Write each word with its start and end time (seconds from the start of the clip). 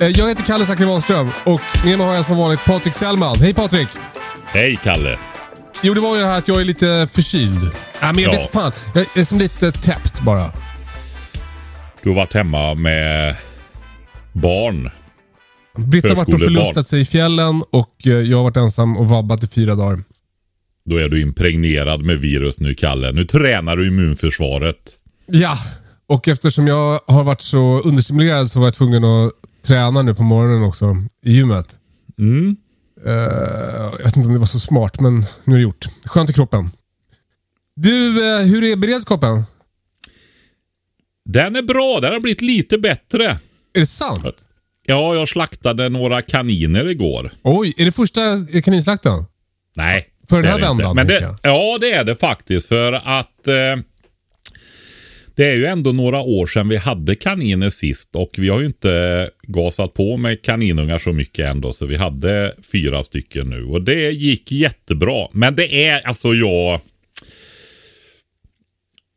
Eh, 0.00 0.06
Jag 0.08 0.28
heter 0.28 0.42
Kalle 0.42 0.66
Zackari 0.66 0.86
Wahlström 0.88 1.28
och 1.44 1.60
med 1.84 1.98
mig 1.98 2.06
har 2.06 2.14
jag 2.14 2.24
som 2.24 2.36
vanligt 2.36 2.64
Patrik 2.64 2.94
Sellman. 2.94 3.36
Hej 3.40 3.54
Patrik! 3.54 3.88
Hej 4.46 4.78
Kalle. 4.82 5.18
Jo, 5.82 5.94
det 5.94 6.00
var 6.00 6.16
ju 6.16 6.22
det 6.22 6.28
här 6.28 6.38
att 6.38 6.48
jag 6.48 6.60
är 6.60 6.64
lite 6.64 7.08
förkyld. 7.12 7.60
Nej, 8.02 8.12
men 8.14 8.18
jag 8.24 8.34
Ja. 8.34 8.38
vet 8.38 8.52
fan. 8.52 8.72
Jag 8.94 9.06
är 9.18 9.24
som 9.24 9.38
lite 9.38 9.72
täppt 9.72 10.20
bara. 10.20 10.50
Du 12.02 12.08
har 12.08 12.16
varit 12.16 12.34
hemma 12.34 12.74
med 12.74 13.36
barn. 14.32 14.90
Britta 15.76 16.08
har 16.08 16.14
varit 16.16 16.34
och 16.34 16.40
förlustat 16.40 16.86
sig 16.86 17.00
i 17.00 17.04
fjällen 17.04 17.62
och 17.70 17.94
eh, 18.06 18.12
jag 18.12 18.36
har 18.36 18.44
varit 18.44 18.56
ensam 18.56 18.96
och 18.96 19.08
vabbat 19.08 19.44
i 19.44 19.46
fyra 19.48 19.74
dagar. 19.74 20.02
Då 20.84 20.96
är 20.96 21.08
du 21.08 21.22
impregnerad 21.22 22.04
med 22.04 22.18
virus 22.20 22.60
nu 22.60 22.74
Kalle. 22.74 23.12
Nu 23.12 23.24
tränar 23.24 23.76
du 23.76 23.88
immunförsvaret. 23.88 24.76
Ja, 25.26 25.58
och 26.08 26.28
eftersom 26.28 26.66
jag 26.66 27.00
har 27.06 27.24
varit 27.24 27.40
så 27.40 27.80
understimulerad 27.80 28.50
så 28.50 28.58
var 28.60 28.66
jag 28.66 28.74
tvungen 28.74 29.04
att 29.04 29.32
träna 29.66 30.02
nu 30.02 30.14
på 30.14 30.22
morgonen 30.22 30.62
också 30.62 30.96
i 31.24 31.32
gymmet. 31.32 31.78
Mm. 32.18 32.56
Eh, 33.06 33.12
jag 33.12 34.04
vet 34.04 34.16
inte 34.16 34.28
om 34.28 34.32
det 34.32 34.38
var 34.38 34.46
så 34.46 34.60
smart, 34.60 35.00
men 35.00 35.24
nu 35.44 35.54
är 35.54 35.58
det 35.58 35.62
gjort. 35.62 35.86
Skönt 36.04 36.30
i 36.30 36.32
kroppen. 36.32 36.70
Du, 37.76 38.28
eh, 38.34 38.46
hur 38.46 38.64
är 38.64 38.76
beredskapen? 38.76 39.44
Den 41.24 41.56
är 41.56 41.62
bra. 41.62 42.00
Den 42.00 42.12
har 42.12 42.20
blivit 42.20 42.40
lite 42.40 42.78
bättre. 42.78 43.24
Är 43.74 43.80
det 43.80 43.86
sant? 43.86 44.36
Ja, 44.86 45.14
jag 45.14 45.28
slaktade 45.28 45.88
några 45.88 46.22
kaniner 46.22 46.88
igår. 46.88 47.30
Oj, 47.42 47.74
är 47.76 47.84
det 47.84 47.92
första 47.92 48.20
kaninslakten? 48.64 49.24
Nej. 49.76 50.06
För 50.28 50.36
den 50.36 50.44
det 50.44 50.50
här 50.50 50.58
vändan, 50.58 50.96
Men 50.96 51.06
det. 51.06 51.36
Ja, 51.42 51.78
det 51.80 51.92
är 51.92 52.04
det 52.04 52.16
faktiskt. 52.16 52.68
För 52.68 52.92
att 52.92 53.48
eh, 53.48 53.54
det 55.36 55.44
är 55.50 55.54
ju 55.54 55.66
ändå 55.66 55.92
några 55.92 56.20
år 56.20 56.46
sedan 56.46 56.68
vi 56.68 56.76
hade 56.76 57.14
kaniner 57.14 57.70
sist 57.70 58.16
och 58.16 58.30
vi 58.38 58.48
har 58.48 58.60
ju 58.60 58.66
inte 58.66 59.30
gasat 59.42 59.94
på 59.94 60.16
med 60.16 60.42
kaninungar 60.42 60.98
så 60.98 61.12
mycket 61.12 61.48
ändå. 61.48 61.72
Så 61.72 61.86
vi 61.86 61.96
hade 61.96 62.54
fyra 62.72 63.04
stycken 63.04 63.46
nu 63.50 63.64
och 63.64 63.82
det 63.82 64.10
gick 64.10 64.52
jättebra. 64.52 65.28
Men 65.32 65.54
det 65.56 65.84
är 65.86 66.06
alltså 66.06 66.34
jag... 66.34 66.80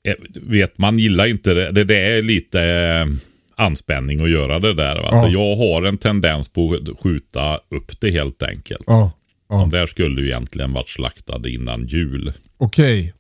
eh, 0.08 0.14
Vet 0.42 0.78
man 0.78 1.00
gillar 1.00 1.26
inte 1.26 1.54
det. 1.54 1.72
Det, 1.72 1.84
det 1.84 1.96
är 1.98 2.22
lite 2.22 2.62
eh, 2.64 3.06
anspänning 3.56 4.20
att 4.22 4.30
göra 4.30 4.60
det 4.60 4.74
där. 4.74 4.96
Alltså, 4.96 5.32
Ja. 5.38 5.50
Jag 5.50 5.56
har 5.56 5.84
en 5.84 5.98
tendens 5.98 6.50
på 6.50 6.74
att 6.74 7.00
skjuta 7.04 7.60
upp 7.70 8.00
det 8.02 8.12
helt 8.12 8.44
enkelt. 8.44 8.84
Ja. 8.88 9.12
De 9.50 9.70
där 9.70 9.88
skulle 9.88 10.22
ju 10.22 10.28
egentligen 10.28 10.74
varit 10.74 10.90
slaktade 10.90 11.50
innan 11.52 11.88
jul. 11.88 12.34
Okej. 12.58 13.14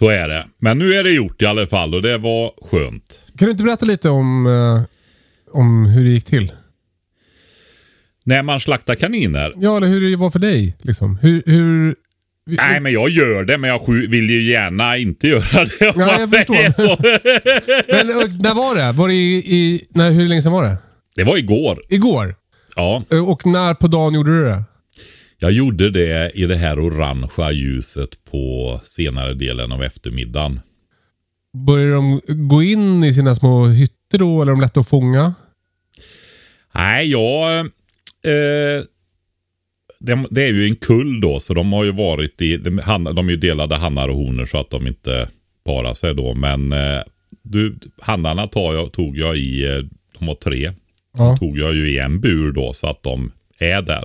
Så 0.00 0.08
är 0.08 0.28
det. 0.28 0.46
Men 0.58 0.78
nu 0.78 0.94
är 0.94 1.04
det 1.04 1.10
gjort 1.10 1.42
i 1.42 1.46
alla 1.46 1.66
fall 1.66 1.94
och 1.94 2.02
det 2.02 2.18
var 2.18 2.52
skönt. 2.70 3.20
Kan 3.38 3.46
du 3.46 3.50
inte 3.50 3.64
berätta 3.64 3.86
lite 3.86 4.10
om, 4.10 4.46
eh, 4.46 4.82
om 5.56 5.86
hur 5.86 6.04
det 6.04 6.10
gick 6.10 6.24
till? 6.24 6.52
När 8.24 8.42
man 8.42 8.60
slaktar 8.60 8.94
kaniner. 8.94 9.52
Ja, 9.56 9.76
eller 9.76 9.86
hur 9.86 10.10
det 10.10 10.16
var 10.16 10.30
för 10.30 10.38
dig. 10.38 10.76
Liksom. 10.82 11.16
Hur, 11.22 11.42
hur, 11.46 11.94
Nej, 12.46 12.80
men 12.80 12.92
jag 12.92 13.10
gör 13.10 13.44
det, 13.44 13.58
men 13.58 13.70
jag 13.70 13.88
vill 13.88 14.30
ju 14.30 14.42
gärna 14.50 14.96
inte 14.98 15.28
göra 15.28 15.64
det. 15.64 15.70
Ja, 15.80 16.16
jag 16.18 16.30
förstår. 16.30 16.54
Men 17.92 18.06
när 18.38 18.54
var 18.54 18.74
det? 18.74 18.92
Var 18.92 19.08
det 19.08 19.14
i, 19.14 19.36
i, 19.36 19.86
när, 19.90 20.10
hur 20.10 20.28
länge 20.28 20.42
sedan 20.42 20.52
var 20.52 20.62
det? 20.64 20.76
Det 21.14 21.24
var 21.24 21.36
igår. 21.36 21.82
Igår? 21.88 22.34
Ja, 22.76 23.02
Eh, 23.12 23.28
Och 23.30 23.46
när 23.46 23.74
på 23.74 23.86
dagen 23.86 24.14
gjorde 24.14 24.38
du 24.38 24.44
det? 24.44 24.64
Jag 25.40 25.52
gjorde 25.52 25.90
det 25.90 26.30
i 26.34 26.46
det 26.46 26.56
här 26.56 26.78
orangea 26.78 27.52
ljuset 27.52 28.24
på 28.30 28.80
senare 28.84 29.34
delen 29.34 29.72
av 29.72 29.82
eftermiddagen. 29.82 30.60
Började 31.66 31.92
de 31.92 32.20
gå 32.48 32.62
in 32.62 33.04
i 33.04 33.14
sina 33.14 33.34
små 33.34 33.66
hytter 33.66 34.18
då, 34.18 34.42
eller 34.42 34.52
är 34.52 34.56
de 34.56 34.60
lätta 34.60 34.80
att 34.80 34.88
fånga? 34.88 35.34
Nej, 36.74 37.10
jag... 37.10 37.58
Eh, 38.24 38.82
det, 40.00 40.26
det 40.30 40.42
är 40.42 40.52
ju 40.52 40.64
en 40.66 40.76
kull 40.76 41.20
då, 41.20 41.40
så 41.40 41.54
de 41.54 41.72
har 41.72 41.84
ju 41.84 41.92
varit 41.92 42.42
i... 42.42 42.56
De, 42.56 42.78
han- 42.78 43.04
de 43.04 43.26
är 43.26 43.30
ju 43.30 43.36
delade 43.36 43.76
hannar 43.76 44.08
och 44.08 44.16
honor 44.16 44.46
så 44.46 44.58
att 44.58 44.70
de 44.70 44.86
inte 44.86 45.28
parar 45.66 45.94
sig 45.94 46.14
då. 46.14 46.34
Men 46.34 46.72
eh, 46.72 47.00
du, 47.42 47.78
hannarna 48.00 48.46
jag, 48.52 48.92
tog 48.92 49.18
jag 49.18 49.36
i... 49.36 49.66
eh, 49.66 49.78
De 50.18 50.28
har 50.28 50.34
tre. 50.34 50.72
Ja. 51.18 51.36
tog 51.36 51.58
jag 51.58 51.74
ju 51.74 51.90
i 51.90 51.98
en 51.98 52.20
bur 52.20 52.52
då 52.52 52.72
så 52.72 52.86
att 52.86 53.02
de 53.02 53.32
är 53.58 53.82
där. 53.82 54.04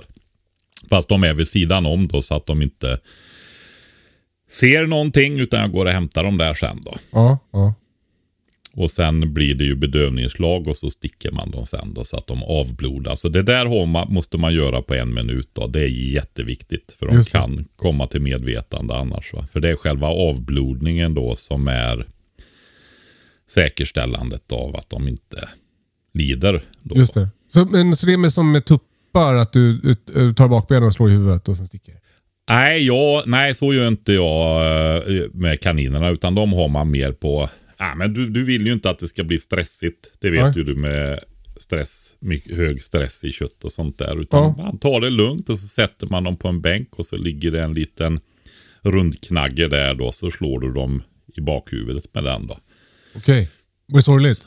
Fast 0.88 1.08
de 1.08 1.24
är 1.24 1.34
vid 1.34 1.48
sidan 1.48 1.86
om 1.86 2.08
då 2.08 2.22
så 2.22 2.34
att 2.34 2.46
de 2.46 2.62
inte 2.62 2.98
ser 4.50 4.86
någonting 4.86 5.40
utan 5.40 5.60
jag 5.60 5.72
går 5.72 5.86
och 5.86 5.92
hämtar 5.92 6.24
dem 6.24 6.38
där 6.38 6.54
sen 6.54 6.80
då. 6.84 6.96
Ja, 7.10 7.38
ja. 7.52 7.74
Och 8.76 8.90
sen 8.90 9.34
blir 9.34 9.54
det 9.54 9.64
ju 9.64 9.74
bedövningslag 9.74 10.68
och 10.68 10.76
så 10.76 10.90
sticker 10.90 11.30
man 11.32 11.50
dem 11.50 11.66
sen 11.66 11.94
då 11.94 12.04
så 12.04 12.16
att 12.16 12.26
de 12.26 12.42
avblodar. 12.42 13.14
Så 13.14 13.28
det 13.28 13.42
där 13.42 13.86
man, 13.86 14.12
måste 14.12 14.38
man 14.38 14.54
göra 14.54 14.82
på 14.82 14.94
en 14.94 15.14
minut 15.14 15.50
då. 15.52 15.66
Det 15.66 15.80
är 15.80 15.88
jätteviktigt 15.88 16.96
för 16.98 17.06
de 17.06 17.22
kan 17.22 17.68
komma 17.76 18.06
till 18.06 18.20
medvetande 18.20 18.94
annars. 18.94 19.32
Va? 19.32 19.46
För 19.52 19.60
det 19.60 19.68
är 19.68 19.76
själva 19.76 20.06
avblodningen 20.06 21.14
då 21.14 21.36
som 21.36 21.68
är 21.68 22.06
säkerställandet 23.50 24.52
av 24.52 24.76
att 24.76 24.90
de 24.90 25.08
inte 25.08 25.48
lider. 26.14 26.62
Då. 26.82 26.96
Just 26.96 27.14
det. 27.14 27.28
Så, 27.48 27.64
men, 27.64 27.96
så 27.96 28.06
det 28.06 28.12
är 28.12 28.16
med, 28.16 28.32
som 28.32 28.52
med 28.52 28.64
tuppar, 29.16 29.34
att 29.34 29.52
du, 29.52 29.94
tar 30.34 30.48
bakbenen 30.48 30.84
och 30.84 30.92
slår 30.92 31.08
i 31.08 31.12
huvudet 31.12 31.48
och 31.48 31.56
sen 31.56 31.66
sticker? 31.66 31.94
Nej, 32.48 32.86
jag, 32.86 33.22
nej, 33.26 33.54
så 33.54 33.74
gör 33.74 33.88
inte 33.88 34.12
jag 34.12 34.62
eh, 35.16 35.24
med 35.32 35.60
kaninerna. 35.60 36.10
Utan 36.10 36.34
de 36.34 36.52
har 36.52 36.68
man 36.68 36.90
mer 36.90 37.12
på... 37.12 37.48
Ah, 37.76 37.94
men 37.94 38.14
du, 38.14 38.28
du 38.30 38.44
vill 38.44 38.66
ju 38.66 38.72
inte 38.72 38.90
att 38.90 38.98
det 38.98 39.08
ska 39.08 39.24
bli 39.24 39.38
stressigt. 39.38 40.12
Det 40.20 40.30
vet 40.30 40.44
Nej. 40.44 40.52
ju 40.56 40.64
du 40.64 40.74
med 40.74 41.20
stress, 41.56 42.16
mycket, 42.20 42.56
hög 42.56 42.82
stress 42.82 43.24
i 43.24 43.32
kött 43.32 43.64
och 43.64 43.72
sånt 43.72 43.98
där. 43.98 44.20
Utan 44.20 44.42
Ja. 44.42 44.62
man 44.62 44.78
tar 44.78 45.00
det 45.00 45.10
lugnt 45.10 45.48
och 45.48 45.58
så 45.58 45.66
sätter 45.66 46.06
man 46.06 46.24
dem 46.24 46.36
på 46.36 46.48
en 46.48 46.60
bänk 46.60 46.98
och 46.98 47.06
så 47.06 47.16
ligger 47.16 47.50
det 47.50 47.62
en 47.62 47.74
liten 47.74 48.20
rundknagge 48.82 49.68
där 49.68 49.94
då. 49.94 50.12
Så 50.12 50.30
slår 50.30 50.60
du 50.60 50.72
dem 50.72 51.02
i 51.36 51.40
bakhuvudet 51.40 52.14
med 52.14 52.24
den 52.24 52.46
då. 52.46 52.58
Okej. 53.14 53.50
Var 53.86 53.98
det 53.98 54.02
sorgligt? 54.02 54.46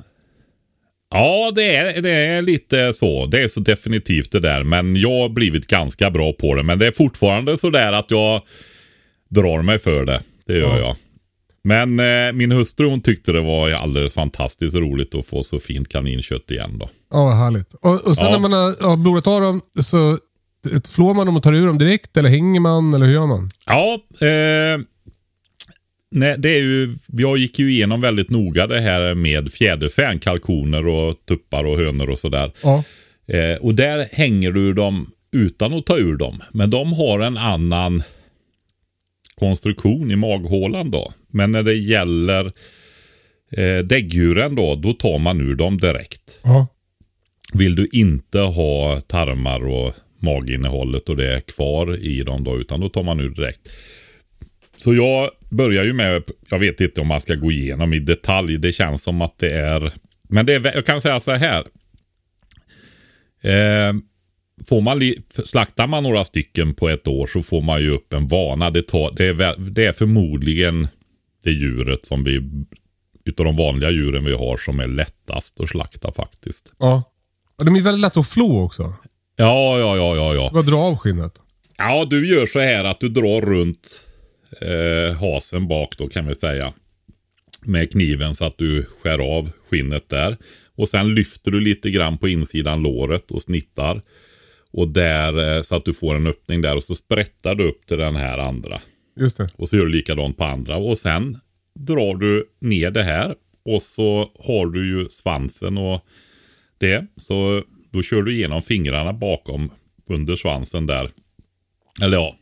Ja, 1.11 1.51
det 1.55 1.75
är, 1.75 2.01
det 2.01 2.11
är 2.11 2.41
lite 2.41 2.93
så. 2.93 3.25
Det 3.25 3.41
är 3.43 3.47
så 3.47 3.59
definitivt 3.59 4.31
det 4.31 4.39
där. 4.39 4.63
Men 4.63 4.95
jag 4.95 5.19
har 5.21 5.29
blivit 5.29 5.67
ganska 5.67 6.11
bra 6.11 6.33
på 6.33 6.55
det. 6.55 6.63
Men 6.63 6.79
det 6.79 6.87
är 6.87 6.91
fortfarande 6.91 7.57
så 7.57 7.69
där 7.69 7.93
att 7.93 8.11
jag 8.11 8.41
drar 9.29 9.61
mig 9.61 9.79
för 9.79 10.05
det. 10.05 10.21
Det 10.45 10.53
gör 10.57 10.77
Ja. 10.77 10.79
jag. 10.79 10.95
Men 11.63 11.99
eh, 11.99 12.33
min 12.33 12.51
hustru 12.51 12.87
hon 12.89 13.01
tyckte 13.01 13.31
det 13.31 13.41
var 13.41 13.69
alldeles 13.71 14.13
fantastiskt 14.13 14.75
roligt 14.75 15.15
att 15.15 15.25
få 15.25 15.43
så 15.43 15.59
fint 15.59 15.89
kaninkött 15.89 16.51
igen 16.51 16.77
då. 16.79 16.89
Ja, 17.11 17.23
vad 17.25 17.37
härligt. 17.37 17.73
Och, 17.73 18.07
och 18.07 18.15
sen 18.15 18.25
Ja. 18.25 18.31
när 18.31 18.39
man 18.39 18.53
har, 18.53 18.87
har 18.89 18.97
blodat 18.97 19.27
av 19.27 19.41
dem 19.41 19.61
så 19.81 20.17
flår 20.95 21.13
man 21.13 21.25
dem 21.25 21.37
och 21.37 21.43
tar 21.43 21.53
ur 21.53 21.67
dem 21.67 21.77
direkt 21.77 22.17
eller 22.17 22.29
hänger 22.29 22.59
man 22.59 22.93
eller 22.93 23.05
hur 23.05 23.13
gör 23.13 23.25
man? 23.27 23.49
Ja, 23.65 23.93
eh, 24.27 24.79
nej, 26.11 26.35
det 26.37 26.49
är 26.49 26.59
ju, 26.59 26.95
jag 27.07 27.37
gick 27.37 27.59
ju 27.59 27.71
igenom 27.71 28.01
väldigt 28.01 28.29
noga 28.29 28.67
det 28.67 28.81
här 28.81 29.15
med 29.15 29.53
fjäderfän, 29.53 30.19
kalkoner 30.19 30.87
och 30.87 31.25
tuppar 31.25 31.63
och 31.63 31.77
hönor 31.77 32.09
och 32.09 32.19
sådär. 32.19 32.51
Ja. 32.63 32.83
Eh, 33.27 33.57
och 33.61 33.75
där 33.75 34.07
hänger 34.11 34.51
du 34.51 34.73
dem 34.73 35.11
utan 35.31 35.73
att 35.73 35.85
ta 35.85 35.97
ur 35.97 36.17
dem. 36.17 36.41
Men 36.51 36.69
de 36.69 36.93
har 36.93 37.19
en 37.19 37.37
annan 37.37 38.03
konstruktion 39.35 40.11
i 40.11 40.15
maghålan 40.15 40.91
då. 40.91 41.13
Men 41.27 41.51
när 41.51 41.63
det 41.63 41.73
gäller 41.73 42.45
eh, 43.51 43.79
däggdjuren 43.85 44.55
då, 44.55 44.75
då 44.75 44.93
tar 44.93 45.19
man 45.19 45.41
ur 45.41 45.55
dem 45.55 45.77
direkt. 45.77 46.39
Ja. 46.43 46.67
Vill 47.53 47.75
du 47.75 47.89
inte 47.91 48.39
ha 48.39 49.01
tarmar 49.01 49.65
och 49.67 49.93
maginnehållet 50.19 51.09
och 51.09 51.17
det 51.17 51.33
är 51.33 51.39
kvar 51.39 51.97
i 51.97 52.23
dem 52.23 52.43
då, 52.43 52.59
utan 52.59 52.79
då 52.79 52.89
tar 52.89 53.03
man 53.03 53.19
ur 53.19 53.29
direkt. 53.29 53.69
Så 54.79 54.93
jag 54.93 55.29
börjar 55.49 55.83
ju 55.83 55.93
med, 55.93 56.23
jag 56.49 56.59
vet 56.59 56.81
inte 56.81 57.01
om 57.01 57.07
man 57.07 57.21
ska 57.21 57.35
gå 57.35 57.51
igenom 57.51 57.93
i 57.93 57.99
detalj, 57.99 58.57
det 58.57 58.71
känns 58.71 59.03
som 59.03 59.21
att 59.21 59.37
det 59.37 59.51
är, 59.51 59.91
men 60.29 60.45
det 60.45 60.53
är, 60.53 60.75
jag 60.75 60.85
kan 60.85 61.01
säga 61.01 61.19
så 61.19 61.31
här. 61.31 61.59
Eh, 63.41 63.93
får 64.67 64.81
man 64.81 65.01
slaktar 65.45 65.87
man 65.87 66.03
några 66.03 66.25
stycken 66.25 66.73
på 66.73 66.89
ett 66.89 67.07
år 67.07 67.27
så 67.27 67.43
får 67.43 67.61
man 67.61 67.81
ju 67.81 67.89
upp 67.89 68.13
en 68.13 68.27
vana. 68.27 68.69
Det, 68.69 68.81
tar, 68.81 69.11
det, 69.15 69.25
är, 69.25 69.55
det 69.57 69.85
är 69.85 69.91
förmodligen 69.91 70.87
det 71.43 71.51
djuret 71.51 72.05
som 72.05 72.23
vi, 72.23 72.41
utav 73.25 73.45
de 73.45 73.55
vanliga 73.55 73.89
djuren 73.89 74.25
vi 74.25 74.33
har, 74.33 74.57
som 74.57 74.79
är 74.79 74.87
lättast 74.87 75.59
att 75.59 75.69
slakta 75.69 76.11
faktiskt. 76.11 76.73
ja. 76.79 77.03
Och 77.57 77.65
de 77.65 77.75
är 77.75 77.81
väldigt 77.81 78.01
lätta 78.01 78.19
att 78.19 78.27
flå 78.27 78.61
också. 78.61 78.93
Ja, 79.35 79.79
ja, 79.79 79.97
ja, 79.97 80.15
ja, 80.15 80.33
ja. 80.33 80.49
Bara 80.53 80.63
dra 80.63 80.77
av 80.77 80.97
skinnet. 80.97 81.41
Ja, 81.77 82.05
du 82.09 82.27
gör 82.27 82.47
så 82.47 82.59
här 82.59 82.83
att 82.83 82.99
du 82.99 83.09
drar 83.09 83.41
runt 83.41 84.01
eh, 84.61 85.15
hasen 85.15 85.67
bak 85.67 85.97
då 85.97 86.07
kan 86.07 86.27
vi 86.27 86.35
säga. 86.35 86.73
Med 87.65 87.91
kniven 87.91 88.35
så 88.35 88.45
att 88.45 88.57
du 88.57 88.85
skär 89.01 89.19
av 89.19 89.51
skinnet 89.69 90.09
där. 90.09 90.37
Och 90.75 90.89
sen 90.89 91.15
lyfter 91.15 91.51
du 91.51 91.59
lite 91.59 91.91
grann 91.91 92.17
på 92.17 92.27
insidan 92.27 92.81
låret 92.81 93.31
och 93.31 93.41
snittar. 93.41 94.01
Och 94.71 94.87
där 94.87 95.55
eh, 95.55 95.61
så 95.61 95.75
att 95.75 95.85
du 95.85 95.93
får 95.93 96.15
en 96.15 96.27
öppning 96.27 96.61
där 96.61 96.75
och 96.75 96.83
så 96.83 96.95
sprättar 96.95 97.55
du 97.55 97.69
upp 97.69 97.85
till 97.85 97.97
den 97.97 98.15
här 98.15 98.37
andra. 98.37 98.81
Just 99.19 99.37
det. 99.37 99.49
Och 99.55 99.69
så 99.69 99.77
gör 99.77 99.85
du 99.85 99.91
likadant 99.91 100.37
på 100.37 100.43
andra. 100.43 100.77
Och 100.77 100.97
sen 100.97 101.39
drar 101.75 102.15
du 102.15 102.49
ner 102.61 102.91
det 102.91 103.03
här. 103.03 103.35
Och 103.65 103.81
så 103.81 104.31
har 104.39 104.65
du 104.65 104.87
ju 104.87 105.09
svansen 105.09 105.77
och 105.77 106.05
det. 106.77 107.05
Så 107.17 107.63
då 107.91 108.01
kör 108.01 108.21
du 108.21 108.33
igenom 108.33 108.61
fingrarna 108.61 109.13
bakom 109.13 109.71
under 110.09 110.35
svansen 110.35 110.85
där. 110.85 111.09
Eller 112.01 112.17
ja, 112.17 112.35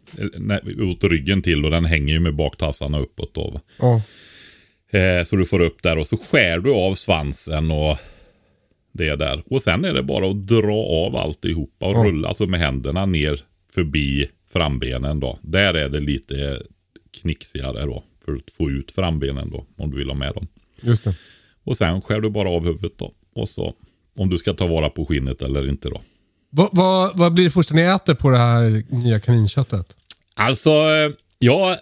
åt 0.92 1.04
ryggen 1.04 1.42
till 1.42 1.66
och 1.66 1.72
den 1.72 1.86
hänger 1.86 2.14
ju 2.14 2.20
med 2.20 2.36
baktassarna 2.36 3.00
uppåt 3.00 3.34
då. 3.34 3.62
Ja. 3.80 4.02
Eh, 5.00 5.24
så 5.24 5.36
du 5.36 5.46
får 5.46 5.60
upp 5.62 5.84
där 5.84 5.98
och 5.98 6.08
så 6.08 6.18
skär 6.18 6.60
du 6.60 6.74
av 6.74 6.94
svansen 6.94 7.72
och 7.72 7.98
det 8.92 9.16
där. 9.16 9.44
Och 9.46 9.62
sen 9.62 9.86
är 9.86 9.94
det 9.94 10.04
bara 10.04 10.30
att 10.30 10.48
dra 10.48 10.76
av 10.78 11.16
alltihopa 11.16 11.86
och 11.86 11.94
Ja. 11.94 12.04
rulla 12.04 12.28
alltså 12.28 12.46
med 12.46 12.60
händerna 12.60 13.06
ner 13.06 13.42
förbi 13.74 14.28
frambenen 14.54 15.20
då. 15.20 15.40
Där 15.42 15.74
är 15.74 15.90
det 15.90 16.00
lite 16.00 16.62
knixigare 17.22 17.86
då. 17.86 18.04
För 18.26 18.36
att 18.36 18.52
få 18.58 18.70
ut 18.72 18.92
frambenen 18.92 19.50
då. 19.50 19.66
Om 19.78 19.92
du 19.92 19.98
vill 19.98 20.08
ha 20.10 20.16
med 20.16 20.34
dem. 20.34 20.48
Just 20.82 21.04
det. 21.04 21.16
Och 21.64 21.78
sen 21.78 22.02
skär 22.02 22.22
du 22.22 22.30
bara 22.30 22.50
av 22.50 22.66
huvudet 22.66 22.98
då. 22.98 23.14
Och 23.36 23.50
så 23.50 23.74
om 24.18 24.30
du 24.30 24.38
ska 24.38 24.54
ta 24.54 24.68
vara 24.68 24.90
på 24.90 25.06
skinnet 25.06 25.42
eller 25.42 25.70
inte 25.70 25.90
då. 25.90 26.02
Vad, 26.50 26.70
vad, 26.72 27.18
vad 27.18 27.34
blir 27.34 27.44
det 27.44 27.52
första 27.52 27.76
ni 27.76 27.82
äter 27.82 28.16
på 28.16 28.30
det 28.30 28.38
här 28.38 28.84
nya 28.90 29.20
kaninköttet? 29.20 29.96
Alltså, 30.40 30.72
jag, 31.40 31.78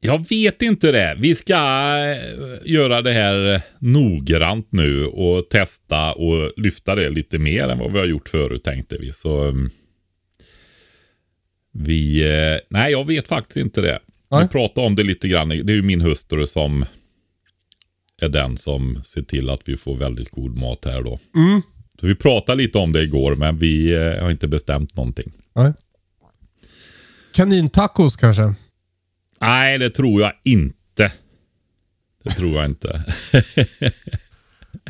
jag 0.00 0.28
vet 0.28 0.62
inte 0.62 0.92
det. 0.92 1.16
Vi 1.18 1.34
ska 1.34 1.54
eh, 1.54 2.72
göra 2.72 3.02
det 3.02 3.12
här 3.12 3.62
noggrant 3.78 4.68
nu 4.72 5.06
och 5.06 5.48
testa 5.48 6.12
och 6.12 6.52
lyfta 6.56 6.94
det 6.94 7.10
lite 7.10 7.38
mer 7.38 7.68
än 7.68 7.78
vad 7.78 7.92
vi 7.92 7.98
har 7.98 8.06
gjort 8.06 8.28
förut 8.28 8.64
tänkte 8.64 8.96
vi. 8.98 9.12
Så 9.12 9.42
mm, 9.42 9.70
vi, 11.72 12.22
eh, 12.22 12.60
nej 12.68 12.92
jag 12.92 13.06
vet 13.06 13.28
faktiskt 13.28 13.56
inte 13.56 13.80
det. 13.80 13.98
Vi 14.30 14.36
Nej. 14.36 14.48
pratade 14.48 14.86
om 14.86 14.96
det 14.96 15.02
lite 15.02 15.28
grann. 15.28 15.48
Det 15.48 15.72
är 15.72 15.76
ju 15.76 15.82
min 15.82 16.00
hustru 16.00 16.46
som 16.46 16.84
är 18.20 18.28
den 18.28 18.56
som 18.56 19.02
ser 19.04 19.22
till 19.22 19.50
att 19.50 19.62
vi 19.64 19.76
får 19.76 19.96
väldigt 19.96 20.30
god 20.30 20.58
mat 20.58 20.84
här 20.84 21.02
då. 21.02 21.18
Mm. 21.36 21.62
Så 22.00 22.06
vi 22.06 22.14
pratade 22.14 22.62
lite 22.62 22.78
om 22.78 22.92
det 22.92 23.02
igår 23.02 23.36
men 23.36 23.58
vi 23.58 23.92
eh, 23.92 24.22
har 24.22 24.30
inte 24.30 24.48
bestämt 24.48 24.96
någonting. 24.96 25.32
Nej. 25.54 25.72
Kanintacos 27.34 28.16
kanske? 28.16 28.54
Nej, 29.40 29.78
det 29.78 29.90
tror 29.90 30.20
jag 30.22 30.32
inte. 30.44 31.12
Det 32.24 32.30
tror 32.30 32.54
jag 32.56 32.64
inte. 32.64 33.04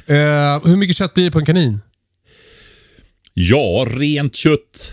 Eh, 0.06 0.66
hur 0.66 0.76
mycket 0.76 0.96
kött 0.96 1.14
blir 1.14 1.24
det 1.24 1.30
på 1.30 1.38
en 1.38 1.44
kanin? 1.46 1.80
Ja, 3.34 3.86
rent 3.90 4.36
kött 4.36 4.92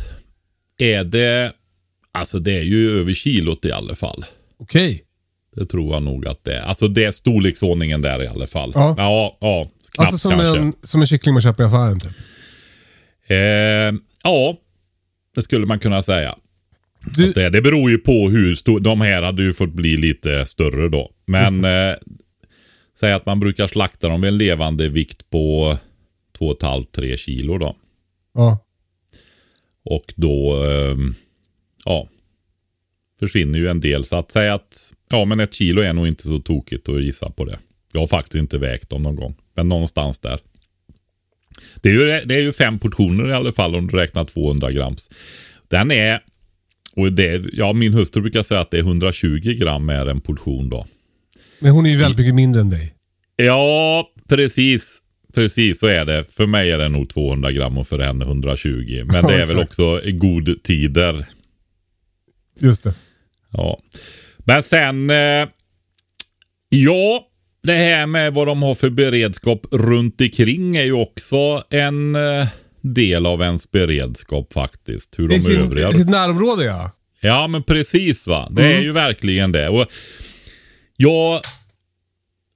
är 0.77 1.03
det... 1.03 1.53
Alltså 2.12 2.39
det 2.39 2.57
är 2.57 2.62
ju 2.63 3.00
över 3.00 3.13
kilot 3.13 3.65
i 3.65 3.71
alla 3.71 3.95
fall. 3.95 4.25
Okej. 4.59 5.03
Det 5.56 5.65
tror 5.65 5.94
jag 5.94 6.03
nog 6.03 6.27
att 6.27 6.44
det 6.44 6.56
är. 6.56 6.62
Alltså 6.62 6.88
det 6.88 7.03
är 7.03 7.12
storleksordningen 7.12 8.01
där 8.01 8.24
i 8.24 8.27
alla 8.27 8.48
fall. 8.48 8.71
Ja. 8.75 8.95
ja, 8.98 9.38
ja 9.42 9.69
knappt 9.92 10.00
Alltså 10.00 10.18
som 10.18 10.31
kanske. 10.31 10.62
en, 10.62 10.74
som 10.83 11.01
en 11.01 11.07
kyckling 11.07 11.33
man 11.33 11.42
köper 11.42 11.63
i 11.63 11.65
affären 11.65 12.00
typ. 12.00 12.12
Eh, 13.27 13.38
ja, 14.24 14.57
det 15.36 15.42
skulle 15.42 15.65
man 15.65 15.80
kunna 15.80 16.01
säga. 16.01 16.36
Du, 17.06 17.31
Det, 17.31 17.50
det 17.50 17.62
beror 17.62 17.92
ju 17.92 17.98
på 17.98 18.30
hur 18.30 18.56
stor... 18.56 18.80
De 18.80 19.01
här 19.01 19.21
hade 19.21 19.44
ju 19.44 19.53
fått 19.53 19.74
bli 19.74 19.98
lite 19.98 20.45
större 20.45 20.89
då. 20.89 21.12
Men 21.25 21.65
eh, 21.65 21.95
säg 23.00 23.13
att 23.13 23.25
man 23.25 23.39
brukar 23.39 23.68
slakta 23.68 24.09
dem 24.09 24.21
med 24.21 24.27
en 24.27 24.38
levande 24.38 24.89
vikt 24.89 25.30
på 25.30 25.77
2,5-3 26.39 27.15
kilo 27.18 27.57
då. 27.57 27.75
ja. 28.33 28.59
Och 29.83 30.13
då, 30.15 30.63
ehm, 30.65 31.13
ja, 31.86 32.07
försvinner 33.19 33.59
ju 33.59 33.68
en 33.68 33.80
del. 33.80 34.06
Så 34.06 34.15
att 34.15 34.31
säga 34.31 34.53
att, 34.53 34.94
ja 35.09 35.25
men 35.25 35.39
ett 35.39 35.53
kilo 35.53 35.81
är 35.81 35.94
nog 35.94 36.07
inte 36.07 36.27
så 36.27 36.39
tokigt 36.39 36.89
att 36.89 37.03
gissa 37.03 37.30
på 37.30 37.45
det. 37.45 37.59
Jag 37.94 38.00
har 38.00 38.07
faktiskt 38.07 38.36
inte 38.36 38.57
vägt 38.57 38.89
dem 38.89 39.01
någon 39.03 39.15
gång, 39.15 39.36
men 39.56 39.69
någonstans 39.69 40.19
där. 40.19 40.39
Det 41.75 41.89
är 41.89 41.94
ju, 41.94 42.25
det 42.25 42.36
är 42.36 42.42
ju 42.42 42.53
fem 42.53 42.80
portioner 42.80 43.30
i 43.30 43.33
alla 43.33 43.51
fall 43.51 43.75
om 43.75 43.88
du 43.88 43.98
räknar 43.98 44.25
200 44.25 44.71
grams. 44.71 45.09
Den 45.68 45.92
är, 45.92 46.24
och 46.95 47.13
det, 47.13 47.45
ja 47.53 47.73
min 47.73 47.93
hustru 47.93 48.21
brukar 48.21 48.43
säga 48.43 48.59
att 48.59 48.71
det 48.71 48.77
är 48.77 48.81
120 48.81 49.57
gram 49.59 49.89
är 49.89 50.05
en 50.05 50.21
portion 50.21 50.69
då. 50.69 50.85
Men 51.59 51.71
hon 51.71 51.85
är 51.85 51.89
ju 51.89 51.97
väldigt 51.97 52.17
mycket 52.17 52.35
mindre 52.35 52.61
än 52.61 52.69
dig. 52.69 52.93
Ja, 53.35 54.09
precis. 54.29 54.97
Precis 55.33 55.79
så 55.79 55.88
är 55.88 56.05
det. 56.05 56.33
För 56.33 56.45
mig 56.45 56.71
är 56.71 56.77
det 56.77 56.89
nog 56.89 57.09
200 57.09 57.51
gram 57.51 57.77
och 57.77 57.88
för 57.88 57.99
henne 57.99 58.25
120. 58.25 59.03
Men 59.05 59.25
det 59.27 59.41
är 59.41 59.45
väl 59.45 59.59
också 59.59 60.01
god 60.05 60.63
tider. 60.63 61.25
Just 62.59 62.83
det. 62.83 62.93
Ja. 63.51 63.79
Men 64.38 64.63
sen, 64.63 65.09
eh, 65.09 65.47
ja, 66.69 67.27
det 67.63 67.74
här 67.74 68.07
med 68.07 68.33
vad 68.33 68.48
de 68.48 68.62
har 68.62 68.75
för 68.75 68.89
beredskap 68.89 69.65
runt 69.71 70.21
omkring 70.21 70.77
är 70.77 70.83
ju 70.83 70.93
också 70.93 71.63
en 71.69 72.15
eh, 72.15 72.48
del 72.81 73.25
av 73.25 73.41
ens 73.41 73.71
beredskap 73.71 74.53
faktiskt. 74.53 75.19
Hur 75.19 75.27
de 75.27 75.35
I 75.35 75.39
sin, 75.39 75.61
övriga... 75.61 75.89
i 75.89 75.93
sitt 75.93 76.09
närområde 76.09 76.63
ja. 76.65 76.91
Ja, 77.21 77.47
men 77.47 77.63
precis 77.63 78.27
va. 78.27 78.47
Det 78.51 78.61
Mm. 78.65 78.77
är 78.77 78.81
ju 78.81 78.91
verkligen 78.91 79.51
det. 79.51 79.69
Och 79.69 79.85
jag 80.97 81.41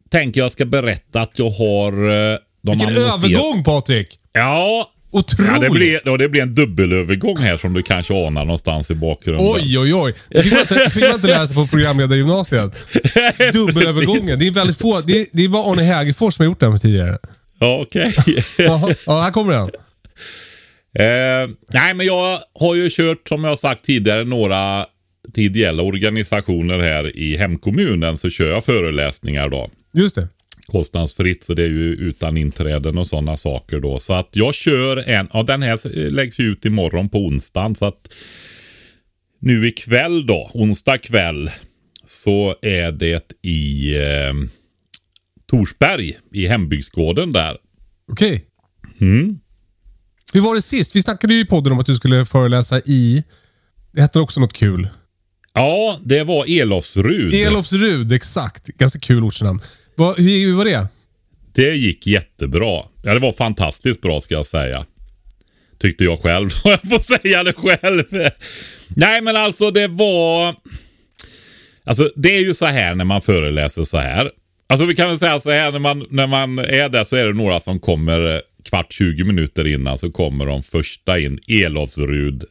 tänker 0.10 0.41
jag 0.41 0.51
ska 0.51 0.65
berätta 0.65 1.22
att 1.22 1.39
jag 1.39 1.50
har... 1.50 1.91
eh, 1.91 2.38
De 2.62 2.72
Vilken 2.72 2.89
annonserar- 2.89 3.13
övergång 3.17 3.63
Patrik! 3.63 4.20
Ja, 4.34 4.91
Otroligt! 5.12 5.51
ja 5.53 5.60
det, 5.60 5.70
blir, 5.70 6.00
ja, 6.05 6.17
det 6.17 6.29
blir 6.29 6.41
en 6.41 6.55
dubbelövergång 6.55 7.38
här 7.38 7.58
som 7.58 7.74
du 7.74 7.84
kanske 7.84 8.27
anar 8.27 8.46
någonstans 8.46 8.91
i 8.91 8.96
bakgrunden. 8.96 9.46
Oj, 9.55 9.79
oj, 9.79 9.94
oj. 9.94 10.13
Det 10.29 10.41
fick 10.44 10.51
man 10.53 10.62
inte, 10.62 10.89
fick 10.89 11.03
man 11.03 11.13
inte 11.15 11.48
sig 11.48 11.55
på 11.55 11.67
programledargymnasiet. 11.67 12.72
Dubbelövergången. 13.53 14.39
Det 14.39 14.48
är 14.48 14.51
väldigt 14.51 14.77
få. 14.77 15.01
Det 15.01 15.20
är, 15.22 15.25
det 15.32 15.44
är 15.46 15.50
bara 15.50 15.72
Arne 15.72 15.82
Hägerfors 15.84 16.34
som 16.34 16.44
har 16.44 16.50
gjort 16.51 16.60
den 16.60 16.79
tidigare. 16.79 17.17
Ja, 17.60 17.79
okej. 17.82 18.15
Jaha, 18.58 18.94
ja, 19.05 19.22
här 19.22 19.32
kommer 19.32 19.53
den. 19.53 19.70
Eh, 21.00 21.50
nej, 21.74 21.94
men 21.94 22.06
jag 22.06 22.40
har 22.54 22.76
ju 22.76 22.90
kört, 22.92 23.28
som 23.28 23.44
jag 23.44 23.60
sagt 23.60 23.86
tidigare, 23.86 24.24
några 24.24 24.86
till 25.34 25.44
ideella 25.44 25.84
organisationer 25.84 26.80
här 26.80 27.18
i 27.18 27.38
hemkommunen. 27.38 28.18
Så 28.18 28.30
kör 28.30 28.50
jag 28.50 28.66
föreläsningar 28.66 29.50
då. 29.50 29.70
Just 29.94 30.16
det. 30.16 30.28
Kostnadsfritt, 30.68 31.44
så 31.44 31.54
det 31.54 31.64
är 31.64 31.68
ju 31.68 31.94
utan 31.94 32.38
inträden 32.38 32.98
och 32.98 33.08
sådana 33.08 33.38
saker 33.38 33.80
då. 33.80 34.00
Så 34.00 34.14
att 34.14 34.30
jag 34.32 34.56
kör 34.56 35.10
en, 35.10 35.30
ja 35.34 35.44
den 35.44 35.62
här 35.62 36.10
läggs 36.10 36.40
ju 36.40 36.44
ut 36.44 36.66
imorgon 36.66 37.10
på 37.10 37.18
onsdagen. 37.18 37.76
Så 37.76 37.86
att 37.86 38.14
nu 39.40 39.68
ikväll 39.68 40.26
då, 40.26 40.52
onsdag 40.54 40.98
kväll, 40.98 41.52
så 42.06 42.56
är 42.62 42.92
det 42.92 43.34
i 43.42 43.96
eh, 43.98 44.34
Torsberg, 45.48 46.18
i 46.34 46.48
hembygdsgården 46.48 47.32
där. 47.32 47.58
Okej. 48.12 48.46
Mm. 49.02 49.40
Hur 50.36 50.42
var 50.42 50.56
det 50.56 50.62
sist? 50.62 50.96
Vi 50.96 51.01
snackade 51.01 51.34
ju 51.34 51.39
i 51.39 51.46
podden 51.46 51.74
om 51.74 51.80
att 51.80 51.86
du 51.86 51.96
skulle 51.96 52.25
föreläsa 52.25 52.80
i... 52.80 53.24
Det 53.92 54.01
hette 54.01 54.20
också 54.20 54.39
något 54.39 54.54
kul. 54.54 54.89
Ja, 55.54 56.00
det 56.04 56.24
var 56.24 56.62
Elofsrud. 56.62 57.34
Elofsrud, 57.34 58.12
exakt. 58.12 58.65
Ganska 58.68 59.00
kul 59.00 59.24
ortsnamn. 59.24 59.62
Vad- 59.96 60.18
hur, 60.20 60.48
hur 60.48 60.54
var 60.54 60.65
det? 60.65 60.88
Det 61.54 61.75
gick 61.75 62.08
jättebra. 62.08 62.84
Ja, 63.04 63.13
det 63.13 63.20
var 63.20 63.34
fantastiskt 63.34 64.01
bra 64.01 64.22
ska 64.22 64.36
jag 64.36 64.46
säga. 64.46 64.86
Tyckte 65.80 66.04
jag 66.04 66.20
själv. 66.20 66.50
Jag 66.63 66.82
får 66.82 67.00
säga 67.00 67.44
det 67.44 67.54
själv. 67.54 68.04
Nej, 68.88 69.22
men 69.22 69.36
alltså 69.36 69.72
det 69.72 69.88
var... 69.88 70.56
Alltså 71.84 72.12
det 72.15 72.36
är 72.36 72.42
ju 72.42 72.54
så 72.54 72.65
här 72.65 72.96
när 72.96 73.06
man 73.06 73.22
föreläser 73.22 73.84
så 73.84 73.98
här. 73.98 74.32
Alltså 74.68 74.86
vi 74.86 74.96
kan 74.96 75.08
väl 75.08 75.20
säga 75.20 75.39
så 75.39 75.51
här 75.51 75.72
när 75.72 75.80
man, 75.80 76.06
när 76.10 76.27
man 76.27 76.60
är 76.60 76.89
där 76.89 77.04
så 77.04 77.15
är 77.15 77.25
det 77.25 77.34
några 77.34 77.60
som 77.60 77.80
kommer 77.80 78.42
kvart 78.66 78.94
20 78.94 79.24
minuter 79.24 79.68
innan 79.68 79.98
så 79.98 80.12
kommer 80.12 80.46
de 80.46 80.64
första 80.64 81.20
in. 81.20 81.40
Elofsrud. 81.48 82.44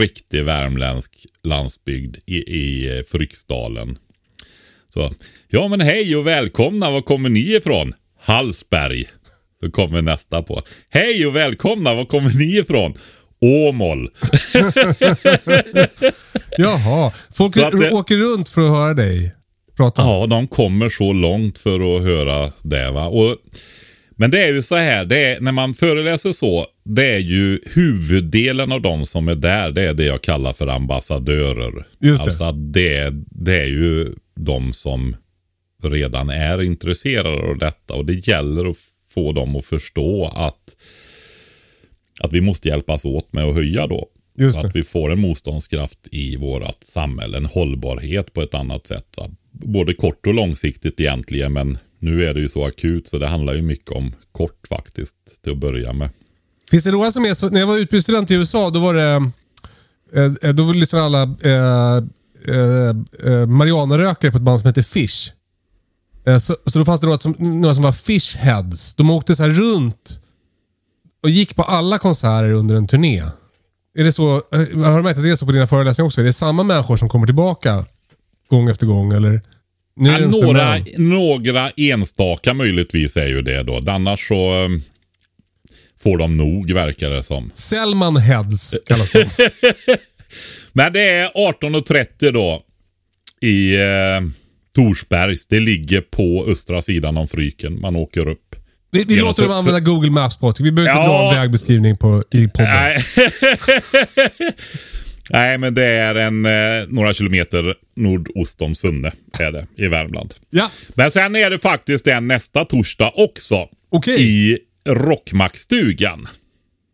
Riktig 0.00 0.44
värmländsk 0.44 1.26
landsbygd 1.42 2.16
i, 2.26 2.36
i 2.36 2.96
eh, 2.98 3.02
Fryksdalen. 3.04 3.98
Så, 4.88 5.12
ja 5.48 5.68
men 5.68 5.80
hej 5.80 6.16
och 6.16 6.26
välkomna, 6.26 6.90
var 6.90 7.02
kommer 7.02 7.28
ni 7.28 7.54
ifrån? 7.56 7.94
Hallsberg. 8.20 9.08
Så 9.62 9.70
kommer 9.70 10.02
nästa 10.02 10.42
på. 10.42 10.62
Hej 10.90 11.26
och 11.26 11.36
välkomna, 11.36 11.94
var 11.94 12.04
kommer 12.04 12.30
ni 12.30 12.58
ifrån? 12.58 12.94
Åmål. 13.40 14.08
Jaha, 16.58 17.12
folk 17.34 17.54
det- 17.54 17.90
åker 17.90 18.16
runt 18.16 18.48
för 18.48 18.60
att 18.62 18.68
höra 18.68 18.94
dig 18.94 19.34
prata. 19.80 20.02
Ja, 20.02 20.26
de 20.26 20.46
kommer 20.46 20.90
så 20.90 21.12
långt 21.12 21.58
för 21.58 21.96
att 21.96 22.02
höra 22.02 22.52
det. 22.62 22.90
Va? 22.90 23.06
Och, 23.06 23.36
men 24.20 24.30
det 24.30 24.42
är 24.42 24.52
ju 24.52 24.62
så 24.62 24.76
här, 24.76 25.04
det 25.04 25.24
är, 25.24 25.40
när 25.40 25.52
man 25.52 25.74
föreläser 25.74 26.32
så, 26.32 26.66
det 26.84 27.06
är 27.06 27.18
ju 27.18 27.60
huvuddelen 27.66 28.72
av 28.72 28.80
de 28.80 29.06
som 29.06 29.28
är 29.28 29.34
där, 29.34 29.70
det 29.70 29.82
är 29.82 29.94
det 29.94 30.04
jag 30.04 30.22
kallar 30.22 30.52
för 30.52 30.66
ambassadörer. 30.66 31.86
Just 31.98 32.24
det. 32.24 32.30
Alltså 32.30 32.52
det, 32.52 33.10
det 33.30 33.60
är 33.60 33.66
ju 33.66 34.14
de 34.34 34.72
som 34.72 35.16
redan 35.82 36.30
är 36.30 36.62
intresserade 36.62 37.50
av 37.50 37.58
detta 37.58 37.94
och 37.94 38.04
det 38.04 38.28
gäller 38.28 38.70
att 38.70 38.76
få 39.14 39.32
dem 39.32 39.56
att 39.56 39.64
förstå 39.64 40.32
att, 40.34 40.76
att 42.20 42.32
vi 42.32 42.40
måste 42.40 42.68
hjälpas 42.68 43.04
åt 43.04 43.32
med 43.32 43.44
att 43.44 43.54
höja 43.54 43.86
då. 43.86 44.08
Just 44.38 44.54
Så 44.54 44.62
det. 44.62 44.68
att 44.68 44.76
vi 44.76 44.84
får 44.84 45.12
en 45.12 45.20
motståndskraft 45.20 46.08
i 46.10 46.36
vårt 46.36 46.84
samhälle, 46.84 47.36
en 47.36 47.46
hållbarhet 47.46 48.32
på 48.32 48.42
ett 48.42 48.54
annat 48.54 48.86
sätt. 48.86 49.06
Va? 49.16 49.30
Både 49.52 49.94
kort 49.94 50.26
och 50.26 50.34
långsiktigt 50.34 51.00
egentligen, 51.00 51.52
men 51.52 51.78
nu 52.00 52.24
är 52.24 52.34
det 52.34 52.40
ju 52.40 52.48
så 52.48 52.64
akut 52.66 53.08
så 53.08 53.18
det 53.18 53.26
handlar 53.26 53.54
ju 53.54 53.62
mycket 53.62 53.90
om 53.90 54.12
kort 54.32 54.66
faktiskt 54.68 55.16
till 55.42 55.52
att 55.52 55.58
börja 55.58 55.92
med. 55.92 56.10
Finns 56.70 56.84
det 56.84 56.92
några 56.92 57.10
som 57.10 57.24
är 57.24 57.34
så, 57.34 57.48
när 57.48 57.60
jag 57.60 57.66
var 57.66 57.78
utbytesstudent 57.78 58.30
i 58.30 58.34
USA, 58.34 58.70
då 58.70 58.80
var 58.80 58.94
det, 58.94 59.30
eh, 60.14 60.32
eh 60.42 60.54
då 60.54 60.72
lyssnade 60.72 61.04
alla 61.04 61.22
eh, 61.22 61.96
eh, 62.48 63.32
eh, 63.32 63.46
marijuanarökare 63.46 64.30
på 64.30 64.36
ett 64.36 64.42
band 64.42 64.60
som 64.60 64.66
heter 64.66 64.82
Fish. 64.82 65.32
Eh, 66.26 66.38
så, 66.38 66.56
så 66.66 66.78
då 66.78 66.84
fanns 66.84 67.00
det 67.00 67.06
några 67.06 67.18
som, 67.18 67.34
några 67.38 67.74
som 67.74 67.84
var 67.84 67.92
fishheads. 67.92 68.94
De 68.94 69.10
åkte 69.10 69.36
så 69.36 69.42
här 69.42 69.50
runt 69.50 70.20
och 71.22 71.30
gick 71.30 71.56
på 71.56 71.62
alla 71.62 71.98
konserter 71.98 72.50
under 72.50 72.74
en 72.74 72.86
turné. 72.86 73.22
Är 73.94 74.04
det 74.04 74.12
så, 74.12 74.34
eh, 74.36 74.58
har 74.58 74.96
du 74.96 75.02
märkt 75.02 75.18
att 75.18 75.24
det 75.24 75.30
är 75.30 75.36
så 75.36 75.46
på 75.46 75.52
dina 75.52 75.66
föreläsningar 75.66 76.06
också? 76.06 76.20
Är 76.20 76.24
det 76.24 76.32
samma 76.32 76.62
människor 76.62 76.96
som 76.96 77.08
kommer 77.08 77.26
tillbaka 77.26 77.84
gång 78.48 78.68
efter 78.68 78.86
gång? 78.86 79.12
Eller? 79.12 79.42
Ja, 80.02 80.18
några, 80.18 80.76
några 80.96 81.70
enstaka 81.70 82.54
möjligtvis 82.54 83.16
är 83.16 83.26
ju 83.26 83.42
det 83.42 83.62
då. 83.62 83.84
Annars 83.90 84.28
så 84.28 84.64
um, 84.64 84.82
får 86.02 86.18
de 86.18 86.36
nog 86.36 86.72
verkar 86.72 87.10
det 87.10 87.22
som. 87.22 87.50
Selman 87.54 88.16
Heads 88.16 88.74
kallas 88.86 89.12
de. 89.12 89.24
Men 90.72 90.92
det 90.92 91.08
är 91.10 91.28
18.30 91.28 92.32
då 92.32 92.62
i 93.40 93.74
eh, 93.74 93.80
Torsbergs. 94.74 95.46
Det 95.46 95.60
ligger 95.60 96.00
på 96.00 96.46
östra 96.48 96.82
sidan 96.82 97.16
om 97.16 97.28
Fryken. 97.28 97.80
Man 97.80 97.96
åker 97.96 98.28
upp. 98.28 98.56
Vi, 98.92 99.04
vi 99.04 99.16
låter 99.16 99.42
dem 99.42 99.52
använda 99.52 99.80
Google 99.80 100.10
Maps 100.10 100.36
Patrik. 100.36 100.66
Vi 100.66 100.72
behöver 100.72 100.92
inte 100.92 101.12
Ja. 101.12 101.22
dra 101.22 101.30
en 101.34 101.40
vägbeskrivning 101.40 101.96
på, 101.96 102.24
i 102.30 102.48
podden. 102.48 103.00
Nej. 105.30 105.58
Men 105.58 105.74
det 105.74 105.84
är 105.84 106.14
en 106.14 106.46
eh, 106.46 106.88
några 106.88 107.14
kilometer 107.14 107.74
nordost 107.96 108.62
om 108.62 108.74
Sunne 108.74 109.12
är 109.38 109.52
det 109.52 109.66
i 109.76 109.86
Värmland. 109.86 110.34
Ja, 110.50 110.70
Men 110.88 111.10
sen 111.10 111.36
är 111.36 111.50
det 111.50 111.58
faktiskt 111.58 112.06
en 112.06 112.28
nästa 112.28 112.64
torsdag 112.64 113.12
också. 113.14 113.68
Okej. 113.90 114.22
I 114.22 114.58
Rockmackstugan 114.88 116.28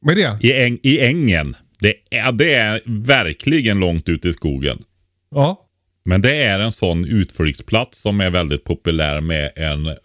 vad 0.00 0.18
är 0.18 0.38
det? 0.40 0.48
i, 0.48 0.52
äng, 0.52 0.78
i 0.82 1.00
Ängen. 1.00 1.56
Det 1.80 1.94
är, 2.10 2.32
det 2.32 2.54
är 2.54 2.82
verkligen 2.86 3.78
långt 3.78 4.08
ute 4.08 4.28
i 4.28 4.32
skogen. 4.32 4.82
Ja. 5.30 5.62
Men 6.04 6.22
det 6.22 6.34
är 6.42 6.58
en 6.58 6.72
sån 6.72 7.04
utflyktsplats 7.04 7.98
som 8.00 8.20
är 8.20 8.30
väldigt 8.30 8.64
populär 8.64 9.20
med 9.20 9.52
en 9.56 9.96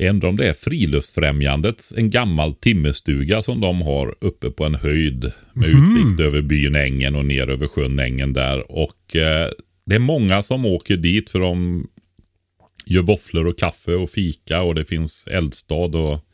jag 0.00 0.10
undrar 0.10 0.28
om 0.28 0.36
det 0.36 0.48
är 0.48 0.52
Friluftsfrämjandet, 0.52 1.92
en 1.96 2.10
gammal 2.10 2.52
timmerstuga 2.52 3.42
som 3.42 3.60
de 3.60 3.82
har 3.82 4.14
uppe 4.20 4.50
på 4.50 4.64
en 4.64 4.74
höjd 4.74 5.32
med 5.52 5.68
utsikt 5.68 6.20
över 6.20 6.42
byn 6.42 6.76
Ängen 6.76 7.14
och 7.14 7.24
ner 7.24 7.50
över 7.50 7.68
sjön 7.68 7.98
Ängen 7.98 8.32
där. 8.32 8.72
Och 8.72 9.16
eh, 9.16 9.50
det 9.86 9.94
är 9.94 9.98
många 9.98 10.42
som 10.42 10.66
åker 10.66 10.96
dit 10.96 11.30
för 11.30 11.40
de 11.40 11.86
gör 12.86 13.02
våfflor 13.02 13.46
och 13.46 13.58
kaffe 13.58 13.94
och 13.94 14.10
fika 14.10 14.62
och 14.62 14.74
det 14.74 14.84
finns 14.84 15.26
eldstad 15.26 15.96
och 15.96 16.24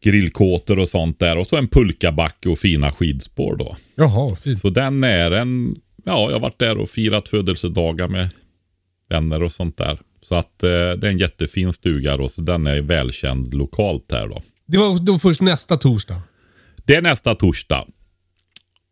grillkåtor 0.00 0.78
och 0.78 0.88
sånt 0.88 1.18
där. 1.18 1.38
Och 1.38 1.46
så 1.46 1.56
en 1.56 1.68
pulkabacke 1.68 2.48
och 2.48 2.58
fina 2.58 2.92
skidspår 2.92 3.56
då. 3.56 3.76
Jaha, 3.94 4.36
fint. 4.36 4.58
Så 4.58 4.70
den 4.70 5.04
är 5.04 5.30
en, 5.30 5.76
ja 6.04 6.26
jag 6.26 6.32
har 6.32 6.40
varit 6.40 6.58
där 6.58 6.78
och 6.78 6.90
firat 6.90 7.28
födelsedagar 7.28 8.08
med 8.08 8.28
vänner 9.08 9.42
och 9.42 9.52
sånt 9.52 9.76
där. 9.76 9.98
Så 10.28 10.34
att 10.34 10.62
eh, 10.62 10.68
det 10.70 11.06
är 11.06 11.10
en 11.10 11.18
jättefin 11.18 11.72
stuga 11.72 12.16
då, 12.16 12.28
så 12.28 12.42
den 12.42 12.66
är 12.66 12.80
välkänd 12.80 13.54
lokalt 13.54 14.12
här 14.12 14.26
då. 14.28 14.42
Det 14.66 14.78
var 14.78 14.98
då 15.06 15.18
först 15.18 15.40
nästa 15.40 15.76
torsdag. 15.76 16.22
Det 16.84 16.94
är 16.94 17.02
nästa 17.02 17.34
torsdag. 17.34 17.86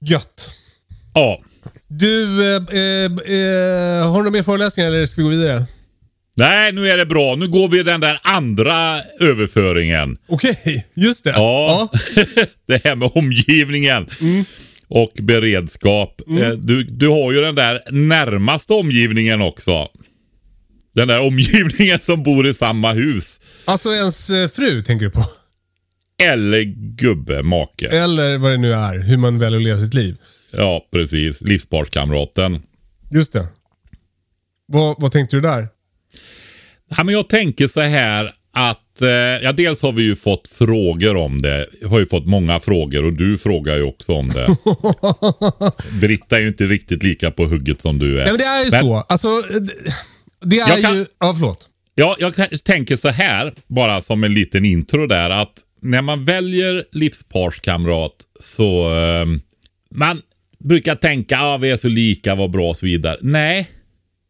Gött. 0.01 0.51
Ja, 1.15 1.41
Du, 1.89 2.43
eh, 2.43 2.57
eh, 2.57 3.05
eh, 3.05 4.11
har 4.11 4.17
du 4.17 4.19
några 4.19 4.31
mer 4.31 4.43
föreläsningar 4.43 4.89
eller 4.91 5.07
ska 5.07 5.21
vi 5.21 5.23
gå 5.25 5.29
vidare? 5.31 5.65
nej 6.39 6.73
nu 6.73 6.89
är 6.89 6.97
det 6.97 7.07
bra. 7.07 7.35
Nu 7.37 7.49
går 7.49 7.69
vi 7.69 7.83
den 7.83 8.01
där 8.01 8.21
andra 8.23 9.03
överföringen. 9.21 10.19
Okej, 10.29 10.87
just 10.95 11.25
det. 11.25 11.31
Ja, 11.31 11.89
det 12.69 12.85
här 12.85 12.95
med 12.95 13.11
omgivningen. 13.15 14.07
Och 14.89 15.13
beredskap. 15.23 16.21
Eh, 16.41 16.49
Du, 16.51 16.85
du 16.85 17.09
har 17.09 17.33
ju 17.33 17.41
den 17.41 17.55
där 17.55 17.83
närmaste 17.91 18.73
omgivningen 18.73 19.43
också. 19.43 19.89
Den 20.97 21.09
där 21.09 21.19
omgivningen 21.19 21.99
som 21.99 22.23
bor 22.23 22.47
i 22.47 22.55
samma 22.55 22.93
hus. 22.93 23.41
Alltså 23.65 23.91
ens 23.91 24.31
eh, 24.31 24.49
fru 24.49 24.83
tänker 24.83 25.05
du 25.07 25.11
på? 25.11 25.25
Eller 26.23 26.63
gubbe, 26.97 27.43
make. 27.43 27.89
Eller 27.89 28.39
vad 28.39 28.51
det 28.53 28.57
nu 28.59 28.73
är, 28.73 28.99
hur 28.99 29.17
man 29.17 29.39
väljer 29.39 29.59
att 29.59 29.65
leva 29.65 29.81
sitt 29.81 29.95
liv. 29.95 30.17
Ja, 30.51 30.89
precis. 30.93 31.41
Livspartskamraten. 31.41 32.63
Just 33.11 33.33
det. 33.33 33.47
Vad, 34.67 34.97
vad 35.01 35.13
tänkte 35.13 35.37
du 35.37 35.41
där? 35.41 35.69
Ja, 36.97 37.05
men 37.05 37.15
jag 37.15 37.29
tänker 37.29 37.67
så 37.69 37.81
här 37.81 38.33
att, 38.53 39.03
eh, 39.03 39.09
ja 39.43 39.53
dels 39.53 39.83
har 39.83 39.93
vi 39.93 40.03
ju 40.03 40.17
fått 40.17 40.49
frågor 40.49 41.17
om 41.17 41.43
det. 41.43 41.67
Jag 41.81 41.89
har 41.89 41.99
ju 42.01 42.07
fått 42.07 42.27
många 42.27 42.61
frågor 42.61 43.05
och 43.05 43.13
du 43.13 43.39
frågar 43.39 43.77
ju 43.77 43.83
också 43.83 44.13
om 44.13 44.29
det. 44.29 44.57
Britta 46.01 46.37
är 46.37 46.41
ju 46.41 46.49
inte 46.49 46.65
riktigt 46.67 47.03
lika 47.03 47.31
på 47.31 47.45
hugget 47.47 47.83
som 47.83 47.99
du 47.99 48.21
är. 48.21 48.25
Ja, 48.25 48.31
men 48.33 48.39
det 48.39 48.45
är 48.45 48.65
ju 48.65 48.71
Men- 48.71 48.81
så. 48.81 48.95
Alltså, 48.97 49.29
eh, 49.29 49.61
det- 50.41 50.59
är 50.61 50.69
Jag 50.69 50.83
kan- 50.83 50.97
ju... 50.97 51.07
Ja, 51.21 51.35
förlåt. 51.39 51.69
Ja, 51.95 52.17
jag 52.19 52.35
tänker 52.65 52.97
så 52.97 53.09
här, 53.09 53.55
bara 53.67 54.01
som 54.01 54.25
en 54.25 54.35
liten 54.35 54.65
intro 54.65 55.07
där, 55.07 55.31
att 55.31 55.53
när 55.81 56.03
man 56.03 56.25
väljer 56.25 56.85
livsparskamrat 56.93 58.13
så 58.41 58.95
eh, 58.95 59.27
man 59.95 60.23
brukar 60.59 60.95
tänka 60.95 61.37
att 61.37 61.43
ah, 61.43 61.57
vi 61.57 61.71
är 61.71 61.77
så 61.77 61.89
lika, 61.89 62.35
vad 62.35 62.51
bra 62.51 62.69
och 62.69 62.77
så 62.77 62.87
vidare. 62.87 63.19
Nej, 63.21 63.71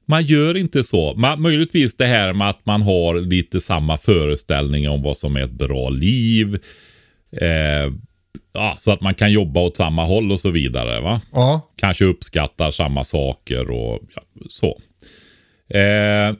man 0.06 0.24
gör 0.24 0.56
inte 0.56 0.84
så. 0.84 1.14
Man, 1.14 1.42
möjligtvis 1.42 1.96
det 1.96 2.06
här 2.06 2.32
med 2.32 2.48
att 2.50 2.66
man 2.66 2.82
har 2.82 3.20
lite 3.20 3.60
samma 3.60 3.96
föreställning 3.96 4.88
om 4.88 5.02
vad 5.02 5.16
som 5.16 5.36
är 5.36 5.40
ett 5.40 5.50
bra 5.50 5.88
liv. 5.88 6.58
Eh, 7.40 7.92
ja, 8.54 8.74
så 8.76 8.90
att 8.90 9.00
man 9.00 9.14
kan 9.14 9.32
jobba 9.32 9.60
åt 9.60 9.76
samma 9.76 10.04
håll 10.04 10.32
och 10.32 10.40
så 10.40 10.50
vidare. 10.50 11.00
va? 11.00 11.20
Ja. 11.32 11.70
kanske 11.76 12.04
uppskattar 12.04 12.70
samma 12.70 13.04
saker 13.04 13.70
och 13.70 14.00
ja, 14.14 14.22
så. 14.50 14.80
Eh, 15.68 16.36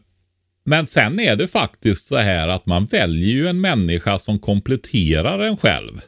men 0.64 0.86
sen 0.86 1.20
är 1.20 1.36
det 1.36 1.48
faktiskt 1.48 2.06
så 2.06 2.16
här 2.16 2.48
att 2.48 2.66
man 2.66 2.84
väljer 2.84 3.34
ju 3.34 3.48
en 3.48 3.60
människa 3.60 4.18
som 4.18 4.38
kompletterar 4.38 5.38
en 5.38 5.56
själv. 5.56 6.00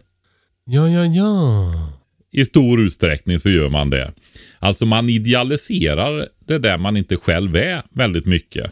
Ja, 0.64 0.88
ja, 0.88 1.04
ja. 1.04 1.72
I 2.32 2.44
stor 2.44 2.80
utsträckning 2.80 3.40
så 3.40 3.50
gör 3.50 3.68
man 3.68 3.90
det. 3.90 4.12
Alltså 4.58 4.86
man 4.86 5.08
idealiserar 5.08 6.28
det 6.46 6.58
där 6.58 6.78
man 6.78 6.96
inte 6.96 7.16
själv 7.16 7.56
är 7.56 7.82
väldigt 7.90 8.26
mycket. 8.26 8.70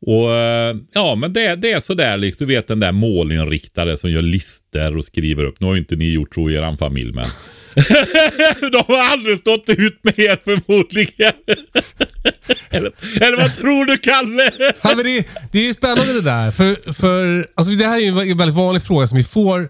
Och 0.00 0.32
eh, 0.32 0.76
ja, 0.94 1.14
men 1.14 1.32
det, 1.32 1.56
det 1.56 1.72
är 1.72 1.80
sådär 1.80 2.16
liksom, 2.16 2.46
du 2.46 2.54
vet 2.54 2.68
den 2.68 2.80
där 2.80 2.92
målinriktade 2.92 3.96
som 3.96 4.10
gör 4.10 4.22
lister 4.22 4.96
och 4.96 5.04
skriver 5.04 5.44
upp. 5.44 5.60
Nu 5.60 5.66
har 5.66 5.74
ju 5.74 5.80
inte 5.80 5.96
ni 5.96 6.12
gjort 6.12 6.34
så 6.34 6.50
i 6.50 6.54
er 6.54 6.76
familj, 6.76 7.12
men 7.12 7.26
de 8.72 8.84
har 8.94 9.12
aldrig 9.12 9.38
stått 9.38 9.68
ut 9.68 9.98
med 10.04 10.18
er 10.18 10.38
förmodligen. 10.44 11.32
eller, 12.70 12.92
eller 13.20 13.36
vad 13.36 13.54
tror 13.54 13.84
du, 13.84 13.96
Kalle? 13.98 14.50
Ja, 14.82 14.92
men 14.96 15.04
det, 15.04 15.28
det 15.52 15.58
är 15.58 15.66
ju 15.66 15.74
spännande 15.74 16.12
det 16.12 16.20
där. 16.20 16.50
För, 16.50 16.92
för, 16.92 17.46
alltså 17.54 17.72
det 17.72 17.84
här 17.86 17.96
är 17.96 18.00
ju 18.00 18.30
en 18.30 18.36
väldigt 18.38 18.56
vanlig 18.56 18.82
fråga 18.82 19.06
som 19.06 19.16
vi 19.16 19.24
får. 19.24 19.68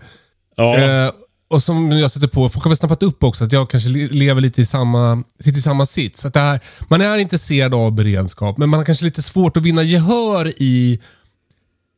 ja, 0.56 0.78
Eh, 0.78 1.10
och 1.50 1.62
som 1.62 1.90
jag 1.92 2.10
sätter 2.10 2.28
på, 2.28 2.48
folk 2.48 2.64
har 2.64 2.70
väl 2.70 2.76
snappat 2.76 3.02
upp 3.02 3.22
också 3.24 3.44
att 3.44 3.52
jag 3.52 3.70
kanske 3.70 3.88
le- 3.88 4.08
lever 4.08 4.40
lite 4.40 4.60
i 4.62 4.66
samma, 4.66 5.22
sitter 5.40 5.58
i 5.58 5.62
samma 5.62 5.86
sits. 5.86 6.26
Att 6.26 6.34
det 6.34 6.40
här, 6.40 6.60
man 6.88 7.00
är 7.00 7.18
intresserad 7.18 7.74
av 7.74 7.92
beredskap, 7.92 8.58
men 8.58 8.68
man 8.68 8.78
har 8.80 8.84
kanske 8.84 9.04
lite 9.04 9.22
svårt 9.22 9.56
att 9.56 9.62
vinna 9.62 9.82
gehör 9.82 10.52
i, 10.62 11.00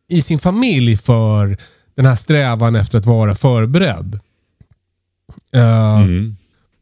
i 0.09 0.23
sin 0.23 0.39
familj 0.39 0.97
för 0.97 1.59
den 1.97 2.07
här 2.07 2.17
strävan 2.17 2.77
efter 2.77 2.99
att 2.99 3.07
vara 3.07 3.35
förberedd. 3.35 4.21
Eh, 5.55 6.01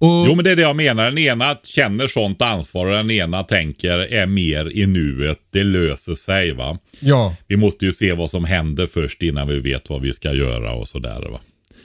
och, 0.01 0.27
Jo 0.29 0.35
men 0.35 0.45
det 0.45 0.51
är 0.51 0.57
det 0.57 0.63
jag 0.63 0.77
menar. 0.77 1.05
Den 1.05 1.19
ena 1.19 1.57
känner 1.63 2.09
sånt 2.09 2.43
ansvar 2.43 2.87
och 2.87 2.93
den 2.93 3.11
ena 3.11 3.43
tänker 3.43 3.99
är 3.99 4.27
mer 4.27 4.77
i 4.77 4.87
nuet. 4.87 5.39
Det 5.53 5.65
löser 5.65 6.15
sig 6.15 6.53
va. 6.53 6.79
Ja, 7.01 7.35
Vi 7.47 7.57
måste 7.57 7.85
ju 7.85 7.93
se 7.93 8.13
vad 8.13 8.31
som 8.31 8.45
händer 8.45 8.87
först 8.87 9.23
innan 9.23 9.49
vi 9.49 9.61
vet 9.61 9.91
vad 9.91 10.03
vi 10.03 10.13
ska 10.13 10.33
göra 10.33 10.73
och 10.73 10.89
sådär 10.89 11.29
va. 11.31 11.41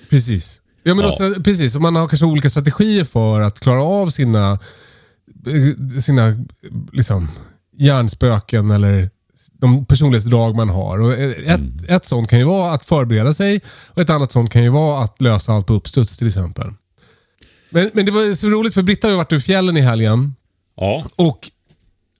precis. 0.10 0.60
Ja, 0.84 0.96
men 0.96 1.06
Ja. 1.06 1.12
Också, 1.12 1.42
precis. 1.44 1.76
Och 1.76 1.82
man 1.82 1.96
har 1.96 2.08
kanske 2.08 2.26
olika 2.26 2.50
strategier 2.50 3.04
för 3.04 3.42
att 3.42 3.60
klara 3.60 3.84
av 3.84 4.10
sina, 4.10 4.52
eh, 5.48 6.00
sina 6.02 6.46
liksom, 6.94 7.28
hjärnspöken 7.78 8.72
eller 8.72 9.10
de 9.52 9.86
personlighetsdrag 9.86 10.56
man 10.56 10.70
har. 10.70 11.02
Och 11.02 11.14
ett, 11.14 11.62
ett 11.88 12.06
sånt 12.06 12.30
kan 12.30 12.40
ju 12.40 12.46
vara 12.46 12.72
att 12.72 12.86
förbereda 12.86 13.34
sig 13.34 13.62
och 13.90 14.02
ett 14.02 14.10
annat 14.10 14.32
sånt 14.32 14.52
kan 14.52 14.64
ju 14.64 14.70
vara 14.70 15.04
att 15.04 15.22
lösa 15.22 15.54
allt 15.54 15.68
på 15.68 15.74
uppstuds 15.74 16.18
till 16.18 16.28
exempel. 16.28 16.68
Men, 17.70 17.90
men 17.94 18.06
det 18.06 18.12
var 18.12 18.36
så 18.36 18.50
roligt 18.50 18.74
för 18.74 18.84
Britta 18.84 19.08
har 19.08 19.12
ju 19.12 19.18
varit 19.18 19.32
i 19.32 19.40
fjällen 19.40 19.78
i 19.78 19.82
helgen. 19.82 20.36
Ja. 20.76 21.06
Och 21.16 21.52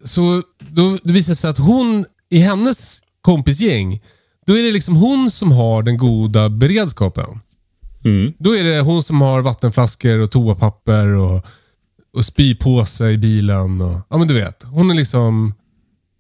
så 0.04 0.42
då 0.60 0.98
det 1.04 1.14
visar 1.14 1.34
sig 1.34 1.50
att 1.50 1.58
hon, 1.58 2.06
i 2.30 2.40
hennes 2.40 3.02
kompisgäng, 3.22 4.02
då 4.46 4.58
är 4.58 4.64
det 4.64 4.72
liksom 4.72 4.96
hon 4.96 5.32
som 5.32 5.52
har 5.52 5.84
den 5.84 5.98
goda 5.98 6.50
beredskapen. 6.50 7.40
Mm. 8.06 8.34
Då 8.40 8.56
är 8.56 8.64
det 8.64 8.80
hon 8.80 9.04
som 9.04 9.22
har 9.22 9.42
vattenflaskor 9.42 10.20
och 10.20 10.32
toapapper 10.32 11.08
och, 11.08 11.46
och 12.14 12.26
spypåse 12.26 13.10
i 13.10 13.18
bilen. 13.18 13.82
Och, 13.82 14.02
ja 14.10 14.18
men 14.18 14.28
du 14.28 14.34
vet, 14.34 14.64
hon 14.64 14.92
är 14.92 14.96
liksom 14.96 15.54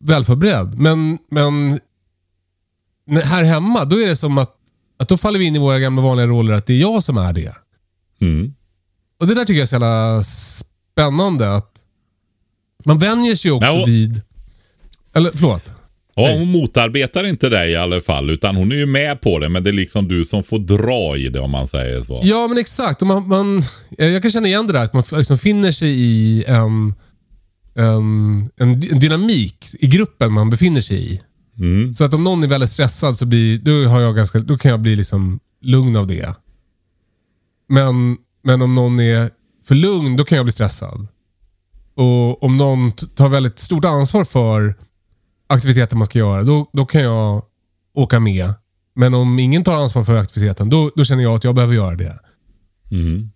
välförberedd. 0.03 0.79
Men, 0.79 1.17
men 1.31 1.79
här 3.23 3.43
hemma, 3.43 3.85
då 3.85 4.01
är 4.01 4.07
det 4.07 4.15
som 4.15 4.37
att, 4.37 4.55
att 4.99 5.07
då 5.07 5.17
faller 5.17 5.39
vi 5.39 5.45
in 5.45 5.55
i 5.55 5.59
våra 5.59 5.79
gamla 5.79 6.01
vanliga 6.01 6.27
roller 6.27 6.53
att 6.53 6.65
det 6.65 6.73
är 6.73 6.81
jag 6.81 7.03
som 7.03 7.17
är 7.17 7.33
det. 7.33 7.53
Mm. 8.21 8.53
Och 9.19 9.27
det 9.27 9.33
där 9.33 9.45
tycker 9.45 9.57
jag 9.59 9.61
är 9.61 9.65
så 9.65 9.75
jävla 9.75 10.23
spännande. 10.23 11.55
att 11.55 11.71
Man 12.85 12.97
vänjer 12.99 13.35
sig 13.35 13.51
också 13.51 13.67
Ja, 13.67 13.81
och- 13.81 13.87
vid... 13.87 14.21
Eller 15.15 15.31
förlåt. 15.31 15.71
Ja, 16.15 16.35
hon 16.37 16.47
motarbetar 16.51 17.23
inte 17.23 17.49
dig 17.49 17.71
i 17.71 17.75
alla 17.75 18.01
fall. 18.01 18.29
Utan 18.29 18.55
hon 18.55 18.71
är 18.71 18.75
ju 18.75 18.85
med 18.85 19.21
på 19.21 19.39
det. 19.39 19.49
Men 19.49 19.63
det 19.63 19.69
är 19.69 19.73
liksom 19.73 20.07
du 20.07 20.25
som 20.25 20.43
får 20.43 20.59
dra 20.59 21.17
i 21.17 21.29
det 21.29 21.39
om 21.39 21.51
man 21.51 21.67
säger 21.67 22.01
så. 22.01 22.21
Ja, 22.23 22.47
men 22.47 22.57
exakt. 22.57 23.01
Och 23.01 23.07
man, 23.07 23.27
man, 23.27 23.63
jag 23.97 24.21
kan 24.21 24.31
känna 24.31 24.47
igen 24.47 24.67
det 24.67 24.73
där. 24.73 24.83
Att 24.83 24.93
man 24.93 25.03
liksom 25.11 25.37
finner 25.37 25.71
sig 25.71 25.89
i 25.89 26.43
en, 26.47 26.93
en, 27.75 28.49
en 28.57 28.69
en 28.91 28.99
dynamik 28.99 29.75
i 29.79 29.87
gruppen 29.87 30.33
man 30.33 30.49
befinner 30.49 30.81
sig 30.81 31.13
i. 31.13 31.21
Mm. 31.57 31.93
Så 31.93 32.03
att 32.03 32.13
om 32.13 32.23
någon 32.23 32.43
är 32.43 32.47
väldigt 32.47 32.69
stressad 32.69 33.17
så 33.17 33.25
blir, 33.25 33.57
då, 33.57 33.89
har 33.89 34.01
jag 34.01 34.15
ganska, 34.15 34.39
då 34.39 34.57
kan 34.57 34.71
jag 34.71 34.79
bli 34.79 34.95
liksom 34.95 35.39
lugn 35.61 35.95
av 35.95 36.07
det. 36.07 36.35
Men, 37.69 38.17
men 38.43 38.61
om 38.61 38.75
någon 38.75 38.99
är 38.99 39.29
för 39.65 39.75
lugn, 39.75 40.17
då 40.17 40.23
kan 40.23 40.35
jag 40.35 40.45
bli 40.45 40.51
stressad. 40.51 41.07
Och 41.95 42.43
om 42.43 42.57
någon 42.57 42.91
tar 42.91 43.29
väldigt 43.29 43.59
stort 43.59 43.85
ansvar 43.85 44.23
för 44.23 44.75
aktiviteten 45.47 45.97
man 45.97 46.05
ska 46.05 46.19
göra, 46.19 46.43
då, 46.43 46.69
då 46.73 46.85
kan 46.85 47.01
jag 47.01 47.43
åka 47.93 48.19
med. 48.19 48.53
Men 48.95 49.13
om 49.13 49.39
ingen 49.39 49.63
tar 49.63 49.73
ansvar 49.73 50.03
för 50.03 50.15
aktiviteten, 50.15 50.69
då, 50.69 50.91
då 50.95 51.05
känner 51.05 51.23
jag 51.23 51.35
att 51.35 51.43
jag 51.43 51.55
behöver 51.55 51.73
göra 51.73 51.95
det. 51.95 52.19
Mm. 52.91 53.29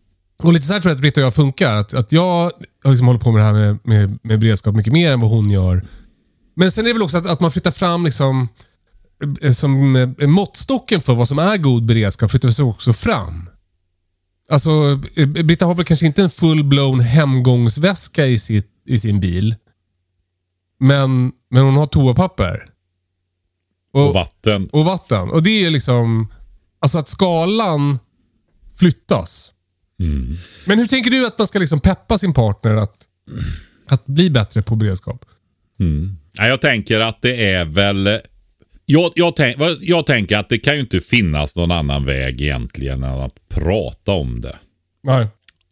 Och 0.44 0.53
lite 0.53 0.65
så 0.65 0.74
här 0.74 0.79
tror 0.79 0.89
jag 0.89 0.96
att 0.96 1.01
Britta 1.01 1.22
och 1.22 1.25
jag 1.25 1.36
funkar. 1.36 1.74
Att, 1.74 1.94
att 1.94 2.12
jag 2.12 2.51
liksom 2.86 3.08
hållit 3.08 3.24
på 3.24 3.32
med 3.32 3.41
det 3.41 3.46
här 3.46 3.53
med, 3.53 3.79
med, 3.84 4.20
med 4.24 4.39
beredskap 4.39 4.75
mycket 4.75 4.94
mer 4.94 5.12
än 5.12 5.20
vad 5.20 5.29
hon 5.29 5.50
gör. 5.50 5.86
Men 6.56 6.72
sen 6.72 6.86
är 6.86 6.88
det 6.88 6.94
väl 6.94 7.01
också 7.01 7.17
att, 7.17 7.25
att 7.25 7.39
man 7.39 7.51
flyttar 7.51 7.72
fram 7.72 8.06
liksom 8.06 8.48
eh, 9.41 9.52
som 9.52 9.95
eh, 9.95 10.28
måttstocken 10.28 11.02
för 11.02 11.15
vad 11.15 11.28
som 11.28 11.39
är 11.39 11.58
god 11.58 11.86
beredskap 11.86 12.32
flyttar 12.32 12.50
sig 12.50 12.65
också 12.65 12.93
fram. 12.93 13.50
Alltså, 14.50 15.00
eh, 15.15 15.28
Britta 15.28 15.65
har 15.65 15.76
väl 15.76 15.86
kanske 15.86 16.06
inte 16.06 16.23
en 16.23 16.30
full-blown 16.30 17.00
hemgångsväska 17.00 18.26
i, 18.26 18.38
sitt, 18.38 18.71
i 18.86 19.00
sin 19.00 19.19
bil. 19.19 19.56
Men, 20.80 21.32
men 21.50 21.63
hon 21.63 21.76
har 21.76 21.86
toapapper. 21.86 22.69
Och 23.93 24.13
vatten. 24.13 24.69
och 24.71 24.86
vatten. 24.86 25.30
Och 25.30 25.43
det 25.43 25.65
är 25.65 25.69
liksom... 25.69 26.28
Alltså 26.80 26.97
att 26.97 27.08
skalan 27.08 28.00
flyttas. 28.76 29.54
Mm. 29.99 30.38
Men 30.65 30.79
hur 30.79 30.88
tänker 30.88 31.12
du 31.12 31.27
att 31.27 31.38
man 31.38 31.47
ska 31.47 31.60
liksom 31.60 31.79
peppa 31.79 32.17
sin 32.17 32.33
partner 32.33 32.75
att, 32.75 32.95
att 33.86 34.05
bli 34.05 34.29
bättre 34.29 34.62
på 34.62 34.75
beredskap? 34.75 35.25
Ja, 36.38 36.47
jag 36.47 36.62
tänker 36.62 36.99
att 36.99 37.21
det 37.21 37.51
är 37.51 37.65
väl... 37.65 38.19
Jag, 38.86 39.12
jag, 39.15 39.36
tänk, 39.36 39.57
jag 39.81 40.05
tänker 40.05 40.38
att 40.38 40.49
det 40.49 40.57
kan 40.57 40.73
ju 40.73 40.79
inte 40.79 40.99
finnas 40.99 41.55
någon 41.55 41.71
annan 41.71 42.05
väg 42.05 42.41
egentligen 42.41 43.03
än 43.03 43.19
att 43.19 43.49
prata 43.49 44.12
om 44.12 44.41
det. 44.41 44.55
Nej. 45.03 45.27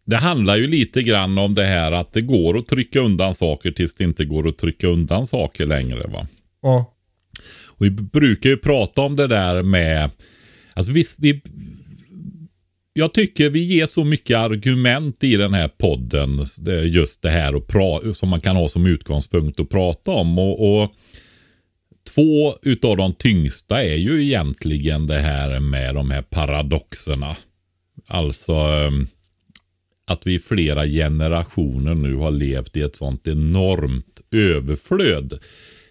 Det 0.06 0.18
handlar 0.18 0.56
ju 0.56 0.68
lite 0.68 1.04
grann 1.04 1.38
om 1.38 1.56
det 1.56 1.66
här 1.66 1.92
att 1.92 2.14
det 2.14 2.22
går 2.22 2.58
att 2.58 2.68
trycka 2.68 3.00
undan 3.00 3.36
saker 3.36 3.72
tills 3.72 3.96
det 3.96 4.04
inte 4.04 4.26
går 4.26 4.48
att 4.48 4.58
trycka 4.58 4.88
undan 4.88 5.28
saker 5.28 5.66
längre. 5.66 6.08
va. 6.08 6.28
Ja. 6.62 6.94
Och 7.66 7.86
vi 7.86 7.90
brukar 7.90 8.50
ju 8.50 8.58
prata 8.58 9.02
om 9.02 9.16
det 9.16 9.28
där 9.28 9.64
med... 9.64 10.12
Alltså 10.74 10.92
vi, 10.92 11.06
vi, 11.18 11.42
jag 12.98 13.14
tycker 13.14 13.50
vi 13.50 13.64
ger 13.64 13.86
så 13.86 14.04
mycket 14.04 14.38
argument 14.38 15.24
i 15.24 15.36
den 15.36 15.54
här 15.54 15.68
podden. 15.68 16.46
Just 16.84 17.22
det 17.22 17.30
här 17.30 17.56
och 17.56 18.16
som 18.16 18.30
man 18.30 18.42
kan 18.42 18.56
ha 18.56 18.70
som 18.70 18.86
utgångspunkt 18.86 19.60
att 19.60 19.70
prata 19.70 20.12
om. 20.12 20.40
Och, 20.40 20.82
och 20.82 20.92
Två 22.16 22.56
utav 22.62 22.98
de 22.98 23.14
tyngsta 23.14 23.84
är 23.84 23.96
ju 23.96 24.24
egentligen 24.24 25.08
det 25.08 25.20
här 25.20 25.60
med 25.60 25.96
de 25.96 26.12
här 26.12 26.22
paradoxerna. 26.22 27.36
Alltså 28.08 28.52
ehm, 28.54 29.08
att 30.08 30.28
vi 30.28 30.34
i 30.34 30.40
flera 30.40 30.86
generationer 30.86 31.96
nu 31.96 32.16
har 32.16 32.32
levt 32.32 32.78
i 32.78 32.82
ett 32.82 32.96
sånt 32.96 33.28
enormt 33.28 34.22
överflöd 34.32 35.40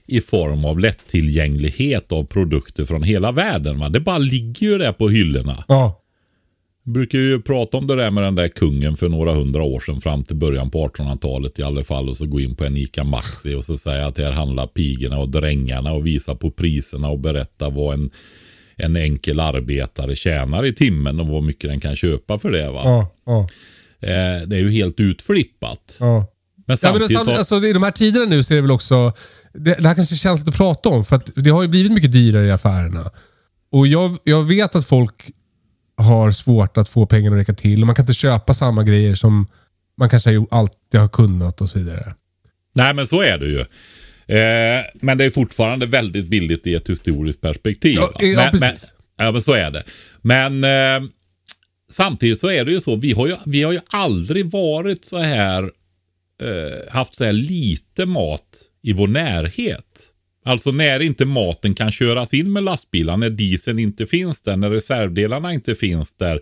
i 0.07 0.21
form 0.21 0.65
av 0.65 0.79
lättillgänglighet 0.79 2.13
av 2.13 2.25
produkter 2.25 2.85
från 2.85 3.03
hela 3.03 3.33
världen. 3.33 3.79
Va? 3.79 3.89
Det 3.89 4.01
bara 4.01 4.19
ligger 4.19 4.67
ju 4.67 4.79
där 4.79 4.93
på 4.93 5.09
hyllorna. 5.09 5.65
Ja. 5.69 6.04
Brukar 6.87 7.19
ju 7.19 7.41
prata 7.43 7.77
om 7.77 7.87
det 7.87 7.95
där 7.97 8.11
med 8.11 8.25
den 8.25 8.35
där 8.35 8.49
kungen 8.49 8.97
för 8.97 9.09
några 9.09 9.33
hundra 9.33 9.63
år 9.63 9.81
sedan 9.81 10.01
fram 10.01 10.25
till 10.25 10.37
början 10.37 10.71
på 10.71 10.89
1800-talet 10.89 11.59
i 11.59 11.63
alla 11.63 11.85
fall 11.85 12.09
och 12.09 12.17
så 12.17 12.27
gå 12.27 12.41
in 12.41 12.55
på 12.57 12.65
en 12.65 12.77
ICA 12.77 13.05
Maxi 13.05 13.55
och 13.55 13.65
så 13.65 13.77
säga 13.77 14.07
att 14.07 14.19
här 14.19 14.33
handlar 14.33 14.67
pigorna 14.67 15.19
och 15.19 15.29
drängarna 15.31 15.93
och 15.93 16.07
visa 16.07 16.35
på 16.35 16.51
priserna 16.51 17.09
och 17.09 17.19
berätta 17.21 17.71
vad 17.71 17.95
en, 17.95 18.11
en 18.77 18.97
enkel 18.97 19.41
arbetare 19.41 20.17
tjänar 20.17 20.67
i 20.67 20.73
timmen 20.75 21.21
och 21.21 21.27
vad 21.27 21.43
mycket 21.43 21.71
den 21.71 21.81
kan 21.81 21.97
köpa 21.97 22.39
för 22.39 22.51
det. 22.51 22.71
Va? 22.71 22.83
Ja. 22.85 23.11
Ja. 23.27 23.41
Eh, 24.09 24.47
det 24.49 24.57
är 24.57 24.61
ju 24.61 24.71
helt 24.71 25.01
utflippat. 25.01 25.97
ja. 26.01 26.07
Men 26.17 26.27
Ja, 26.67 26.67
men 26.67 26.77
samtidigt 26.77 27.09
det, 27.09 27.15
sam- 27.15 27.27
har- 27.27 27.35
alltså, 27.35 27.65
I 27.67 27.73
de 27.73 27.83
här 27.83 27.91
tiderna 27.91 28.27
nu 28.27 28.43
så 28.43 28.55
är 28.55 28.57
det 28.57 28.63
väl 28.63 28.71
också... 28.71 29.13
Det, 29.53 29.75
det 29.81 29.89
här 29.89 29.95
kanske 29.95 30.17
känns 30.17 30.49
att 30.49 30.55
prata 30.57 30.89
om 30.89 31.05
för 31.05 31.17
att 31.17 31.31
det 31.35 31.51
har 31.51 31.63
ju 31.63 31.69
blivit 31.69 31.93
mycket 31.93 32.13
dyrare 32.13 32.47
i 32.47 32.51
affärerna. 32.51 33.11
Och 33.73 33.87
jag, 33.87 34.17
jag 34.25 34.43
vet 34.43 34.75
att 34.77 34.87
folk 34.87 35.15
har 35.97 36.31
svårt 36.31 36.77
att 36.77 36.89
få 36.89 37.07
pengarna 37.07 37.37
att 37.37 37.41
räcka 37.41 37.55
till 37.55 37.81
och 37.81 37.87
man 37.87 37.97
kan 37.97 38.03
inte 38.03 38.15
köpa 38.15 38.55
samma 38.55 38.83
grejer 38.83 39.15
som 39.15 39.47
man 39.99 40.09
kanske 40.09 40.47
alltid 40.51 41.01
har 41.01 41.09
kunnat 41.09 41.61
och 41.61 41.69
så 41.69 41.79
vidare. 41.79 42.15
Nej, 42.75 42.95
men 42.95 43.07
så 43.07 43.23
är 43.23 43.39
det 43.39 43.47
ju. 43.47 43.61
Eh, 44.27 44.85
men 44.95 45.19
det 45.19 45.25
är 45.25 45.31
fortfarande 45.31 45.87
väldigt 45.87 46.27
billigt 46.27 46.67
i 46.67 46.75
ett 46.75 46.91
historiskt 46.91 47.41
perspektiv. 47.41 47.95
Ja, 47.95 48.11
ja, 48.19 48.37
men, 48.37 48.51
precis. 48.51 48.95
Men, 49.17 49.27
ja, 49.27 49.33
men 49.33 49.43
så 49.43 49.53
är 49.53 49.71
det. 49.71 49.85
Men 50.23 50.65
eh, 50.65 51.09
samtidigt 51.91 52.41
så 52.41 52.51
är 52.51 52.65
det 52.65 52.73
ju 52.73 52.81
så. 52.81 52.97
Vi 52.97 53.13
har 53.13 53.27
ju, 53.27 53.37
vi 53.47 53.63
har 53.63 53.73
ju 53.73 53.81
aldrig 53.89 54.51
varit 54.51 55.05
så 55.05 55.19
här, 55.19 55.63
eh, 56.43 56.93
haft 56.93 57.15
så 57.15 57.25
här 57.25 57.33
lite 57.33 58.07
mat 58.07 58.63
i 58.83 58.93
vår 58.93 59.09
närhet. 59.09 60.14
Alltså 60.47 60.71
när 60.71 61.01
inte 61.01 61.25
maten 61.25 61.75
kan 61.75 61.93
köras 61.93 62.35
in 62.35 62.53
med 62.53 62.63
lastbilar, 62.63 63.17
när 63.17 63.31
dieseln 63.31 63.79
inte 63.79 64.07
finns 64.07 64.43
där, 64.43 64.57
när 64.57 64.71
reservdelarna 64.71 65.53
inte 65.53 65.75
finns 65.75 66.13
där. 66.13 66.41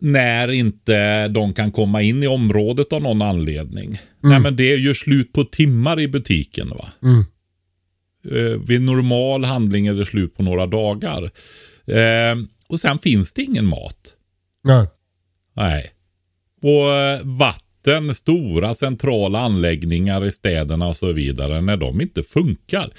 När 0.00 0.52
inte 0.52 1.28
de 1.28 1.52
kan 1.52 1.72
komma 1.72 2.02
in 2.02 2.22
i 2.22 2.26
området 2.26 2.92
av 2.92 3.02
någon 3.02 3.22
anledning. 3.22 3.98
Nej 4.20 4.40
men 4.40 4.56
det 4.56 4.76
gör 4.76 4.94
slut 4.94 5.32
på 5.32 5.44
timmar 5.44 6.00
i 6.00 6.08
butiken 6.08 6.68
va. 6.68 6.88
Mm. 7.02 7.24
Eh, 8.24 8.60
vid 8.60 8.82
normal 8.82 9.44
handling 9.44 9.86
är 9.86 9.94
det 9.94 10.06
slut 10.06 10.36
på 10.36 10.42
några 10.42 10.66
dagar. 10.66 11.30
Eh, 11.86 12.36
och 12.68 12.80
sen 12.80 12.98
finns 12.98 13.32
det 13.32 13.42
ingen 13.42 13.66
mat. 13.66 14.16
Nej. 14.64 14.86
Nej. 15.56 15.90
Och 16.62 16.92
eh, 16.92 17.24
vatten, 17.80 18.14
stora 18.14 18.74
centrala 18.74 19.40
anläggningar 19.40 20.24
i 20.24 20.32
städerna 20.32 20.88
och 20.88 20.96
så 20.96 21.12
vidare, 21.12 21.60
när 21.60 21.76
de 21.76 22.00
inte 22.00 22.22
funkar. 22.22 22.90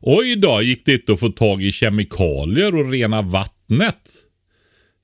Oj 0.00 0.36
då, 0.36 0.62
gick 0.62 0.86
det 0.86 0.92
inte 0.92 1.12
att 1.12 1.20
få 1.20 1.28
tag 1.28 1.62
i 1.62 1.72
kemikalier 1.72 2.74
och 2.74 2.90
rena 2.90 3.22
vattnet. 3.22 4.10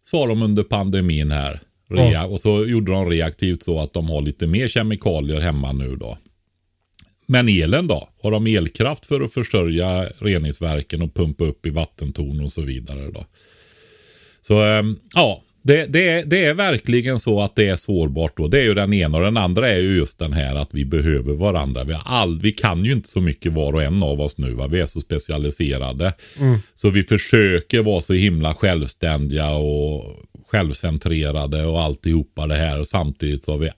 sa 0.05 0.27
de 0.27 0.43
under 0.43 0.63
pandemin 0.63 1.31
här. 1.31 1.61
Rea, 1.89 2.25
Och 2.25 2.41
så 2.41 2.67
gjorde 2.67 2.93
de 2.93 3.11
reaktivt 3.11 3.63
så 3.63 3.81
att 3.81 3.93
de 3.93 4.09
har 4.09 4.23
lite 4.23 4.47
mer 4.47 4.69
kemikalier 4.69 5.41
hemma 5.41 5.73
nu 5.73 5.97
då. 5.97 6.19
Men 7.27 7.49
elen 7.49 7.87
då? 7.87 8.09
Har 8.23 8.31
de 8.31 8.47
elkraft 8.47 9.07
för 9.07 9.21
att 9.21 9.33
försörja 9.33 10.07
reningsverken 10.19 11.03
och 11.03 11.15
pumpa 11.15 11.45
upp 11.45 11.67
i 11.67 11.71
vattentorn 11.71 12.41
och 12.41 12.53
så 12.53 12.61
vidare 12.63 13.11
då? 13.11 13.27
Så 14.43 14.65
ähm, 14.65 14.97
ja, 15.15 15.43
det, 15.63 15.87
det, 15.87 16.23
det, 16.23 16.45
är 16.45 16.55
verkligen 16.55 17.19
så 17.19 17.43
att 17.43 17.57
det 17.57 17.69
är 17.69 17.77
sårbart 17.77 18.37
då. 18.37 18.49
Det 18.49 18.59
är 18.59 18.65
ju 18.65 18.75
den 18.75 18.93
ena 18.93 19.19
och 19.19 19.25
den 19.25 19.37
andra 19.37 19.71
är 19.73 19.79
ju 19.79 19.97
just 19.97 20.19
den 20.19 20.33
här 20.33 20.55
att 20.55 20.69
vi 20.73 20.85
behöver 20.85 21.35
varandra. 21.35 21.85
Vi, 21.85 21.99
all, 22.05 22.41
vi 22.41 22.53
kan 22.53 22.85
ju 22.85 22.93
inte 22.93 23.09
så 23.09 23.21
mycket 23.21 23.53
var 23.53 23.73
och 23.73 23.83
en 23.83 24.03
av 24.03 24.21
oss 24.21 24.39
nu. 24.39 24.55
Va? 24.55 24.67
Vi 24.67 24.81
är 24.81 24.87
så 24.87 25.01
specialiserade. 25.01 26.13
Mm. 26.39 26.59
Så 26.75 26.91
vi 26.91 27.05
försöker 27.05 27.83
vara 27.83 28.01
så 28.01 28.13
himla 28.13 28.55
självständiga 28.55 29.51
och 29.51 30.05
självcentrerade 30.51 31.65
och 31.65 31.81
alltihopa 31.83 32.47
det 32.47 32.55
här. 32.55 32.81
Och 32.81 32.87
samtidigt 32.87 33.45
så 33.45 33.51
har 33.51 33.59
vi 33.59 33.71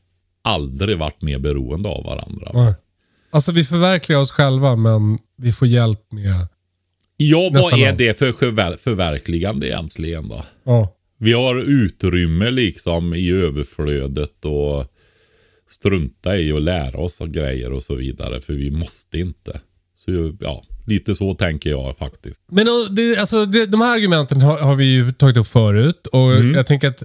aldrig 0.45 0.99
varit 0.99 1.23
mer 1.23 1.39
beroende 1.39 1.89
av 1.89 2.05
varandra. 2.05 2.51
Nej. 2.55 2.75
Alltså 3.31 3.53
vi 3.53 3.65
förverkligar 3.65 4.21
oss 4.21 4.31
själva 4.31 4.77
men 4.77 5.19
vi 5.37 5.53
får 5.53 5.69
hjälp 5.69 6.13
med 6.13 6.47
Ja, 7.17 7.51
vad 7.53 7.81
är 7.81 7.93
det 7.93 8.19
för 8.19 8.33
förver 8.33 8.77
förverkligande 8.77 9.67
egentligen 9.67 10.29
då? 10.29 10.45
Ja. 10.65 10.95
Vi 11.25 11.33
har 11.33 11.63
utrymme 11.63 12.51
liksom 12.51 13.15
i 13.15 13.31
överflödet 13.31 14.45
och 14.45 14.87
strunta 15.71 16.39
i 16.39 16.53
att 16.53 16.63
lära 16.63 16.99
oss 16.99 17.21
av 17.21 17.29
grejer 17.29 17.73
och 17.73 17.83
så 17.83 17.95
vidare. 17.95 18.41
För 18.41 18.53
vi 18.53 18.71
måste 18.71 19.19
inte. 19.19 19.61
Så 19.99 20.37
ja, 20.41 20.65
lite 20.87 21.15
så 21.15 21.35
tänker 21.35 21.71
jag 21.71 21.97
faktiskt. 21.97 22.43
Men 22.47 22.67
det, 22.91 23.17
alltså, 23.17 23.45
det, 23.45 23.67
de 23.67 23.81
här 23.81 23.95
argumenten 23.95 24.41
har, 24.41 24.59
har, 24.59 24.77
vi 24.77 24.85
ju 24.85 25.13
tagit 25.13 25.37
upp 25.37 25.47
förut. 25.47 26.07
Och 26.07 26.33
mm. 26.33 26.55
jag 26.55 26.67
tänker 26.67 26.89
att 26.89 27.03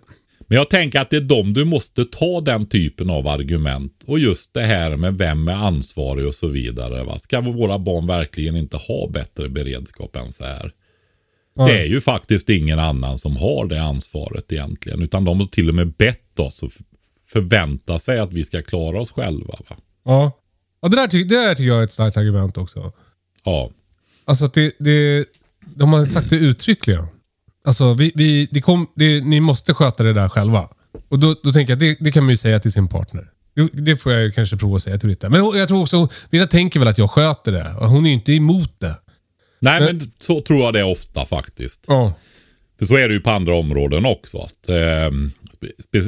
men 0.47 0.55
jag 0.55 0.69
tänker 0.69 0.99
att 0.99 1.09
det 1.09 1.17
är 1.17 1.21
de 1.21 1.53
du 1.53 1.65
måste 1.65 2.05
ta 2.05 2.41
den 2.41 2.65
typen 2.65 3.09
av 3.09 3.27
argument. 3.27 4.03
Och 4.07 4.19
just 4.19 4.53
det 4.53 4.61
här 4.61 4.97
med 4.97 5.17
vem 5.17 5.47
är 5.47 5.53
ansvarig 5.53 6.27
och 6.27 6.35
så 6.35 6.47
vidare. 6.47 7.03
Va? 7.03 7.17
Ska 7.17 7.41
våra 7.41 7.79
barn 7.79 8.07
verkligen 8.07 8.55
inte 8.55 8.77
ha 8.77 9.09
bättre 9.09 9.49
beredskap 9.49 10.15
än 10.15 10.31
så 10.31 10.45
här? 10.45 10.71
Ja. 11.59 11.67
Det 11.67 11.79
är 11.79 11.85
ju 11.85 12.01
faktiskt 12.01 12.49
ingen 12.49 12.79
annan 12.79 13.17
som 13.17 13.37
har 13.37 13.65
det 13.65 13.81
ansvaret 13.81 14.51
egentligen. 14.51 15.01
Utan 15.01 15.23
de 15.23 15.39
har 15.39 15.47
till 15.47 15.69
och 15.69 15.75
med 15.75 15.93
bett 15.93 16.39
oss 16.39 16.63
att 16.63 16.71
förvänta 17.27 17.99
sig 17.99 18.19
att 18.19 18.31
vi 18.33 18.43
ska 18.43 18.61
klara 18.61 19.01
oss 19.01 19.11
själva. 19.11 19.53
Va? 19.69 19.75
Ja, 20.05 20.31
ja 20.81 20.87
det, 20.89 20.95
där 20.95 21.07
ty 21.07 21.23
det 21.23 21.35
där 21.35 21.55
tycker 21.55 21.67
jag 21.67 21.79
är 21.79 21.83
ett 21.83 21.91
starkt 21.91 22.17
argument 22.17 22.57
också. 22.57 22.91
Ja. 23.43 23.71
Alltså 24.25 24.45
att 24.45 24.53
det, 24.53 24.73
det, 24.79 25.25
de 25.75 25.93
har 25.93 26.05
sagt 26.05 26.29
det 26.29 26.35
uttryckligen. 26.35 27.05
Alltså, 27.65 27.93
vi, 27.93 28.11
vi, 28.15 28.47
det 28.51 28.61
kom, 28.61 28.87
det, 28.95 29.21
ni 29.21 29.39
måste 29.39 29.73
sköta 29.73 30.03
det 30.03 30.13
där 30.13 30.29
själva. 30.29 30.69
Och 31.09 31.19
då, 31.19 31.35
då 31.43 31.51
tänker 31.51 31.71
jag, 31.71 31.79
det, 31.79 31.97
det 31.99 32.11
kan 32.11 32.23
man 32.23 32.29
ju 32.29 32.37
säga 32.37 32.59
till 32.59 32.71
sin 32.71 32.87
partner. 32.87 33.29
Det, 33.55 33.69
det 33.73 33.97
får 33.97 34.13
jag 34.13 34.33
kanske 34.33 34.57
prova 34.57 34.75
att 34.75 34.83
säga 34.83 34.97
till 34.97 35.09
Britta. 35.09 35.29
Men 35.29 35.45
jag 35.45 35.67
tror 35.67 35.81
också, 35.81 36.09
Britta 36.29 36.47
tänker 36.47 36.79
väl 36.79 36.87
att 36.87 36.97
jag 36.97 37.09
sköter 37.09 37.51
det. 37.51 37.73
Hon 37.79 38.05
är 38.05 38.09
ju 38.09 38.15
inte 38.15 38.33
emot 38.33 38.79
det. 38.79 38.95
Nej, 39.59 39.81
men, 39.81 39.97
men 39.97 40.11
så 40.19 40.41
tror 40.41 40.59
jag 40.59 40.73
det 40.73 40.79
är 40.79 40.91
ofta 40.91 41.25
faktiskt. 41.25 41.85
Ja. 41.87 42.13
För 42.79 42.85
så 42.85 42.97
är 42.97 43.07
det 43.07 43.13
ju 43.13 43.19
på 43.19 43.29
andra 43.29 43.55
områden 43.55 44.05
också. 44.05 44.37
Att, 44.37 44.69
eh, 44.69 45.11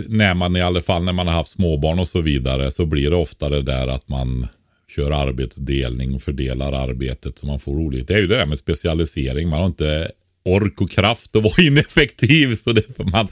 när 0.07 0.33
man 0.33 0.55
i 0.55 0.61
alla 0.61 0.81
fall 0.81 1.03
när 1.03 1.13
man 1.13 1.27
har 1.27 1.33
haft 1.33 1.49
småbarn 1.49 1.99
och 1.99 2.07
så 2.07 2.21
vidare 2.21 2.71
så 2.71 2.85
blir 2.85 3.09
det 3.09 3.15
ofta 3.15 3.49
det 3.49 3.61
där 3.61 3.87
att 3.87 4.09
man 4.09 4.47
kör 4.95 5.11
arbetsdelning 5.11 6.15
och 6.15 6.21
fördelar 6.21 6.73
arbetet 6.73 7.39
så 7.39 7.45
man 7.45 7.59
får 7.59 7.75
roligt. 7.75 8.07
Det 8.07 8.13
är 8.13 8.19
ju 8.19 8.27
det 8.27 8.35
där 8.35 8.45
med 8.45 8.59
specialisering. 8.59 9.49
Man 9.49 9.59
har 9.59 9.67
inte 9.67 10.11
ork 10.45 10.81
och 10.81 10.91
kraft 10.91 11.35
att 11.35 11.43
vara 11.43 11.53
ineffektiv. 11.63 12.55
Så 12.55 12.71
det 12.71 12.95
får 12.95 13.03
man 13.03 13.27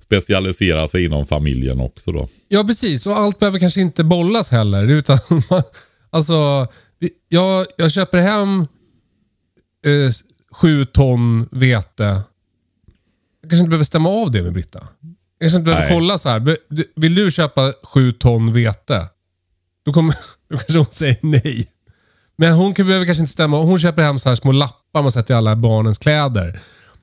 specialisera 0.00 0.88
sig 0.88 1.04
inom 1.04 1.26
familjen 1.26 1.80
också 1.80 2.12
då. 2.12 2.28
Ja, 2.48 2.64
precis. 2.64 3.06
Och 3.06 3.18
allt 3.18 3.38
behöver 3.38 3.58
kanske 3.58 3.80
inte 3.80 4.04
bollas 4.04 4.50
heller. 4.50 4.90
Utan 4.90 5.18
alltså, 6.10 6.66
jag, 7.28 7.66
jag 7.76 7.92
köper 7.92 8.18
hem 8.18 8.66
eh, 9.86 10.10
sju 10.52 10.84
ton 10.84 11.48
vete. 11.50 12.04
Jag 13.42 13.50
kanske 13.50 13.58
inte 13.58 13.70
behöver 13.70 13.84
stämma 13.84 14.08
av 14.08 14.30
det 14.30 14.42
med 14.42 14.52
Britta. 14.52 14.78
Jag 14.78 15.40
kanske 15.40 15.58
inte 15.58 15.64
behöver 15.64 15.86
Nej. 15.88 15.96
kolla 15.96 16.18
så 16.18 16.28
här. 16.28 16.56
Vill 16.96 17.14
du 17.14 17.30
köpa 17.30 17.72
sju 17.82 18.12
ton 18.12 18.52
vete? 18.52 19.08
Då, 19.84 19.92
kommer, 19.92 20.14
då 20.48 20.56
kanske 20.56 20.78
hon 20.78 20.86
säger 20.90 21.16
nej. 21.20 21.68
Men 22.36 22.52
hon 22.52 22.74
kan, 22.74 22.86
behöver 22.86 23.06
kanske 23.06 23.22
inte 23.22 23.32
stämma 23.32 23.62
Hon 23.62 23.78
köper 23.78 24.02
hem 24.02 24.18
så 24.18 24.28
här 24.28 24.36
små 24.36 24.52
lappar 24.52 25.02
man 25.02 25.12
sätter 25.12 25.34
i 25.34 25.36
alla 25.36 25.56
barnens 25.56 25.98
kläder. 25.98 26.60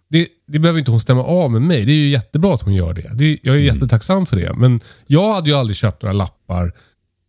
Det, 0.09 0.27
det 0.47 0.59
behöver 0.59 0.79
inte 0.79 0.91
hon 0.91 0.99
stämma 0.99 1.23
av 1.23 1.51
med 1.51 1.61
mig. 1.61 1.85
Det 1.85 1.91
är 1.91 1.95
ju 1.95 2.09
jättebra 2.09 2.53
att 2.53 2.61
hon 2.61 2.73
gör 2.73 2.93
det. 2.93 3.11
det 3.13 3.39
jag 3.43 3.55
är 3.55 3.61
mm. 3.61 3.75
jättetacksam 3.75 4.25
för 4.25 4.35
det. 4.35 4.53
Men 4.53 4.79
jag 5.07 5.33
hade 5.33 5.49
ju 5.49 5.55
aldrig 5.55 5.77
köpt 5.77 6.01
några 6.01 6.13
lappar 6.13 6.73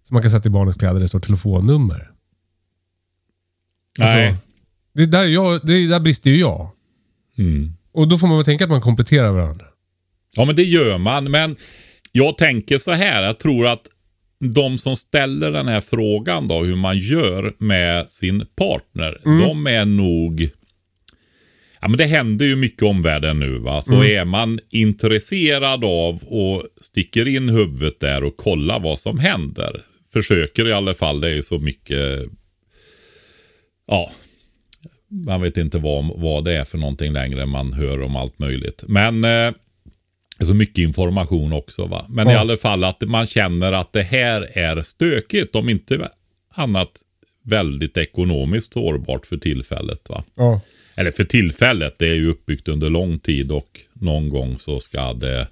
som 0.02 0.14
man 0.14 0.22
kan 0.22 0.30
sätta 0.30 0.48
i 0.48 0.50
barnens 0.50 0.76
kläder 0.76 0.94
där 0.94 1.00
det 1.00 1.08
står 1.08 1.20
telefonnummer. 1.20 2.10
Nej. 3.98 4.28
Alltså, 4.28 4.43
det, 4.94 5.06
där 5.06 5.24
jag, 5.24 5.66
det 5.66 5.86
där 5.86 6.00
brister 6.00 6.30
ju 6.30 6.40
jag. 6.40 6.70
Mm. 7.38 7.72
Och 7.92 8.08
då 8.08 8.18
får 8.18 8.26
man 8.26 8.36
väl 8.36 8.44
tänka 8.44 8.64
att 8.64 8.70
man 8.70 8.80
kompletterar 8.80 9.32
varandra. 9.32 9.66
Ja 10.36 10.44
men 10.44 10.56
det 10.56 10.62
gör 10.62 10.98
man. 10.98 11.30
Men 11.30 11.56
jag 12.12 12.38
tänker 12.38 12.78
så 12.78 12.92
här. 12.92 13.22
Jag 13.22 13.38
tror 13.38 13.66
att 13.66 13.82
de 14.54 14.78
som 14.78 14.96
ställer 14.96 15.50
den 15.50 15.68
här 15.68 15.80
frågan 15.80 16.48
då, 16.48 16.64
hur 16.64 16.76
man 16.76 16.98
gör 16.98 17.54
med 17.58 18.10
sin 18.10 18.46
partner, 18.56 19.20
mm. 19.26 19.40
de 19.40 19.66
är 19.66 19.84
nog 19.84 20.50
Ja, 21.84 21.88
men 21.88 21.98
det 21.98 22.04
händer 22.04 22.46
ju 22.46 22.56
mycket 22.56 22.82
omvärlden 22.82 23.38
nu. 23.38 23.58
Va? 23.58 23.82
Så 23.82 23.94
mm. 23.94 24.16
är 24.16 24.24
man 24.24 24.60
intresserad 24.70 25.84
av 25.84 26.22
och 26.24 26.64
sticker 26.80 27.28
in 27.28 27.48
huvudet 27.48 28.00
där 28.00 28.24
och 28.24 28.36
kollar 28.36 28.80
vad 28.80 28.98
som 28.98 29.18
händer. 29.18 29.80
Försöker 30.12 30.68
i 30.68 30.72
alla 30.72 30.94
fall. 30.94 31.20
Det 31.20 31.28
är 31.28 31.34
ju 31.34 31.42
så 31.42 31.58
mycket. 31.58 32.22
Ja, 33.86 34.12
man 35.14 35.40
vet 35.40 35.56
inte 35.56 35.78
vad, 35.78 36.20
vad 36.20 36.44
det 36.44 36.52
är 36.52 36.64
för 36.64 36.78
någonting 36.78 37.12
längre. 37.12 37.46
Man 37.46 37.72
hör 37.72 38.02
om 38.02 38.16
allt 38.16 38.38
möjligt. 38.38 38.84
Men 38.86 39.24
eh, 39.24 39.54
så 40.40 40.54
mycket 40.54 40.78
information 40.78 41.52
också. 41.52 41.86
va. 41.86 42.06
Men 42.08 42.26
ja. 42.26 42.32
i 42.32 42.36
alla 42.36 42.56
fall 42.56 42.84
att 42.84 43.00
man 43.00 43.26
känner 43.26 43.72
att 43.72 43.92
det 43.92 44.02
här 44.02 44.58
är 44.58 44.82
stökigt. 44.82 45.56
Om 45.56 45.68
inte 45.68 46.08
annat 46.54 46.90
väldigt 47.44 47.96
ekonomiskt 47.96 48.72
sårbart 48.72 49.26
för 49.26 49.36
tillfället. 49.36 50.08
va. 50.08 50.24
Ja. 50.34 50.60
Eller 50.96 51.10
för 51.10 51.24
tillfället. 51.24 51.94
Det 51.98 52.06
är 52.06 52.14
ju 52.14 52.30
uppbyggt 52.30 52.68
under 52.68 52.90
lång 52.90 53.18
tid 53.18 53.52
och 53.52 53.80
någon 53.92 54.28
gång 54.28 54.58
så 54.58 54.80
ska 54.80 55.12
det 55.12 55.48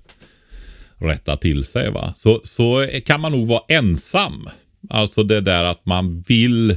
rätta 0.96 1.36
till 1.36 1.64
sig. 1.64 1.90
va. 1.90 2.12
Så, 2.16 2.40
så 2.44 2.88
kan 3.04 3.20
man 3.20 3.32
nog 3.32 3.48
vara 3.48 3.62
ensam. 3.68 4.48
Alltså 4.90 5.22
det 5.22 5.40
där 5.40 5.64
att 5.64 5.86
man 5.86 6.20
vill 6.20 6.76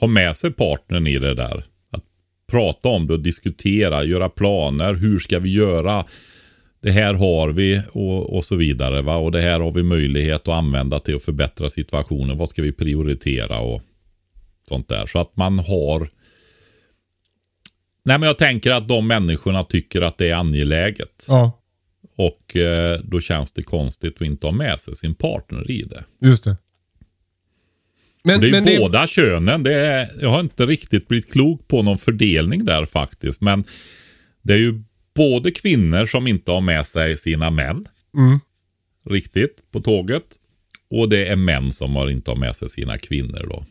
ha 0.00 0.06
med 0.06 0.36
sig 0.36 0.52
partnern 0.52 1.06
i 1.06 1.18
det 1.18 1.34
där. 1.34 1.64
Prata 2.50 2.88
om 2.88 3.06
det 3.06 3.12
och 3.12 3.20
diskutera, 3.20 4.04
göra 4.04 4.28
planer. 4.28 4.94
Hur 4.94 5.18
ska 5.18 5.38
vi 5.38 5.52
göra? 5.52 6.04
det 6.80 6.90
här 6.90 7.14
har 7.14 7.48
vi 7.48 7.82
och, 7.92 8.36
och 8.36 8.44
så 8.44 8.56
vidare. 8.56 9.02
Va? 9.02 9.16
Och 9.16 9.32
det 9.32 9.40
här 9.40 9.60
har 9.60 9.72
vi 9.72 9.82
möjlighet 9.82 10.40
att 10.40 10.54
använda 10.54 11.00
till 11.00 11.16
att 11.16 11.22
förbättra 11.22 11.70
situationen. 11.70 12.38
Vad 12.38 12.48
ska 12.48 12.62
vi 12.62 12.72
prioritera 12.72 13.58
och 13.60 13.82
sånt 14.68 14.88
där. 14.88 15.06
Så 15.06 15.18
att 15.18 15.36
man 15.36 15.58
har... 15.58 16.08
Nej 18.04 18.18
men 18.18 18.26
jag 18.26 18.38
tänker 18.38 18.70
att 18.70 18.88
de 18.88 19.06
människorna 19.06 19.64
tycker 19.64 20.02
att 20.02 20.18
det 20.18 20.30
är 20.30 20.34
angeläget. 20.34 21.26
Ja. 21.28 21.52
Och 22.16 22.56
eh, 22.56 23.00
då 23.04 23.20
känns 23.20 23.52
det 23.52 23.62
konstigt 23.62 24.14
att 24.14 24.26
inte 24.26 24.46
ha 24.46 24.52
med 24.52 24.80
sig 24.80 24.96
sin 24.96 25.14
partner 25.14 25.70
i 25.70 25.82
det. 25.82 26.04
Just 26.20 26.44
det. 26.44 26.56
Men, 28.24 28.40
det 28.40 28.48
är 28.48 28.62
men 28.62 28.78
båda 28.78 29.02
det... 29.02 29.08
könen. 29.08 29.62
Det 29.62 29.74
är, 29.74 30.08
jag 30.20 30.28
har 30.28 30.40
inte 30.40 30.66
riktigt 30.66 31.08
blivit 31.08 31.32
klok 31.32 31.68
på 31.68 31.82
någon 31.82 31.98
fördelning 31.98 32.64
där 32.64 32.86
faktiskt. 32.86 33.40
Men 33.40 33.64
det 34.42 34.52
är 34.52 34.58
ju 34.58 34.82
både 35.14 35.50
kvinnor 35.50 36.06
som 36.06 36.26
inte 36.26 36.50
har 36.50 36.60
med 36.60 36.86
sig 36.86 37.16
sina 37.16 37.50
män 37.50 37.88
mm. 38.16 38.40
riktigt 39.06 39.70
på 39.72 39.80
tåget. 39.80 40.24
Och 40.90 41.08
det 41.08 41.26
är 41.26 41.36
män 41.36 41.72
som 41.72 41.96
har 41.96 42.10
inte 42.10 42.30
har 42.30 42.36
med 42.36 42.56
sig 42.56 42.70
sina 42.70 42.98
kvinnor 42.98 43.46
då. 43.50 43.64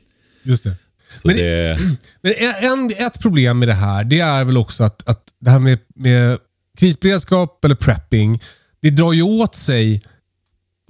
Just 0.43 0.63
det. 0.63 0.75
Så 1.09 1.27
men, 1.27 1.37
det... 1.37 1.79
men 2.21 2.33
en, 2.61 2.91
ett 3.07 3.21
problem 3.21 3.59
med 3.59 3.67
det 3.67 3.73
här, 3.73 4.03
det 4.03 4.19
är 4.19 4.43
väl 4.43 4.57
också 4.57 4.83
att, 4.83 5.09
att 5.09 5.23
det 5.39 5.49
här 5.49 5.59
med, 5.59 5.79
med 5.95 6.37
krisberedskap 6.77 7.65
eller 7.65 7.75
prepping, 7.75 8.41
det 8.81 8.89
drar 8.89 9.13
ju 9.13 9.21
åt 9.21 9.55
sig 9.55 10.01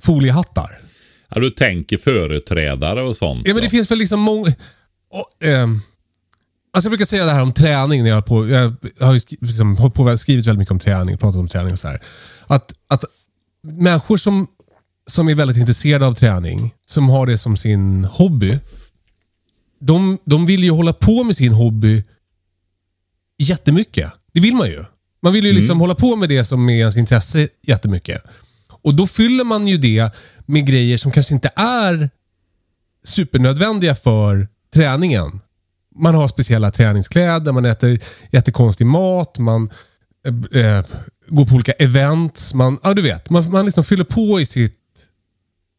foliehattar. 0.02 0.78
Ja, 1.30 1.42
du 1.42 1.50
tänker 1.50 1.98
företrädare 1.98 3.02
och 3.02 3.18
sånt. 3.18 3.42
Ja, 3.46 3.54
men 3.54 3.64
det 3.64 3.70
finns 3.70 3.92
väl 3.92 3.98
liksom 3.98 4.20
många... 4.20 4.48
Eh, 5.44 5.68
Alltså 6.74 6.88
jag 6.88 6.92
brukar 6.92 7.06
säga 7.06 7.26
det 7.26 7.32
här 7.32 7.42
om 7.42 7.54
träning. 7.54 8.04
När 8.04 8.10
jag, 8.10 8.26
på, 8.26 8.48
jag 8.48 8.74
har 9.00 9.14
ju 9.14 9.20
skrivit, 9.20 9.42
liksom, 9.42 9.92
på, 9.92 10.18
skrivit 10.18 10.46
väldigt 10.46 10.60
mycket 10.60 10.72
om 10.72 10.80
träning, 10.80 11.18
pratat 11.18 11.40
om 11.40 11.48
träning 11.48 11.74
och 11.74 11.80
så 11.80 11.88
här. 11.88 12.02
Att, 12.48 12.74
att 12.88 13.04
människor 13.64 14.18
som, 14.18 14.48
som 15.08 15.30
är 15.30 15.36
väldigt 15.36 15.58
intresserade 15.58 16.06
av 16.06 16.14
träning, 16.14 16.74
som 16.86 17.10
har 17.10 17.26
det 17.26 17.38
som 17.38 17.58
sin 17.58 18.06
hobby. 18.06 18.60
De, 19.80 20.18
de 20.26 20.46
vill 20.46 20.64
ju 20.64 20.72
hålla 20.72 20.94
på 20.94 21.24
med 21.24 21.36
sin 21.36 21.54
hobby 21.54 22.04
jättemycket. 23.38 24.12
Det 24.34 24.40
vill 24.40 24.56
man 24.56 24.68
ju. 24.68 24.84
Man 25.22 25.34
vill 25.34 25.46
ju 25.46 25.54
liksom 25.54 25.80
hålla 25.80 25.96
på 25.96 26.16
med 26.16 26.30
det 26.30 26.44
som 26.44 26.70
är 26.70 26.78
ens 26.78 26.98
intresse 26.98 27.48
jättemycket. 27.64 28.24
Och 28.68 28.96
då 28.96 29.08
fyller 29.08 29.44
man 29.44 29.68
ju 29.68 29.78
det 29.78 30.12
med 30.48 30.66
grejer 30.66 30.98
som 30.98 31.12
kanske 31.12 31.34
inte 31.34 31.52
är 31.56 32.10
supernödvändiga 33.04 33.96
för 33.96 34.48
träningen. 34.74 35.40
Man 35.96 36.16
har 36.16 36.28
speciella 36.28 36.72
träningskläder, 36.72 37.52
man 37.52 37.66
äter 37.66 38.00
jättekonstig 38.32 38.88
mat, 38.88 39.40
man 39.40 39.70
eh, 40.54 40.62
eh, 40.62 40.86
går 41.28 41.46
på 41.46 41.56
olika 41.56 41.72
events. 41.72 42.54
Man, 42.54 42.80
ja, 42.84 42.94
du 42.94 43.02
vet, 43.02 43.30
man, 43.30 43.52
man 43.52 43.66
liksom 43.66 43.84
fyller 43.84 44.04
på 44.04 44.40
i 44.40 44.46
sitt 44.46 44.78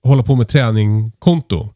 hålla 0.02 0.22
på 0.22 0.34
med 0.34 0.48
träningkonto. 0.48 1.74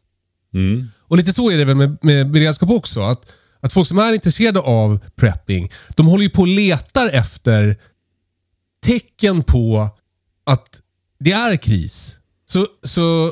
Mm. 0.53 0.87
Och 0.99 1.17
lite 1.17 1.33
så 1.33 1.51
är 1.51 1.57
det 1.57 1.65
väl 1.65 1.75
med, 1.75 1.97
med 2.01 2.31
beredskap 2.31 2.69
också. 2.69 3.01
Att, 3.01 3.31
att 3.59 3.73
folk 3.73 3.87
som 3.87 3.99
är 3.99 4.13
intresserade 4.13 4.59
av 4.59 4.99
prepping, 5.15 5.71
de 5.89 6.07
håller 6.07 6.23
ju 6.23 6.29
på 6.29 6.41
och 6.41 6.47
letar 6.47 7.09
efter 7.09 7.77
tecken 8.85 9.43
på 9.43 9.89
att 10.45 10.81
det 11.19 11.31
är 11.31 11.57
kris. 11.57 12.19
Så, 12.45 12.67
så 12.83 13.31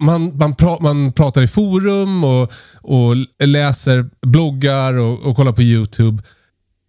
man, 0.00 0.36
man, 0.36 0.54
pra, 0.54 0.78
man 0.80 1.12
pratar 1.12 1.42
i 1.42 1.48
forum 1.48 2.24
och, 2.24 2.52
och 2.74 3.16
läser 3.46 4.10
bloggar 4.26 4.94
och, 4.94 5.26
och 5.26 5.36
kollar 5.36 5.52
på 5.52 5.62
YouTube. 5.62 6.22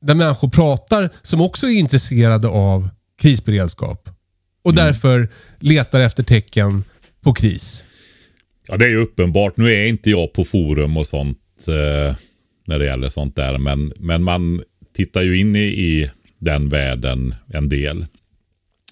Där 0.02 0.16
människor 0.16 0.50
pratar 0.50 1.10
som 1.22 1.42
också 1.42 1.68
är 1.68 1.80
intresserade 1.80 2.48
av 2.48 2.90
krisberedskap. 3.22 4.10
Och 4.64 4.74
därför 4.74 5.30
letar 5.60 6.00
efter 6.00 6.24
tecken 6.24 6.84
på 7.22 7.34
kris. 7.34 7.86
Ja, 8.68 8.78
det 8.78 8.86
är 8.86 8.90
ju 8.90 8.98
uppenbart. 8.98 9.58
Nu 9.58 9.72
är 9.74 9.86
inte 9.86 10.10
jag 10.10 10.34
på 10.34 10.44
forum 10.46 10.98
och 10.98 11.08
sånt 11.08 11.38
eh, 11.68 12.16
när 12.66 12.80
det 12.80 12.86
gäller 12.86 13.10
sånt 13.10 13.36
där. 13.36 13.58
Men, 13.58 13.94
men 14.00 14.24
man 14.24 14.62
tittar 14.96 15.22
ju 15.22 15.40
in 15.40 15.56
i, 15.56 15.60
i 15.60 16.12
den 16.38 16.70
världen 16.70 17.36
en 17.48 17.70
del. 17.70 18.06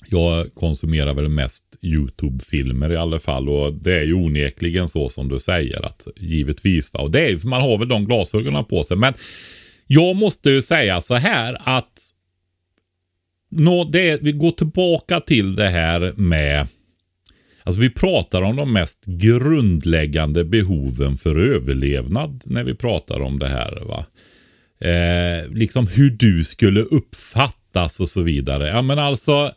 Jag 0.10 0.56
konsumerar 0.56 1.14
väl 1.14 1.30
mest 1.30 1.64
YouTube-filmer 1.82 2.92
i 2.92 2.98
alla 2.98 3.20
fall. 3.20 3.50
Och 3.50 3.74
det 3.74 3.94
är 3.94 4.04
ju 4.04 4.14
onekligen 4.14 4.90
så 4.90 5.10
som 5.10 5.30
du 5.30 5.40
säger. 5.40 5.86
att 5.86 6.08
Givetvis. 6.18 6.94
Va? 6.94 7.00
Och 7.00 7.12
det 7.12 7.32
är, 7.32 7.48
man 7.48 7.62
har 7.62 7.78
väl 7.78 7.88
de 7.88 8.06
glasögonen 8.06 8.66
på 8.66 8.84
sig. 8.84 8.98
Men 8.98 9.14
jag 9.88 10.16
måste 10.16 10.50
ju 10.50 10.62
säga 10.62 11.02
så 11.02 11.16
här 11.16 11.58
att 11.60 12.10
nå, 13.50 13.84
det, 13.84 14.22
vi 14.22 14.32
går 14.32 14.52
tillbaka 14.52 15.20
till 15.20 15.56
det 15.56 15.70
här 15.70 16.14
med 16.18 16.68
Alltså 17.64 17.82
vi 17.82 17.90
pratar 17.90 18.42
om 18.42 18.56
de 18.56 18.74
mest 18.74 19.06
grundläggande 19.06 20.46
behoven 20.46 21.18
för 21.18 21.40
överlevnad 21.40 22.44
när 22.46 22.64
vi 22.64 22.76
pratar 22.76 23.20
om 23.22 23.40
det 23.40 23.48
här. 23.48 23.82
va. 23.86 24.06
Eh, 24.80 25.52
liksom 25.52 25.88
hur 25.88 26.10
du 26.10 26.44
skulle 26.44 26.82
uppfattas 26.82 28.00
och 28.00 28.10
så 28.10 28.22
vidare. 28.22 28.68
Ja 28.68 28.82
men 28.82 29.00
alltså. 29.00 29.52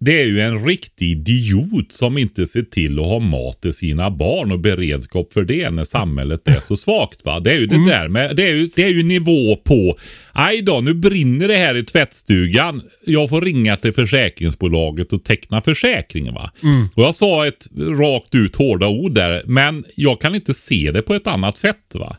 Det 0.00 0.20
är 0.20 0.24
ju 0.24 0.40
en 0.40 0.66
riktig 0.66 1.10
idiot 1.10 1.92
som 1.92 2.18
inte 2.18 2.46
ser 2.46 2.62
till 2.62 2.98
att 2.98 3.04
ha 3.04 3.18
mat 3.18 3.60
till 3.60 3.72
sina 3.72 4.10
barn 4.10 4.52
och 4.52 4.60
beredskap 4.60 5.32
för 5.32 5.44
det 5.44 5.70
när 5.70 5.84
samhället 5.84 6.48
är 6.48 6.60
så 6.60 6.76
svagt. 6.76 7.24
va. 7.24 7.40
Det 7.40 7.52
är 7.52 7.58
ju 7.58 7.66
det 7.66 7.86
där 7.90 8.08
med, 8.08 8.36
det 8.36 8.48
är 8.48 8.54
ju, 8.54 8.70
det 8.74 8.84
är 8.84 8.88
ju 8.88 9.02
nivå 9.02 9.56
på, 9.56 9.98
aj 10.32 10.62
då, 10.62 10.80
nu 10.80 10.94
brinner 10.94 11.48
det 11.48 11.56
här 11.56 11.76
i 11.76 11.84
tvättstugan. 11.84 12.82
Jag 13.04 13.28
får 13.28 13.40
ringa 13.40 13.76
till 13.76 13.92
försäkringsbolaget 13.92 15.12
och 15.12 15.24
teckna 15.24 15.60
försäkring. 15.60 16.32
va. 16.34 16.50
Och 16.94 17.02
jag 17.02 17.14
sa 17.14 17.46
ett 17.46 17.66
rakt 17.76 18.34
ut 18.34 18.56
hårda 18.56 18.88
ord 18.88 19.12
där, 19.14 19.42
men 19.46 19.84
jag 19.96 20.20
kan 20.20 20.34
inte 20.34 20.54
se 20.54 20.90
det 20.90 21.02
på 21.02 21.14
ett 21.14 21.26
annat 21.26 21.58
sätt. 21.58 21.94
va. 21.94 22.16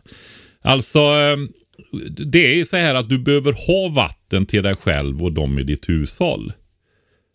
Alltså, 0.62 1.00
eh, 1.00 1.38
det 2.32 2.60
är 2.60 2.64
så 2.64 2.78
här 2.78 2.96
att 2.96 3.10
du 3.10 3.20
behöver 3.20 3.52
ha 3.68 3.90
vatten 3.90 4.46
till 4.46 4.64
dig 4.64 4.76
själv 4.76 5.24
och 5.24 5.32
de 5.32 5.60
i 5.60 5.64
ditt 5.64 5.90
hushåll. 5.90 6.54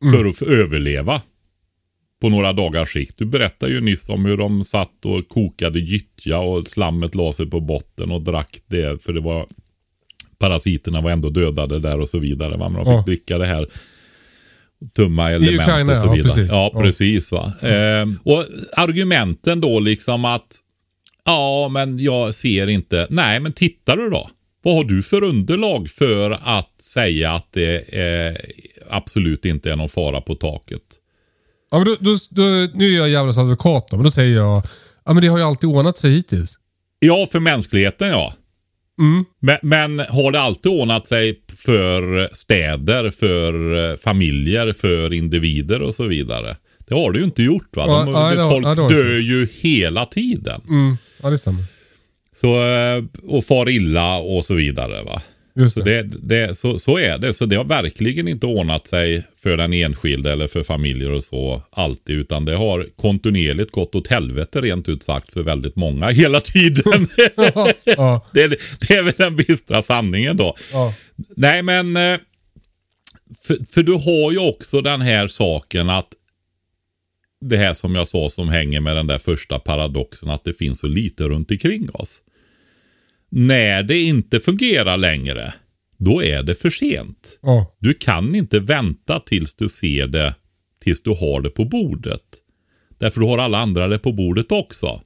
För 0.02 0.28
att 0.28 0.42
överleva. 0.42 1.22
På 2.20 2.28
några 2.28 2.52
dagars 2.52 2.92
sikt. 2.92 3.18
Du 3.18 3.24
berättade 3.24 3.72
ju 3.72 3.80
nyss 3.80 4.08
om 4.08 4.24
hur 4.24 4.36
de 4.36 4.64
satt 4.64 5.04
och 5.06 5.28
kokade 5.28 5.78
gyttja 5.80 6.38
och 6.38 6.66
slammet 6.66 7.14
la 7.14 7.32
sig 7.32 7.46
på 7.50 7.60
botten 7.60 8.10
och 8.10 8.22
drack 8.22 8.58
det. 8.66 9.02
För 9.04 9.12
det 9.12 9.20
var 9.20 9.46
parasiterna 10.38 11.00
var 11.00 11.10
ändå 11.10 11.30
dödade 11.30 11.78
där 11.78 12.00
och 12.00 12.08
så 12.08 12.18
vidare. 12.18 12.56
Va? 12.56 12.68
Men 12.68 12.84
de 12.84 12.86
fick 12.86 12.98
Ja. 12.98 13.02
dricka 13.06 13.38
det 13.38 13.46
här. 13.46 13.66
Tumma 14.96 15.30
element 15.30 15.60
Ukraina, 15.60 15.92
och 15.92 15.98
så 15.98 16.06
ja, 16.06 16.12
vidare. 16.12 16.28
precis. 16.34 16.48
Ja, 16.50 16.70
Ja. 16.74 16.80
precis. 16.82 17.32
Va? 17.32 17.52
Eh, 17.62 18.06
och 18.24 18.44
argumenten 18.76 19.60
då 19.60 19.80
liksom 19.80 20.24
att 20.24 20.58
Ja, 21.24 21.68
men 21.68 21.98
jag 21.98 22.34
ser 22.34 22.66
inte. 22.66 23.06
Nej, 23.10 23.40
men 23.40 23.52
tittar 23.52 23.96
du 23.96 24.10
då? 24.10 24.30
Vad 24.62 24.74
har 24.74 24.84
du 24.84 25.02
för 25.02 25.22
underlag 25.24 25.90
för 25.90 26.30
att 26.30 26.82
säga 26.82 27.32
att 27.32 27.52
det 27.52 27.76
eh, 27.76 28.34
absolut 28.90 29.45
inte 29.45 29.73
är 29.73 29.77
någon 29.77 29.88
fara 29.88 30.21
på 30.21 30.35
taket? 30.37 30.83
Ja, 31.71 31.79
men 31.79 31.85
då, 31.87 31.97
då, 32.01 32.16
då, 32.31 32.42
nu 32.75 32.92
är 32.95 32.99
jag 32.99 33.09
djävulens 33.09 33.38
advokat 33.38 33.88
då, 33.90 33.97
men 33.97 34.05
då 34.05 34.11
säger 34.11 34.37
jag 34.37 34.62
ja, 35.05 35.12
men 35.12 35.23
det 35.23 35.29
har 35.29 35.38
ju 35.38 35.45
alltid 35.45 35.68
ordnat 35.71 35.99
sig 35.99 36.11
hittills. 36.11 36.55
Ja, 36.99 37.29
för 37.33 37.40
mänskligheten 37.40 38.09
ja. 38.09 38.35
Mm. 39.01 39.25
Men, 39.40 39.59
men 39.62 39.99
har 40.09 40.33
det 40.33 40.40
alltid 40.40 40.73
ordnat 40.73 41.07
sig 41.07 41.42
för 41.64 42.29
städer, 42.33 43.11
för 43.11 43.90
eh, 43.90 43.97
familjer, 43.97 44.73
för 44.73 45.12
individer 45.12 45.83
och 45.83 45.95
så 45.95 46.07
vidare? 46.07 46.57
Det 46.79 46.95
har 46.95 47.12
det 47.12 47.18
ju 47.18 47.25
inte 47.25 47.42
gjort. 47.42 47.77
Va? 47.77 47.87
De, 47.87 48.11
Ja, 48.12 48.42
har- 48.42 48.51
folk 48.51 48.66
det 48.90 48.97
dör 48.97 49.18
ju 49.18 49.49
hela 49.61 50.05
tiden. 50.07 50.61
Mm. 50.68 50.97
Ja, 51.23 51.31
det 51.31 51.38
stämmer. 51.38 51.64
Så, 52.35 52.47
eh, 52.62 53.05
och 53.29 53.45
far 53.45 53.68
illa 53.68 54.16
och 54.16 54.45
så 54.45 54.55
vidare. 54.55 55.03
va. 55.03 55.23
Just 55.54 55.74
Så, 55.76 55.82
det. 55.82 56.02
det, 56.02 56.58
så, 56.58 56.78
så 56.78 56.98
är 56.98 57.18
det. 57.18 57.34
Så 57.34 57.46
det 57.46 57.56
har 57.56 57.64
verkligen 57.64 58.28
inte 58.28 58.46
ordnat 58.46 58.86
sig 58.86 59.26
för 59.36 59.56
den 59.56 59.72
enskilde 59.72 60.32
eller 60.32 60.46
för 60.48 60.62
familjer 60.62 61.10
och 61.10 61.24
så 61.24 61.62
alltid. 61.70 62.16
Utan 62.16 62.44
det 62.44 62.54
har 62.56 62.86
kontinuerligt 62.96 63.72
gått 63.72 63.94
åt 63.94 64.08
helvete 64.08 64.60
rent 64.60 64.88
ut 64.88 65.02
sagt 65.02 65.32
för 65.32 65.42
väldigt 65.42 65.76
många 65.76 66.08
hela 66.10 66.40
tiden. 66.40 67.08
ja, 67.84 68.26
det, 68.34 68.42
är- 68.42 68.48
det 68.88 68.94
är 68.94 69.02
väl 69.02 69.14
den 69.16 69.36
bistra 69.36 69.82
sanningen 69.82 70.36
då. 70.36 70.56
ja. 70.72 70.94
Nej 71.36 71.62
men, 71.62 71.96
eh, 71.96 72.18
för, 73.46 73.72
för 73.72 73.82
du 73.82 73.92
har 73.92 74.32
ju 74.32 74.38
också 74.38 74.80
den 74.80 75.00
här 75.00 75.28
saken 75.28 75.90
att 75.90 76.08
det 77.44 77.56
här 77.56 77.72
som 77.72 77.94
jag 77.94 78.08
sa 78.08 78.28
som 78.28 78.48
hänger 78.48 78.80
med 78.80 78.96
den 78.96 79.06
där 79.06 79.18
första 79.18 79.58
paradoxen 79.58 80.30
att 80.30 80.44
det 80.44 80.54
finns 80.54 80.78
så 80.78 80.88
lite 80.88 81.24
runt 81.24 81.50
omkring 81.50 81.90
oss. 81.90 82.18
När 83.35 83.83
det 83.83 84.03
inte 84.03 84.40
fungerar 84.40 84.97
längre, 84.97 85.55
då 85.99 86.23
är 86.23 86.42
det 86.42 86.55
för 86.55 86.71
sent. 86.71 87.38
ja. 87.42 87.77
Du 87.79 87.95
kan 87.95 88.35
inte 88.35 88.61
vänta 88.61 89.21
tills 89.21 89.55
du 89.55 89.68
ser 89.68 90.07
det, 90.07 90.35
tills 90.81 91.03
du 91.03 91.11
har 91.11 91.40
det 91.40 91.51
på 91.51 91.64
bordet. 91.64 92.21
Därför 92.99 93.21
du 93.21 93.27
har 93.27 93.38
alla 93.38 93.59
andra 93.59 93.88
det 93.88 93.99
på 93.99 94.12
bordet 94.12 94.53
också. 94.53 95.01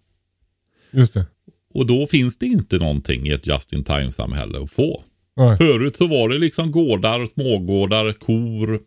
Just 0.90 1.14
det. 1.14 1.26
Och 1.74 1.86
då 1.86 2.06
finns 2.06 2.38
det 2.38 2.46
inte 2.46 2.78
någonting 2.78 3.26
i 3.26 3.30
ett 3.30 3.46
just 3.46 3.72
in 3.72 3.84
time-samhälle 3.84 4.62
att 4.62 4.70
få. 4.70 5.02
Nej. 5.36 5.56
Förut 5.56 5.96
så 5.96 6.06
var 6.06 6.28
det 6.28 6.38
liksom 6.38 6.72
gårdar, 6.72 7.26
smågårdar, 7.26 8.12
kor, 8.12 8.80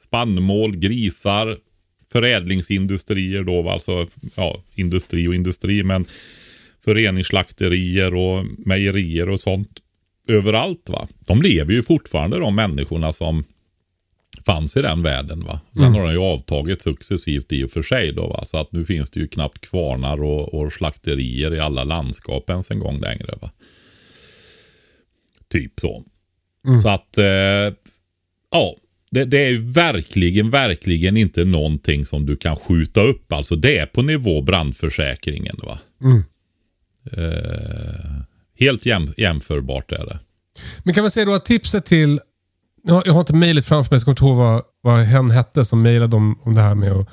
spannmål, 0.00 0.76
grisar, 0.76 1.56
förädlingsindustrier 2.12 3.42
då, 3.42 3.70
alltså 3.70 4.08
ja, 4.34 4.62
industri 4.74 5.28
och 5.28 5.34
industri, 5.34 5.82
men 5.82 6.06
föreningsslakterier 6.88 8.14
och 8.14 8.44
mejerier 8.58 9.28
och 9.28 9.40
sånt 9.40 9.80
överallt. 10.28 10.88
va. 10.88 11.08
De 11.18 11.42
lever 11.42 11.72
ju 11.72 11.82
fortfarande 11.82 12.38
de 12.38 12.54
människorna 12.54 13.12
som 13.12 13.44
fanns 14.46 14.76
i 14.76 14.82
den 14.82 15.02
världen. 15.02 15.44
va. 15.44 15.60
Sen 15.76 15.94
har 15.94 16.04
den 16.04 16.12
ju 16.12 16.18
avtagit 16.18 16.82
successivt 16.82 17.52
i 17.52 17.64
och 17.64 17.70
för 17.70 17.82
sig 17.82 18.12
då. 18.12 18.26
Va? 18.26 18.44
Så 18.44 18.58
att 18.58 18.72
nu 18.72 18.84
finns 18.84 19.10
det 19.10 19.20
ju 19.20 19.28
knappt 19.28 19.60
kvarnar 19.60 20.22
och, 20.22 20.54
och 20.54 20.72
slakterier 20.72 21.54
i 21.54 21.60
alla 21.60 21.84
landskap 21.84 22.50
ens 22.50 22.70
en 22.70 22.78
gång 22.78 23.00
längre. 23.00 23.34
va. 23.40 23.50
Typ 25.48 25.72
så. 25.80 26.04
Så 26.82 26.88
att, 26.88 27.18
eh, 27.18 27.74
ja. 28.50 28.76
Det, 29.10 29.24
det 29.24 29.38
är 29.38 29.72
verkligen, 29.72 30.50
verkligen 30.50 31.16
inte 31.16 31.44
någonting 31.44 32.04
som 32.04 32.26
du 32.26 32.36
kan 32.36 32.56
skjuta 32.56 33.02
upp. 33.02 33.32
Alltså 33.32 33.56
det 33.56 33.78
är 33.78 33.86
på 33.86 34.02
nivå 34.02 34.42
brandförsäkringen. 34.42 35.56
va. 35.62 35.78
Mm. 36.02 36.22
Eh, 37.12 38.22
helt 38.58 38.86
jäm, 38.86 39.14
jämförbart 39.16 39.92
är 39.92 40.06
det. 40.06 40.18
Men 40.82 40.94
kan 40.94 41.04
man 41.04 41.10
säga 41.10 41.26
då 41.26 41.34
att 41.34 41.44
tipset 41.44 41.86
till... 41.86 42.20
Jag 42.82 42.94
har, 42.94 43.02
jag 43.06 43.12
har 43.12 43.20
inte 43.20 43.34
mejlet 43.34 43.66
framför 43.66 43.94
mig 43.94 44.00
så 44.00 44.10
jag 44.10 44.18
kommer 44.18 44.30
inte 44.30 44.42
ihåg 44.42 44.52
vad, 44.52 44.62
vad 44.80 45.04
hen 45.04 45.30
hette 45.30 45.64
som 45.64 45.82
mejlade 45.82 46.16
om, 46.16 46.38
om 46.42 46.54
det 46.54 46.60
här 46.60 46.74
med 46.74 46.92
att 46.92 47.08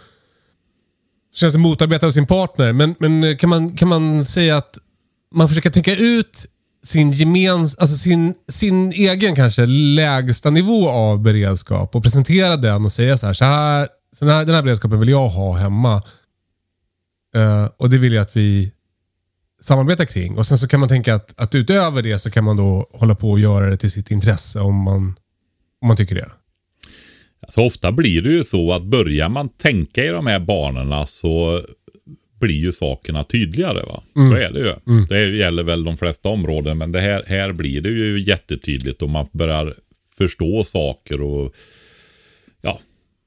känna 1.35 1.51
sig 1.51 1.59
motarbetad 1.59 2.07
av 2.07 2.11
sin 2.11 2.27
partner. 2.27 2.73
Men, 2.73 2.95
men 2.99 3.37
kan, 3.37 3.49
man, 3.49 3.75
kan 3.75 3.87
man 3.87 4.25
säga 4.25 4.57
att 4.57 4.77
man 5.33 5.47
försöker 5.47 5.69
tänka 5.69 5.95
ut 5.95 6.45
sin, 6.83 7.11
gemens, 7.11 7.75
alltså 7.77 7.97
sin, 7.97 8.33
sin 8.49 8.91
egen 8.91 9.35
kanske 9.35 9.65
lägsta 9.65 10.49
nivå 10.49 10.89
av 10.89 11.21
beredskap 11.21 11.95
och 11.95 12.03
presentera 12.03 12.57
den 12.57 12.85
och 12.85 12.91
säga 12.91 13.17
så 13.17 13.25
här, 13.25 13.33
så 13.33 13.45
här, 13.45 13.87
så 14.19 14.25
den, 14.25 14.33
här 14.33 14.45
den 14.45 14.55
här 14.55 14.63
beredskapen 14.63 14.99
vill 14.99 15.09
jag 15.09 15.27
ha 15.27 15.53
hemma. 15.53 16.03
Uh, 17.35 17.69
och 17.77 17.89
det 17.89 17.97
vill 17.97 18.13
jag 18.13 18.21
att 18.21 18.35
vi 18.35 18.71
samarbeta 19.65 20.05
kring. 20.05 20.37
Och 20.37 20.45
sen 20.47 20.57
så 20.57 20.67
kan 20.67 20.79
man 20.79 20.89
tänka 20.89 21.15
att, 21.15 21.33
att 21.39 21.55
utöver 21.55 22.01
det 22.01 22.19
så 22.19 22.31
kan 22.31 22.43
man 22.43 22.57
då 22.57 22.89
hålla 22.93 23.15
på 23.15 23.31
och 23.31 23.39
göra 23.39 23.69
det 23.69 23.77
till 23.77 23.91
sitt 23.91 24.11
intresse 24.11 24.59
om 24.59 24.75
man, 24.75 25.15
om 25.81 25.87
man 25.87 25.97
tycker 25.97 26.15
det. 26.15 26.29
Så 27.49 27.65
ofta 27.65 27.91
blir 27.91 28.21
det 28.21 28.29
ju 28.29 28.43
så 28.43 28.73
att 28.73 28.83
börjar 28.83 29.29
man 29.29 29.49
tänka 29.49 30.05
i 30.05 30.07
de 30.07 30.27
här 30.27 30.39
banorna 30.39 31.05
så 31.05 31.61
blir 32.39 32.55
ju 32.55 32.71
sakerna 32.71 33.23
tydligare. 33.23 33.83
va. 33.85 34.03
Mm. 34.15 34.29
Så 34.31 34.37
är 34.37 34.51
det 34.51 34.59
ju. 34.59 35.05
Det 35.09 35.37
gäller 35.37 35.63
väl 35.63 35.83
de 35.83 35.97
flesta 35.97 36.29
områden 36.29 36.77
men 36.77 36.91
det 36.91 36.99
här, 36.99 37.23
här 37.27 37.51
blir 37.51 37.81
det 37.81 37.89
ju 37.89 38.23
jättetydligt 38.23 39.01
och 39.01 39.09
man 39.09 39.27
börjar 39.31 39.75
förstå 40.17 40.63
saker 40.63 41.21
och 41.21 41.53
ja, 42.61 42.79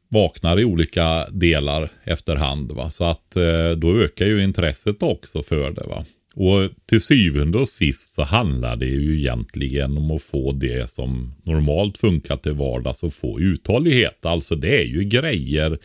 vaknar 0.08 0.60
i 0.60 0.64
olika 0.64 1.26
delar 1.30 1.90
efterhand. 2.04 2.72
Va? 2.72 2.90
Så 2.90 3.04
att 3.04 3.36
eh, 3.36 3.70
då 3.70 4.00
ökar 4.00 4.26
ju 4.26 4.44
intresset 4.44 5.02
också 5.02 5.42
för 5.42 5.70
det. 5.70 5.84
va. 5.84 6.04
Och 6.34 6.70
till 6.86 7.00
syvende 7.00 7.58
och 7.58 7.68
sist 7.68 8.14
så 8.14 8.22
handlar 8.22 8.76
det 8.76 8.86
ju 8.86 9.18
egentligen 9.18 9.98
om 9.98 10.10
att 10.10 10.22
få 10.22 10.52
det 10.52 10.90
som 10.90 11.34
normalt 11.42 11.98
funkar 11.98 12.36
till 12.36 12.52
vardags 12.52 13.02
och 13.02 13.14
få 13.14 13.40
uthållighet. 13.40 14.26
Alltså 14.26 14.54
det 14.54 14.82
är 14.82 14.86
ju 14.86 15.04
grejer 15.04 15.78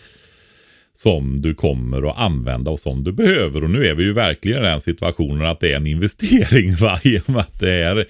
som 0.93 1.41
du 1.41 1.55
kommer 1.55 2.09
att 2.09 2.17
använda 2.17 2.71
och 2.71 2.79
som 2.79 3.03
du 3.03 3.11
behöver. 3.11 3.63
Och 3.63 3.69
nu 3.69 3.85
är 3.85 3.95
vi 3.95 4.03
ju 4.03 4.13
verkligen 4.13 4.59
i 4.59 4.61
den 4.61 4.81
situationen 4.81 5.47
att 5.47 5.59
det 5.59 5.71
är 5.71 5.75
en 5.75 5.87
investering. 5.87 6.75
Va? 6.79 6.99
I 7.03 7.19
och 7.19 7.29
med 7.29 7.39
att 7.39 7.59
det 7.59 7.73
är 7.73 8.05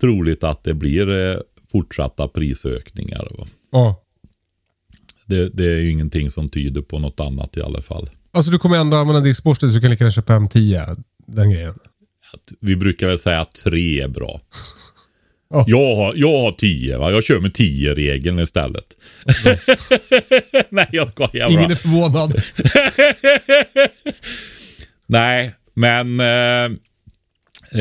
troligt 0.00 0.44
att 0.44 0.64
det 0.64 0.74
blir 0.74 1.30
eh, 1.30 1.36
fortsatta 1.72 2.28
prisökningar. 2.28 3.28
Va? 3.38 3.46
Ja. 3.72 4.02
Det, 5.26 5.48
det 5.48 5.64
är 5.64 5.78
ju 5.78 5.90
ingenting 5.90 6.30
som 6.30 6.48
tyder 6.48 6.82
på 6.82 6.98
något 6.98 7.20
annat 7.20 7.56
i 7.56 7.62
alla 7.62 7.82
fall. 7.82 8.10
Alltså 8.32 8.50
du 8.50 8.58
kommer 8.58 8.76
ändå 8.76 8.96
använda 8.96 9.20
diskborste 9.20 9.68
så 9.68 9.74
du 9.74 9.80
kan 9.80 9.90
lika 9.90 10.04
gärna 10.04 10.12
köpa 10.12 10.32
hem 10.32 10.48
10. 10.48 10.96
Den 11.32 11.50
grejen. 11.50 11.74
Att 12.32 12.52
Vi 12.60 12.76
brukar 12.76 13.08
väl 13.08 13.18
säga 13.18 13.40
att 13.40 13.54
tre 13.54 14.00
är 14.00 14.08
bra. 14.08 14.40
Ja. 15.50 15.64
Jag, 15.66 15.96
har, 15.96 16.14
jag 16.16 16.38
har 16.38 16.52
tio, 16.52 16.98
va? 16.98 17.10
jag 17.10 17.24
kör 17.24 17.40
med 17.40 17.54
tio 17.54 17.94
regeln 17.94 18.38
istället. 18.38 18.96
Nej, 20.68 20.88
jag 20.92 21.08
skojar 21.08 21.48
bara. 21.48 21.58
Ingen 21.58 21.70
är 21.70 21.74
förvånad. 21.74 22.42
Nej, 25.06 25.54
men 25.74 26.20
eh, 26.20 26.64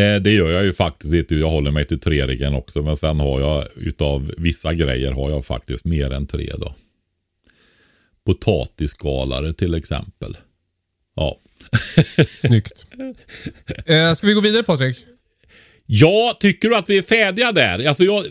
eh, 0.02 0.22
det 0.22 0.32
gör 0.32 0.52
jag 0.52 0.64
ju 0.64 0.74
faktiskt 0.74 1.14
inte. 1.14 1.36
Jag 1.36 1.52
håller 1.52 1.72
mig 1.72 1.88
till 1.88 2.00
tre 2.00 2.28
regeln 2.28 2.56
också. 2.56 2.82
Men 2.82 2.98
sen 2.98 3.20
har 3.20 3.40
jag 3.40 3.68
utav 3.76 4.32
vissa 4.38 4.74
grejer 4.74 5.12
har 5.12 5.30
jag 5.30 5.46
faktiskt 5.46 5.86
mer 5.86 6.12
än 6.14 6.28
tre 6.28 6.54
då. 6.58 6.76
Potatisskalare 8.26 9.54
till 9.54 9.74
exempel. 9.74 10.38
Ja. 11.16 11.38
Snyggt. 12.38 12.86
Eh, 13.86 14.14
ska 14.14 14.28
vi 14.28 14.34
gå 14.34 14.42
vidare 14.42 14.64
Patrik? 14.64 14.98
Ja, 15.86 16.38
tycker 16.40 16.70
du 16.70 16.76
att 16.76 16.90
vi 16.90 16.98
är 16.98 17.02
färdiga 17.02 17.52
där? 17.52 17.88
Alltså 17.88 18.04
jag, 18.04 18.26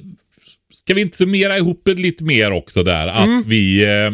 ska 0.75 0.95
vi 0.95 1.01
inte 1.01 1.17
summera 1.17 1.59
ihop 1.59 1.83
det 1.85 1.95
lite 1.95 2.25
mer 2.25 2.53
också 2.53 2.83
där? 2.83 3.09
Att 3.09 3.47
vi... 3.47 3.85
Eh, 3.85 4.13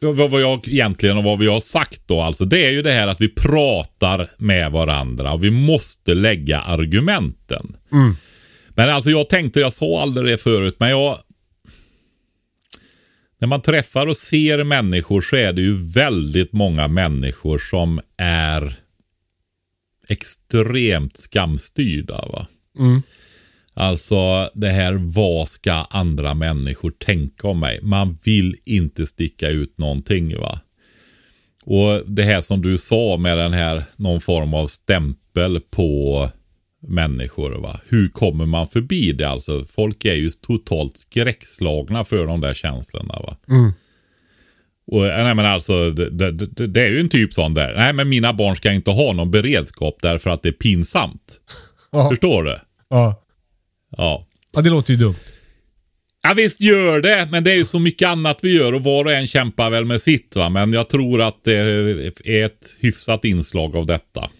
vad 0.00 0.42
jag 0.42 0.68
egentligen 0.68 1.18
och 1.18 1.24
vad 1.24 1.38
vi 1.38 1.46
har 1.46 1.60
sagt 1.60 2.02
då 2.06 2.20
alltså. 2.20 2.44
Det 2.44 2.66
är 2.66 2.70
ju 2.70 2.82
det 2.82 2.92
här 2.92 3.08
att 3.08 3.20
vi 3.20 3.28
pratar 3.28 4.30
med 4.38 4.72
varandra 4.72 5.32
och 5.32 5.44
vi 5.44 5.50
måste 5.50 6.14
lägga 6.14 6.60
argumenten. 6.60 7.76
Men 8.68 8.88
alltså 8.90 9.10
jag 9.10 9.28
tänkte, 9.28 9.60
jag 9.60 9.72
sa 9.72 10.02
aldrig 10.02 10.26
det 10.26 10.38
förut, 10.38 10.76
men 10.78 10.90
jag... 10.90 11.18
När 13.44 13.48
man 13.48 13.62
träffar 13.62 14.06
och 14.06 14.16
ser 14.16 14.64
människor 14.64 15.20
så 15.20 15.36
är 15.36 15.52
det 15.52 15.60
ju 15.60 15.76
väldigt 15.76 16.52
många 16.52 16.88
människor 16.88 17.58
som 17.58 18.00
är 18.18 18.76
extremt 20.08 21.16
skamstyrda. 21.16 22.28
Va? 22.32 22.46
Alltså 23.74 24.50
det 24.54 24.68
här, 24.68 24.92
vad 24.92 25.48
ska 25.48 25.72
andra 25.72 26.34
människor 26.34 26.90
tänka 26.90 27.48
om 27.48 27.60
mig? 27.60 27.80
Man 27.82 28.18
vill 28.24 28.56
inte 28.64 29.06
sticka 29.06 29.48
ut 29.48 29.78
någonting. 29.78 30.40
va. 30.40 30.60
Och 31.64 32.02
det 32.06 32.22
här 32.22 32.40
som 32.40 32.62
du 32.62 32.78
sa 32.78 33.16
med 33.16 33.38
den 33.38 33.52
här, 33.52 33.84
någon 33.96 34.20
form 34.20 34.54
av 34.54 34.66
stämpel 34.66 35.60
på 35.60 36.30
människor. 36.88 37.50
Va? 37.50 37.80
Hur 37.88 38.08
kommer 38.08 38.46
man 38.46 38.68
förbi 38.68 39.12
det? 39.12 39.28
Alltså 39.28 39.64
folk 39.64 40.04
är 40.04 40.14
ju 40.14 40.30
totalt 40.30 40.96
skräckslagna 40.96 42.04
för 42.04 42.26
de 42.26 42.40
där 42.40 42.54
känslorna. 42.54 43.14
Va? 43.14 43.36
Och, 44.86 45.02
nej, 45.02 45.34
men 45.34 45.46
alltså, 45.46 45.90
det, 45.90 46.10
det, 46.10 46.66
det, 46.66 46.82
är 46.82 46.90
ju 46.90 47.00
en 47.00 47.08
typ 47.08 47.32
sån 47.32 47.54
där. 47.54 47.74
Nej 47.76 47.92
men 47.92 48.08
mina 48.08 48.32
barn 48.32 48.56
ska 48.56 48.72
inte 48.72 48.90
ha 48.90 49.12
någon 49.12 49.30
beredskap 49.30 49.98
därför 50.02 50.30
att 50.30 50.42
det 50.42 50.48
är 50.48 50.52
pinsamt. 50.52 51.40
Ja. 51.92 52.10
Förstår 52.10 52.44
du? 52.44 52.58
Ja. 52.88 53.24
Ja. 53.96 54.26
ja, 54.52 54.60
det 54.60 54.70
låter 54.70 54.92
ju 54.92 54.98
dumt. 54.98 55.14
Ja 56.22 56.34
visst 56.34 56.60
gör 56.60 57.00
det, 57.00 57.28
men 57.30 57.44
det 57.44 57.52
är 57.52 57.56
ju 57.56 57.64
så 57.64 57.78
mycket 57.78 58.08
annat 58.08 58.38
vi 58.42 58.56
gör 58.56 58.72
och 58.72 58.84
var 58.84 59.04
och 59.04 59.12
en 59.12 59.26
kämpar 59.26 59.70
väl 59.70 59.84
med 59.84 60.00
sitt 60.00 60.36
va. 60.36 60.48
Men 60.48 60.72
jag 60.72 60.88
tror 60.88 61.22
att 61.22 61.44
det 61.44 61.54
är 61.54 62.44
ett 62.44 62.76
hyfsat 62.80 63.24
inslag 63.24 63.76
av 63.76 63.86
detta. 63.86 64.30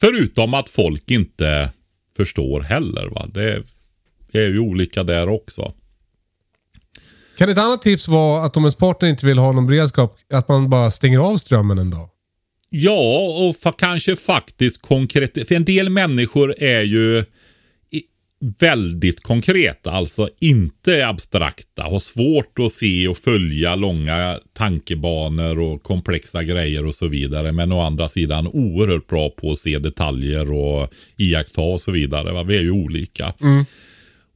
Förutom 0.00 0.54
att 0.54 0.70
folk 0.70 1.10
inte 1.10 1.70
förstår 2.16 2.60
heller 2.60 3.06
va. 3.06 3.28
Det 3.32 3.64
är 4.32 4.48
ju 4.48 4.58
olika 4.58 5.02
där 5.02 5.28
också. 5.28 5.72
Kan 7.38 7.48
ett 7.48 7.58
annat 7.58 7.82
tips 7.82 8.08
vara 8.08 8.44
att 8.44 8.56
om 8.56 8.62
ens 8.64 8.74
partner 8.74 9.08
inte 9.08 9.26
vill 9.26 9.38
ha 9.38 9.52
någon 9.52 9.66
beredskap, 9.66 10.16
att 10.32 10.48
man 10.48 10.70
bara 10.70 10.90
stänger 10.90 11.18
av 11.18 11.36
strömmen 11.36 11.78
en 11.78 11.90
dag? 11.90 12.08
Ja, 12.70 13.52
och 13.64 13.78
kanske 13.78 14.16
faktiskt 14.16 14.82
konkret. 14.82 15.48
För 15.48 15.54
en 15.54 15.64
del 15.64 15.88
människor 15.88 16.62
är 16.62 16.82
ju 16.82 17.24
väldigt 18.58 19.22
konkreta, 19.22 19.90
alltså 19.90 20.28
inte 20.40 21.06
abstrakta. 21.06 21.82
Har 21.82 21.98
svårt 21.98 22.58
att 22.58 22.72
se 22.72 23.08
och 23.08 23.18
följa 23.18 23.74
långa 23.74 24.38
tankebanor 24.52 25.60
och 25.60 25.82
komplexa 25.82 26.42
grejer 26.42 26.86
och 26.86 26.94
så 26.94 27.08
vidare. 27.08 27.52
Men 27.52 27.72
å 27.72 27.80
andra 27.80 28.08
sidan 28.08 28.46
oerhört 28.46 29.06
bra 29.06 29.30
på 29.30 29.50
att 29.50 29.58
se 29.58 29.78
detaljer 29.78 30.52
och 30.52 30.92
iaktta 31.16 31.60
och 31.60 31.80
så 31.80 31.90
vidare. 31.90 32.32
Va? 32.32 32.42
Vi 32.42 32.56
är 32.56 32.62
ju 32.62 32.70
olika. 32.70 33.34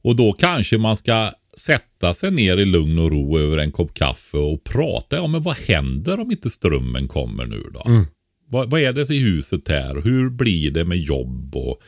Och 0.01 0.15
då 0.15 0.33
kanske 0.33 0.77
man 0.77 0.95
ska 0.95 1.31
sätta 1.57 2.13
sig 2.13 2.31
ner 2.31 2.57
i 2.57 2.65
lugn 2.65 2.99
och 2.99 3.11
ro 3.11 3.39
över 3.39 3.57
en 3.57 3.71
kopp 3.71 3.93
kaffe 3.93 4.37
och 4.37 4.63
prata. 4.63 5.15
Ja, 5.15 5.27
men 5.27 5.41
vad 5.41 5.55
händer 5.55 6.19
om 6.19 6.31
inte 6.31 6.49
strömmen 6.49 7.07
kommer 7.07 7.45
nu 7.45 7.63
då? 7.73 8.05
Vad, 8.49 8.69
vad 8.69 8.81
är 8.81 8.93
det 8.93 9.09
i 9.09 9.19
huset 9.19 9.67
här? 9.67 10.01
Hur 10.01 10.29
blir 10.29 10.71
det 10.71 10.85
med 10.85 10.99
jobb? 10.99 11.55
Och 11.55 11.81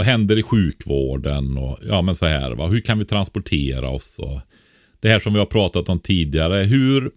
vad 0.00 0.06
händer 0.06 0.38
i 0.38 0.42
sjukvården? 0.42 1.58
Och, 1.58 1.78
ja, 1.82 2.02
men 2.02 2.16
så 2.16 2.26
här, 2.26 2.50
va? 2.50 2.66
Hur 2.66 2.80
kan 2.80 2.98
vi 2.98 3.04
transportera 3.04 3.88
oss? 3.88 4.18
Och 4.18 4.40
det 5.00 5.08
här 5.08 5.20
som 5.20 5.32
vi 5.32 5.38
har 5.38 5.46
pratat 5.46 5.88
om 5.88 6.00
tidigare. 6.00 6.56
Hur, 6.56 7.10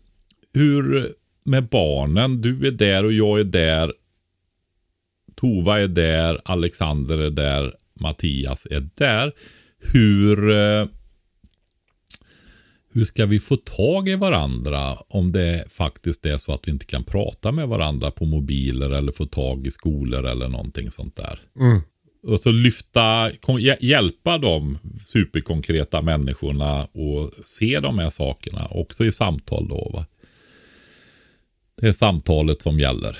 hur 0.53 1.13
med 1.43 1.69
barnen? 1.69 2.41
Du 2.41 2.67
är 2.67 2.71
där 2.71 3.05
och 3.05 3.13
jag 3.13 3.39
är 3.39 3.43
där. 3.43 3.93
Tova 5.35 5.81
är 5.81 5.87
där. 5.87 6.41
Alexander 6.45 7.17
är 7.17 7.29
där. 7.29 7.75
Mattias 7.99 8.67
är 8.71 8.89
där. 8.95 9.31
Hur... 9.79 10.51
Eh, 10.51 10.87
hur 12.93 13.05
ska 13.05 13.25
vi 13.25 13.39
få 13.39 13.55
tag 13.55 14.09
i 14.09 14.15
varandra 14.15 14.97
om 15.07 15.31
det 15.31 15.65
faktiskt 15.69 16.25
är 16.25 16.37
så 16.37 16.53
att 16.53 16.67
vi 16.67 16.71
inte 16.71 16.85
kan 16.85 17.03
prata 17.03 17.51
med 17.51 17.67
varandra 17.67 18.11
på 18.11 18.25
mobiler 18.25 18.89
eller 18.89 19.11
få 19.11 19.25
tag 19.25 19.67
i 19.67 19.71
skolor 19.71 20.25
eller 20.25 20.49
någonting 20.49 20.91
sånt 20.91 21.15
där. 21.15 21.39
Mm. 21.59 21.81
Och 22.23 22.39
så 22.39 22.51
lyfta, 22.51 23.31
hjälpa 23.79 24.37
de 24.37 24.79
superkonkreta 25.07 26.01
människorna 26.01 26.83
och 26.83 27.31
se 27.45 27.79
de 27.79 27.99
här 27.99 28.09
sakerna 28.09 28.67
också 28.71 29.05
i 29.05 29.11
samtal 29.11 29.67
då. 29.67 29.91
Va? 29.93 30.05
Det 31.81 31.87
är 31.87 31.93
samtalet 31.93 32.61
som 32.61 32.79
gäller. 32.79 33.17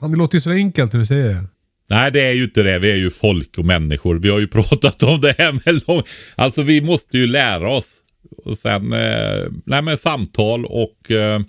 Fan, 0.00 0.10
det 0.10 0.16
låter 0.16 0.36
ju 0.36 0.40
så 0.40 0.50
enkelt 0.50 0.92
när 0.92 1.00
du 1.00 1.06
säger 1.06 1.28
det. 1.28 1.44
Nej, 1.90 2.12
det 2.12 2.20
är 2.20 2.32
ju 2.32 2.44
inte 2.44 2.62
det. 2.62 2.78
Vi 2.78 2.90
är 2.90 2.96
ju 2.96 3.10
folk 3.10 3.58
och 3.58 3.64
människor. 3.64 4.18
Vi 4.18 4.28
har 4.28 4.38
ju 4.38 4.48
pratat 4.48 5.02
om 5.02 5.20
det 5.20 5.34
här 5.38 5.52
med 5.52 5.82
lång... 5.88 6.02
Alltså 6.34 6.62
vi 6.62 6.82
måste 6.82 7.18
ju 7.18 7.26
lära 7.26 7.70
oss. 7.70 7.98
Och 8.44 8.58
sen, 8.58 8.92
eh, 8.92 9.48
nej 9.66 9.82
men 9.82 9.98
samtal 9.98 10.66
och 10.66 11.10
eh, 11.10 11.40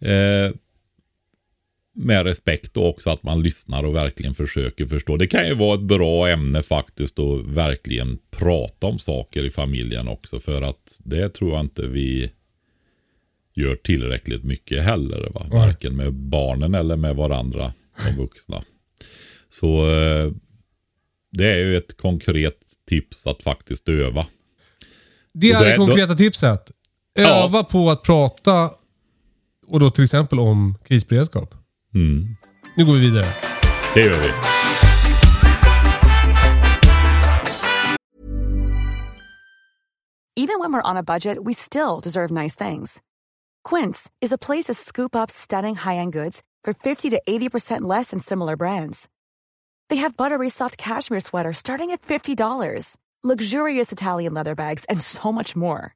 eh, 0.00 0.52
med 1.96 2.24
respekt 2.26 2.76
och 2.76 2.88
också 2.88 3.10
att 3.10 3.22
man 3.22 3.42
lyssnar 3.42 3.84
och 3.84 3.94
verkligen 3.96 4.34
försöker 4.34 4.86
förstå. 4.86 5.16
Det 5.16 5.26
kan 5.26 5.48
ju 5.48 5.54
vara 5.54 5.74
ett 5.74 5.80
bra 5.86 6.28
ämne 6.28 6.62
faktiskt 6.62 7.18
att 7.18 7.44
verkligen 7.44 8.18
prata 8.30 8.86
om 8.86 8.98
saker 8.98 9.44
i 9.44 9.50
familjen 9.50 10.08
också. 10.08 10.40
För 10.40 10.62
att 10.62 11.00
det 11.04 11.28
tror 11.28 11.50
jag 11.52 11.60
inte 11.60 11.86
vi 11.86 12.30
gör 13.54 13.76
tillräckligt 13.76 14.44
mycket 14.44 14.82
heller. 14.82 15.30
Va? 15.34 15.46
Varken 15.50 15.96
med 15.96 16.12
barnen 16.12 16.74
eller 16.74 16.96
med 16.96 17.16
varandra, 17.16 17.72
de 18.06 18.16
vuxna. 18.16 18.62
Så 19.48 19.90
eh, 19.90 20.32
det 21.32 21.46
är 21.52 21.58
ju 21.58 21.76
ett 21.76 21.96
konkret 21.96 22.58
tips 22.88 23.26
att 23.26 23.42
faktiskt 23.42 23.88
öva. 23.88 24.26
Det 25.34 25.50
är 25.50 25.64
det- 25.64 25.76
konkreta 25.76 26.14
tipset. 26.14 26.70
Ja. 27.14 27.44
Öva 27.44 27.64
på 27.64 27.90
att 27.90 28.02
prata 28.02 28.70
och 29.66 29.80
då 29.80 29.90
till 29.90 30.04
exempel 30.04 30.38
om 30.40 30.78
krisberedskap. 30.88 31.54
Mm. 31.94 32.36
Nu 32.76 32.84
går 32.84 32.92
vi 32.92 33.00
vidare. 33.00 33.26
Det 33.94 34.00
gör 34.00 34.22
vi. 34.22 34.30
Even 40.36 40.58
when 40.58 40.72
we're 40.72 40.90
on 40.90 40.96
a 40.96 41.02
budget 41.02 41.38
we 41.44 41.54
still 41.54 42.00
deserve 42.00 42.30
nice 42.30 42.54
things. 42.54 43.02
Quince 43.62 44.10
is 44.20 44.32
a 44.32 44.38
place 44.38 44.64
to 44.64 44.74
scoop 44.74 45.16
up 45.16 45.30
stunning 45.30 45.74
high-end 45.74 46.12
goods 46.12 46.42
for 46.64 46.74
50 46.74 47.10
to 47.10 47.22
80% 47.26 47.82
less 47.82 48.10
than 48.10 48.20
similar 48.20 48.56
brands. 48.56 49.08
They 49.88 49.96
have 49.96 50.16
buttery 50.16 50.48
soft 50.48 50.76
cashmere 50.76 51.20
sweaters 51.20 51.58
starting 51.58 51.90
at 51.92 52.02
$50, 52.02 52.96
luxurious 53.22 53.92
Italian 53.92 54.34
leather 54.34 54.54
bags 54.54 54.84
and 54.86 55.00
so 55.00 55.30
much 55.32 55.54
more. 55.56 55.94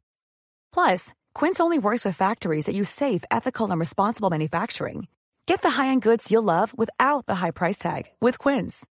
Plus, 0.73 1.13
Quince 1.35 1.61
only 1.61 1.79
works 1.79 2.05
with 2.05 2.17
factories 2.17 2.67
that 2.67 2.75
use 2.75 2.91
safe, 2.91 3.25
ethical 3.31 3.71
and 3.71 3.81
responsible 3.81 4.31
manufacturing. 4.31 5.09
Get 5.49 5.63
the 5.63 5.81
high-end 5.81 6.03
goods 6.03 6.31
you'll 6.31 6.43
love 6.43 6.77
without 6.77 7.25
the 7.25 7.37
high 7.37 7.53
price 7.53 7.79
tag 7.79 8.03
with 8.21 8.39
Quince. 8.39 8.87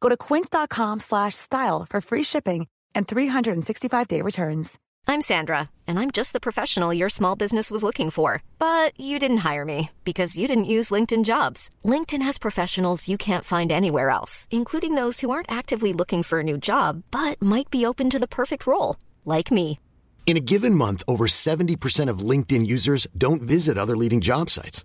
Go 0.00 0.10
to 0.10 0.18
quince.com 0.18 1.00
slash 1.00 1.34
style 1.34 1.86
for 1.88 2.02
free 2.02 2.22
shipping 2.22 2.66
and 2.94 3.08
365-day 3.08 4.20
returns. 4.20 4.78
I'm 5.08 5.22
Sandra, 5.22 5.70
and 5.86 5.98
I'm 5.98 6.10
just 6.10 6.34
the 6.34 6.40
professional 6.40 6.92
your 6.92 7.08
small 7.08 7.36
business 7.36 7.70
was 7.70 7.82
looking 7.82 8.10
for. 8.10 8.42
But 8.58 9.00
you 9.00 9.18
didn't 9.18 9.46
hire 9.48 9.64
me 9.64 9.90
because 10.04 10.36
you 10.36 10.46
didn't 10.46 10.72
use 10.76 10.90
LinkedIn 10.90 11.24
jobs. 11.24 11.70
LinkedIn 11.86 12.20
has 12.20 12.36
professionals 12.36 13.08
you 13.08 13.16
can't 13.16 13.50
find 13.54 13.72
anywhere 13.72 14.10
else, 14.10 14.46
including 14.50 14.96
those 14.96 15.20
who 15.20 15.30
aren't 15.30 15.50
actively 15.50 15.94
looking 15.94 16.22
for 16.22 16.40
a 16.40 16.48
new 16.50 16.58
job 16.58 17.02
but 17.10 17.40
might 17.40 17.70
be 17.70 17.86
open 17.86 18.10
to 18.10 18.18
the 18.18 18.34
perfect 18.38 18.66
role, 18.66 18.96
like 19.24 19.50
me. 19.50 19.80
In 20.26 20.36
a 20.36 20.46
given 20.52 20.74
month, 20.74 21.02
over 21.08 21.28
70% 21.28 22.10
of 22.10 22.18
LinkedIn 22.30 22.66
users 22.66 23.06
don't 23.16 23.40
visit 23.40 23.78
other 23.78 23.96
leading 23.96 24.20
job 24.20 24.50
sites. 24.50 24.84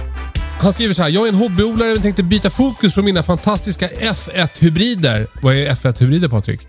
Han 0.61 0.73
skriver 0.73 0.93
så 0.93 1.01
här. 1.01 1.09
Jag 1.09 1.23
är 1.25 1.29
en 1.29 1.35
hobbyodlare 1.35 1.93
men 1.93 2.01
tänkte 2.01 2.23
byta 2.23 2.49
fokus 2.49 2.93
från 2.93 3.05
mina 3.05 3.23
fantastiska 3.23 3.87
F1-hybrider. 3.87 5.27
Vad 5.41 5.55
är 5.55 5.69
F1-hybrider 5.75 6.29
Patrik? 6.29 6.59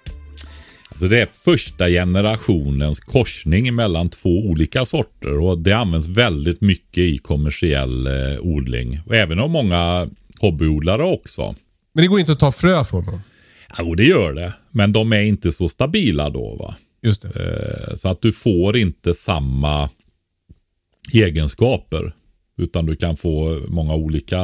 Alltså 0.89 1.09
det 1.09 1.21
är 1.23 1.27
första 1.45 1.89
generationens 1.89 3.01
korsning 3.01 3.75
mellan 3.75 4.09
två 4.11 4.29
olika 4.29 4.85
sorter 4.85 5.39
och 5.39 5.59
det 5.59 5.73
används 5.73 6.09
väldigt 6.09 6.61
mycket 6.61 6.99
i 6.99 7.19
kommersiell 7.19 8.07
eh, 8.07 8.41
odling. 8.41 9.01
Och 9.07 9.17
även 9.17 9.39
av 9.39 9.51
många 9.51 10.09
hobbyodlare 10.41 11.03
också. 11.03 11.55
Men 11.95 12.03
det 12.03 12.09
går 12.09 12.21
inte 12.21 12.33
att 12.33 12.41
ta 12.41 12.53
frö 12.53 12.85
från 12.85 13.07
dem. 13.07 13.21
Jo, 13.79 13.95
det 13.95 14.05
gör 14.05 14.33
det. 14.33 14.53
Men 14.71 14.93
de 14.93 15.13
är 15.13 15.23
inte 15.23 15.53
så 15.53 15.69
stabila 15.69 16.31
då. 16.31 16.57
va. 16.57 16.75
Just 17.03 17.23
det. 17.23 17.29
Eh, 17.29 17.95
Så 17.97 18.09
att 18.09 18.23
du 18.23 18.33
får 18.33 18.77
inte 18.77 19.15
samma 19.15 19.89
egenskaper. 21.13 22.15
Utan 22.63 22.87
du 22.87 22.97
kan 22.97 23.17
få 23.17 23.61
många 23.69 23.95
olika 23.95 24.39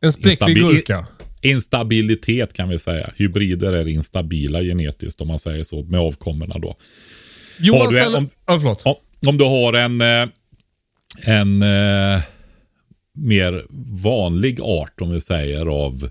En 0.00 0.12
spräcklig 0.12 0.56
gurka. 0.56 1.06
instabilitet 1.42 2.52
kan 2.52 2.68
vi 2.68 2.78
säga. 2.78 3.12
Hybrider 3.16 3.72
är 3.72 3.88
instabila 3.88 4.62
genetiskt 4.62 5.20
om 5.20 5.28
man 5.28 5.38
säger 5.38 5.64
så 5.64 5.82
med 5.82 6.00
avkommorna 6.00 6.58
då. 6.58 6.76
Johan 7.60 7.92
du 7.92 8.00
ställer... 8.00 8.18
om- 8.18 8.28
Ja. 8.84 9.00
Om, 9.20 9.28
om 9.28 9.38
du 9.38 9.44
har 9.44 9.72
en, 9.72 10.00
eh, 10.00 10.28
en 11.26 11.62
eh, 11.62 12.20
mer 13.14 13.62
vanlig 14.02 14.60
art 14.60 15.00
om 15.00 15.10
vi 15.10 15.20
säger 15.20 15.66
av 15.66 16.10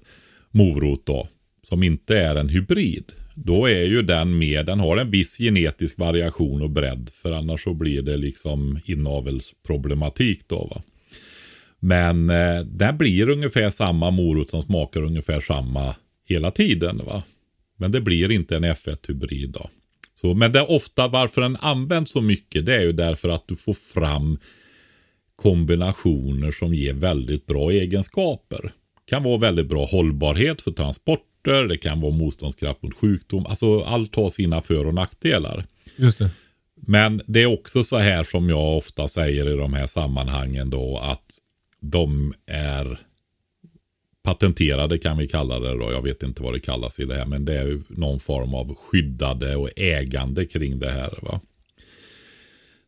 morot 0.52 1.06
då. 1.06 1.28
Som 1.70 1.84
inte 1.84 2.18
är 2.18 2.36
en 2.36 2.50
hybrid. 2.50 3.06
Då 3.36 3.66
är 3.70 3.84
ju 3.84 4.02
den 4.02 4.38
med, 4.38 4.66
den 4.66 4.80
har 4.80 4.98
en 4.98 5.10
viss 5.12 5.38
genetisk 5.38 5.98
variation 5.98 6.62
och 6.62 6.70
bredd. 6.70 7.10
För 7.14 7.32
annars 7.32 7.64
så 7.64 7.74
blir 7.74 8.02
det 8.02 8.18
liksom 8.18 8.80
inavelsproblematik 8.86 10.42
då 10.48 10.68
va. 10.76 10.82
Men 11.84 12.30
eh, 12.30 12.60
det 12.60 12.94
blir 12.94 13.30
ungefär 13.30 13.70
samma 13.70 14.12
morot 14.12 14.50
som 14.50 14.62
smakar 14.62 15.02
ungefär 15.02 15.42
samma 15.42 15.96
hela 16.26 16.52
tiden 16.52 17.02
va. 17.06 17.24
Men 17.78 17.92
det 17.92 18.02
blir 18.02 18.32
inte 18.32 18.56
en 18.56 18.66
F1-hybrid 18.66 19.50
då. 19.50 19.70
Så, 20.16 20.34
men 20.34 20.52
det 20.52 20.60
är 20.60 20.72
ofta 20.72 21.08
varför 21.08 21.42
den 21.42 21.58
används 21.60 22.12
så 22.12 22.22
mycket 22.22 22.66
det 22.66 22.76
är 22.76 22.82
ju 22.82 22.92
därför 22.92 23.30
att 23.30 23.48
du 23.48 23.56
får 23.56 23.74
fram 23.74 24.38
kombinationer 25.36 26.52
som 26.52 26.74
ger 26.74 26.94
väldigt 26.94 27.46
bra 27.46 27.72
egenskaper. 27.72 28.72
Kan 29.06 29.24
vara 29.24 29.38
väldigt 29.38 29.68
bra 29.68 29.86
hållbarhet 29.86 30.62
för 30.62 30.72
transporter, 30.72 31.64
det 31.68 31.78
kan 31.78 32.02
vara 32.02 32.12
motståndskraft 32.12 32.82
mot 32.82 32.94
sjukdom. 32.94 33.46
Alltså 33.46 33.82
allt 33.82 34.16
har 34.16 34.30
sina 34.30 34.62
för 34.62 34.88
och 34.88 34.94
nackdelar. 34.94 35.66
Just 35.96 36.20
det. 36.20 36.30
Men 36.76 37.22
det 37.28 37.42
är 37.42 37.46
också 37.46 37.84
så 37.84 37.98
här 37.98 38.24
som 38.24 38.50
jag 38.50 38.78
ofta 38.78 39.08
säger 39.08 39.50
i 39.50 39.58
de 39.58 39.74
här 39.74 39.88
sammanhangen 39.88 40.70
då 40.70 40.98
att 40.98 41.38
de 41.82 42.34
är 42.46 43.00
patenterade 44.24 44.98
kan 44.98 45.18
vi 45.18 45.28
kalla 45.28 45.60
det 45.60 45.78
då. 45.78 45.92
Jag 45.92 46.02
vet 46.02 46.24
inte 46.24 46.44
vad 46.44 46.54
det 46.54 46.60
kallas 46.60 47.00
i 47.00 47.06
det 47.06 47.16
här 47.16 47.26
men 47.26 47.46
det 47.46 47.54
är 47.54 47.82
någon 47.88 48.20
form 48.20 48.54
av 48.54 48.76
skyddade 48.76 49.56
och 49.56 49.70
ägande 49.76 50.46
kring 50.46 50.80
det 50.80 50.92
här. 50.92 51.20
va. 51.22 51.42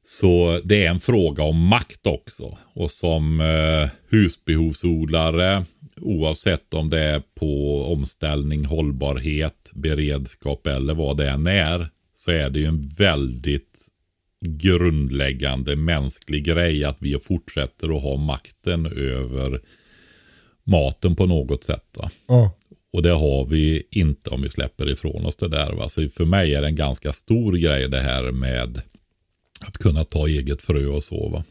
Så 0.05 0.59
det 0.63 0.85
är 0.85 0.89
en 0.89 0.99
fråga 0.99 1.43
om 1.43 1.67
makt 1.67 2.07
också. 2.07 2.57
Och 2.73 2.91
som 2.91 3.41
eh, 3.41 3.89
husbehovsodlare, 4.09 5.65
oavsett 6.01 6.73
om 6.73 6.89
det 6.89 6.99
är 6.99 7.21
på 7.35 7.83
omställning, 7.85 8.65
hållbarhet, 8.65 9.71
beredskap 9.73 10.67
eller 10.67 10.93
vad 10.93 11.17
det 11.17 11.29
än 11.29 11.47
är, 11.47 11.87
så 12.15 12.31
är 12.31 12.49
det 12.49 12.59
ju 12.59 12.65
en 12.65 12.87
väldigt 12.87 13.72
grundläggande 14.43 15.75
mänsklig 15.75 16.45
grej 16.45 16.83
att 16.83 16.97
vi 16.99 17.19
fortsätter 17.19 17.97
att 17.97 18.03
ha 18.03 18.17
makten 18.17 18.85
över 18.85 19.61
maten 20.63 21.15
på 21.15 21.25
något 21.25 21.63
sätt. 21.63 21.97
Ja. 22.27 22.57
Och 22.93 23.01
det 23.01 23.09
har 23.09 23.45
vi 23.45 23.83
inte 23.91 24.29
om 24.29 24.41
vi 24.41 24.49
släpper 24.49 24.89
ifrån 24.89 25.25
oss 25.25 25.35
det 25.35 25.47
där. 25.47 25.73
Va? 25.73 25.89
Så 25.89 26.09
för 26.09 26.25
mig 26.25 26.55
är 26.55 26.61
det 26.61 26.67
en 26.67 26.75
ganska 26.75 27.13
stor 27.13 27.53
grej 27.53 27.89
det 27.89 27.99
här 27.99 28.31
med 28.31 28.81
att 29.65 29.77
kunna 29.77 30.03
ta 30.03 30.27
eget 30.27 30.61
frö 30.61 30.85
och 30.85 31.03
så. 31.03 31.29
Va? 31.29 31.43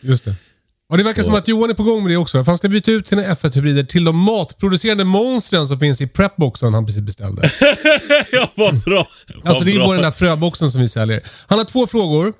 Just 0.00 0.24
det. 0.24 0.34
Och 0.90 0.98
det 0.98 1.04
verkar 1.04 1.22
som 1.22 1.34
att 1.34 1.48
Johan 1.48 1.70
är 1.70 1.74
på 1.74 1.82
gång 1.82 2.02
med 2.02 2.12
det 2.12 2.16
också. 2.16 2.44
För 2.44 2.50
han 2.50 2.58
ska 2.58 2.68
byta 2.68 2.90
ut 2.90 3.08
sina 3.08 3.22
F1-hybrider 3.22 3.84
till 3.84 4.04
de 4.04 4.16
matproducerande 4.16 5.04
monstren 5.04 5.66
som 5.66 5.80
finns 5.80 6.00
i 6.00 6.06
prepboxen 6.06 6.74
han 6.74 6.86
precis 6.86 7.02
beställde. 7.02 7.50
ja, 8.32 8.50
vad 8.54 8.78
bra. 8.78 9.08
Alltså 9.44 9.64
det 9.64 9.72
är 9.72 9.78
bra. 9.78 9.92
den 9.92 10.02
där 10.02 10.10
fröboxen 10.10 10.70
som 10.70 10.80
vi 10.80 10.88
säljer. 10.88 11.22
Han 11.46 11.58
har 11.58 11.64
två 11.64 11.86
frågor. 11.86 12.32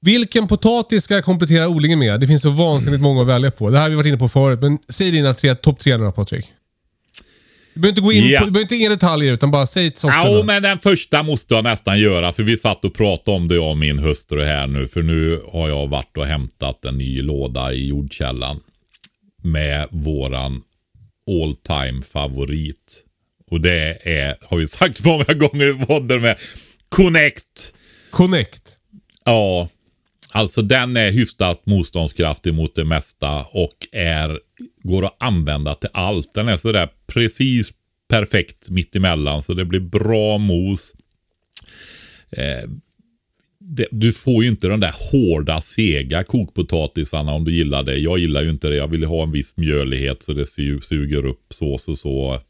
Vilken 0.00 0.46
potatis 0.46 1.04
ska 1.04 1.14
jag 1.14 1.24
komplettera 1.24 1.68
odlingen 1.68 1.98
med? 1.98 2.20
Det 2.20 2.26
finns 2.26 2.42
så 2.42 2.50
vansinnigt 2.50 3.02
många 3.02 3.22
att 3.22 3.28
välja 3.28 3.50
på. 3.50 3.70
Det 3.70 3.76
här 3.76 3.82
har 3.82 3.90
vi 3.90 3.96
varit 3.96 4.06
inne 4.06 4.16
på 4.16 4.28
förut, 4.28 4.60
men 4.60 4.78
säg 4.88 5.10
dina 5.10 5.34
tre, 5.34 5.54
topp 5.54 5.78
tre 5.78 5.96
nu 5.96 6.04
då 6.04 6.12
Patrik. 6.12 6.52
Du 7.78 7.82
behöver 7.82 7.88
inte 7.92 8.00
gå 8.00 8.12
in 8.12 8.28
Ja. 8.32 8.38
på, 8.40 8.44
du 8.44 8.50
behöver 8.50 8.64
inte 8.64 8.76
inga 8.76 8.88
detaljer 8.88 9.32
utan 9.32 9.50
bara 9.50 9.66
säg 9.66 9.92
sorterna. 9.94 10.24
Ja, 10.24 10.42
men 10.44 10.62
den 10.62 10.78
första 10.78 11.22
måste 11.22 11.54
jag 11.54 11.64
nästan 11.64 12.00
göra. 12.00 12.32
För 12.32 12.42
vi 12.42 12.58
satt 12.58 12.84
och 12.84 12.94
pratade 12.94 13.36
om 13.36 13.48
det 13.48 13.54
jag 13.54 13.70
och 13.70 13.78
min 13.78 13.98
hustru 13.98 14.44
här 14.44 14.66
nu. 14.66 14.88
För 14.88 15.02
nu 15.02 15.42
har 15.52 15.68
jag 15.68 15.86
varit 15.86 16.16
och 16.16 16.26
hämtat 16.26 16.84
en 16.84 16.98
ny 16.98 17.22
låda 17.22 17.72
i 17.72 17.86
jordkällan. 17.86 18.60
Med 19.42 19.88
våran 19.90 20.62
all 21.30 21.56
time 21.56 22.02
favorit. 22.02 23.04
Och 23.50 23.60
det 23.60 23.98
är, 24.08 24.36
har 24.42 24.56
vi 24.56 24.68
sagt 24.68 25.00
många 25.04 25.24
gånger 25.34 25.82
i 25.82 25.86
podden 25.86 26.20
med 26.20 26.38
Connect. 26.88 27.72
Connect. 28.10 28.62
Ja, 29.24 29.68
alltså 30.30 30.62
den 30.62 30.96
är 30.96 31.10
hyfsat 31.10 31.66
motståndskraftig 31.66 32.54
mot 32.54 32.74
det 32.74 32.84
mesta 32.84 33.44
och 33.44 33.88
är, 33.92 34.40
går 34.82 35.06
att 35.06 35.16
använda 35.20 35.74
till 35.74 35.90
allt. 35.92 36.34
Den 36.34 36.48
är 36.48 36.56
sådär 36.56 36.88
precis 37.06 37.72
perfekt 38.08 38.70
mittemellan 38.70 39.42
så 39.42 39.54
det 39.54 39.64
blir 39.64 39.80
bra 39.80 40.38
mos. 40.38 40.92
Eh, 42.30 42.70
det, 43.60 43.86
du 43.90 44.12
får 44.12 44.42
ju 44.44 44.48
inte 44.50 44.68
de 44.68 44.80
där 44.80 44.94
hårda, 45.12 45.60
sega 45.60 46.24
kokpotatisarna 46.24 47.32
om 47.32 47.44
du 47.44 47.56
gillar 47.56 47.82
det. 47.82 47.96
Jag 47.96 48.18
gillar 48.18 48.42
ju 48.42 48.50
inte 48.50 48.68
det. 48.68 48.76
Jag 48.76 48.88
vill 48.88 49.04
ha 49.04 49.22
en 49.22 49.32
viss 49.32 49.56
mjölighet 49.56 50.22
så 50.22 50.32
det 50.32 50.44
su- 50.44 50.80
suger 50.80 51.26
upp 51.26 51.46
sås 51.50 51.88
och 51.88 51.98
så. 51.98 52.40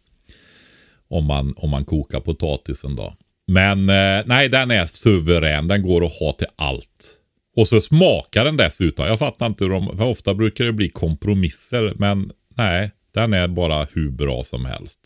Om 1.11 1.25
man, 1.25 1.55
om 1.57 1.71
man 1.71 1.85
kokar 1.85 2.21
potatisen 2.21 2.97
då. 2.97 3.15
Men 3.47 3.79
eh, 3.89 4.25
nej, 4.27 4.49
den 4.49 4.71
är 4.71 4.87
suverän. 4.87 5.69
Den 5.69 5.83
går 5.83 6.07
att 6.07 6.13
ha 6.13 6.33
till 6.33 6.47
allt. 6.57 7.18
Och 7.59 7.69
så 7.69 7.81
smakar 7.81 8.45
den 8.45 8.57
dessutom. 8.57 9.07
Jag 9.07 9.19
fattar 9.19 9.47
inte 9.47 9.65
hur 9.65 9.71
de, 9.71 9.97
för 9.97 10.05
ofta 10.05 10.35
brukar 10.35 10.65
det 10.65 10.73
bli 10.73 10.89
kompromisser. 10.89 11.95
Men 11.97 12.33
nej, 12.57 12.91
den 13.15 13.33
är 13.33 13.49
bara 13.49 13.87
hur 13.93 14.11
bra 14.11 14.45
som 14.45 14.65
helst. 14.65 14.99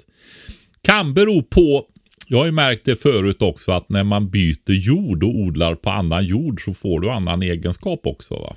Kan 0.83 1.15
bero 1.15 1.43
på, 1.43 1.87
jag 2.27 2.39
har 2.39 2.47
ju 2.47 2.53
märkt 2.53 2.85
det 2.85 2.97
förut 2.97 3.43
också, 3.43 3.73
att 3.73 3.89
när 3.89 4.05
man 4.05 4.31
byter 4.31 4.73
jord 4.73 5.25
och 5.25 5.37
odlar 5.37 5.75
på 5.75 5.91
annan 5.91 6.25
jord 6.25 6.65
så 6.65 6.75
får 6.75 7.01
du 7.01 7.11
annan 7.11 7.43
egenskap 7.43 8.01
också. 8.05 8.35
va. 8.35 8.57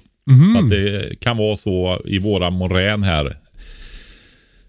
Så 0.53 0.63
att 0.63 0.69
det 0.69 1.19
kan 1.19 1.37
vara 1.37 1.55
så 1.55 2.01
i 2.05 2.19
våra 2.19 2.49
morän 2.49 3.03
här. 3.03 3.37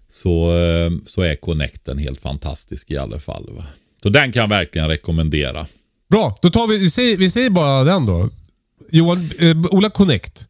Så, 0.09 0.57
eh, 0.57 0.91
så 1.05 1.21
är 1.21 1.35
Connecten 1.35 1.97
helt 1.97 2.21
fantastisk 2.21 2.91
i 2.91 2.97
alla 2.97 3.19
fall. 3.19 3.49
Va? 3.57 3.63
Så 4.03 4.09
den 4.09 4.31
kan 4.31 4.41
jag 4.41 4.49
verkligen 4.49 4.87
rekommendera. 4.87 5.65
Bra, 6.09 6.39
då 6.41 6.49
tar 6.49 6.67
vi, 6.67 6.79
vi, 6.79 6.89
säger, 6.89 7.17
vi 7.17 7.29
säger 7.29 7.49
bara 7.49 7.83
den 7.83 8.05
då. 8.05 8.29
Johan, 8.91 9.29
eh, 9.39 9.57
Ola 9.71 9.89
Connect. 9.89 10.47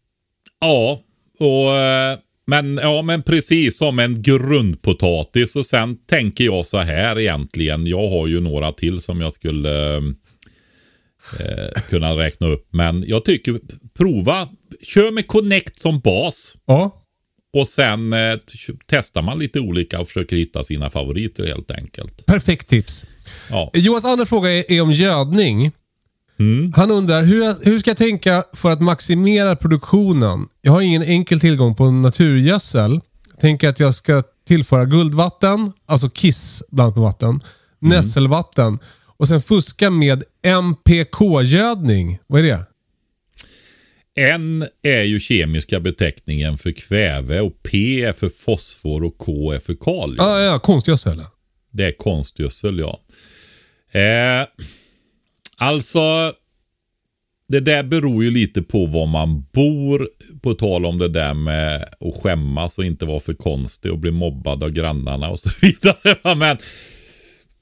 Ja, 0.62 1.02
och, 1.40 1.76
eh, 1.76 2.18
men, 2.48 2.80
ja, 2.84 3.02
men 3.02 3.24
precis 3.24 3.78
som 3.78 4.00
en 4.00 4.22
grundpotatis. 4.22 5.56
Och 5.56 5.66
sen 5.66 5.98
tänker 6.06 6.44
jag 6.44 6.66
så 6.66 6.78
här 6.78 7.20
egentligen. 7.20 7.88
Jag 7.88 8.10
har 8.10 8.28
ju 8.28 8.40
några 8.40 8.72
till 8.72 9.02
som 9.02 9.22
jag 9.22 9.34
skulle 9.34 9.98
eh, 11.40 11.82
kunna 11.90 12.12
räkna 12.12 12.48
upp. 12.48 12.68
Men 12.72 13.04
jag 13.08 13.26
tycker 13.26 13.60
prova. 13.98 14.50
Kör 14.82 15.12
med 15.12 15.28
Connect 15.28 15.82
som 15.82 16.00
bas. 16.00 16.56
Ja. 16.66 17.04
Och 17.54 17.68
sen 17.68 18.14
eh, 18.14 18.38
testar 18.88 19.22
man 19.22 19.40
lite 19.40 19.60
olika 19.60 20.00
och 20.00 20.08
försöker 20.08 20.36
hitta 20.36 20.64
sina 20.64 20.90
favoriter 20.90 21.46
helt 21.46 21.72
enkelt. 21.72 22.26
Perfekt 22.26 22.68
tips. 22.68 23.06
Ja. 23.50 23.72
Johans 23.74 24.06
andra 24.06 24.26
fråga 24.26 24.50
är, 24.50 24.72
är 24.72 24.82
om 24.82 24.92
gödning. 24.92 25.72
Mm. 26.40 26.74
Han 26.76 26.92
undrar, 26.92 27.24
hur, 27.24 27.66
hur 27.66 27.80
ska 27.80 27.90
jag 27.90 27.98
tänka 27.98 28.44
för 28.54 28.72
att 28.72 28.82
maximera 28.82 29.56
produktionen? 29.56 30.48
Jag 30.62 30.72
har 30.72 30.82
ingen 30.82 31.04
enkel 31.04 31.40
tillgång 31.40 31.76
på 31.76 31.92
naturgödsel. 31.92 33.00
Tänker 33.42 33.70
att 33.70 33.80
jag 33.80 33.96
ska 33.96 34.24
tillföra 34.48 34.86
guldvatten, 34.86 35.72
alltså 35.86 36.10
kiss 36.10 36.64
blandat 36.70 36.96
med 36.96 37.04
vatten, 37.04 37.30
Mm. 37.82 37.98
nässelvatten 37.98 38.80
och 39.18 39.28
sen 39.28 39.42
fuska 39.42 39.90
med 39.90 40.24
MPK-gödning. 40.44 42.20
Vad 42.28 42.40
är 42.40 42.44
det? 42.44 42.66
N 44.20 44.66
är 44.84 45.04
ju 45.04 45.20
kemiska 45.20 45.80
beteckningen 45.80 46.58
för 46.58 46.72
kväve 46.72 47.40
och 47.42 47.64
P 47.64 48.04
är 48.04 48.14
för 48.14 48.30
fosfor 48.30 49.04
och 49.04 49.18
K 49.18 49.52
är 49.52 49.60
för 49.60 49.76
kalium. 49.76 50.20
Ah, 50.20 50.40
ja, 50.40 50.60
konstgödsel. 50.60 51.24
Det 51.72 51.86
är 51.86 51.92
konstgödsel 51.92 52.80
ja. 52.80 53.00
Eh, 54.00 54.48
alltså, 55.58 56.34
det 57.48 57.60
där 57.60 57.84
beror 57.84 58.24
ju 58.24 58.32
lite 58.32 58.62
på 58.62 58.86
var 58.86 59.06
man 59.06 59.46
bor. 59.54 60.10
På 60.42 60.54
tal 60.54 60.86
om 60.86 60.98
det 60.98 61.08
där 61.08 61.34
med 61.34 61.84
att 62.00 62.22
skämmas 62.24 62.78
och 62.78 62.86
inte 62.86 63.06
vara 63.06 63.20
för 63.20 63.34
konstig 63.34 63.92
och 63.92 63.98
bli 63.98 64.12
mobbad 64.12 64.64
av 64.64 64.70
grannarna 64.70 65.30
och 65.30 65.40
så 65.40 65.50
vidare. 65.62 66.36
Men, 66.36 66.58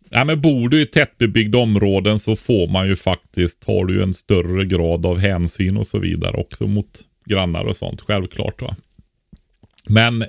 ja, 0.09 0.25
men 0.25 0.41
bor 0.41 0.69
du 0.69 0.81
i 0.81 0.85
tättbebyggda 0.85 1.57
områden 1.57 2.19
så 2.19 2.35
får 2.35 2.67
man 2.67 2.87
ju 2.87 2.95
faktiskt, 2.95 3.63
har 3.63 3.85
du 3.85 3.93
ju 3.93 4.03
en 4.03 4.13
större 4.13 4.65
grad 4.65 5.05
av 5.05 5.19
hänsyn 5.19 5.77
och 5.77 5.87
så 5.87 5.99
vidare 5.99 6.37
också 6.37 6.67
mot 6.67 7.01
grannar 7.25 7.63
och 7.63 7.75
sånt. 7.75 8.01
Självklart 8.01 8.61
va. 8.61 8.75
Men 9.89 10.25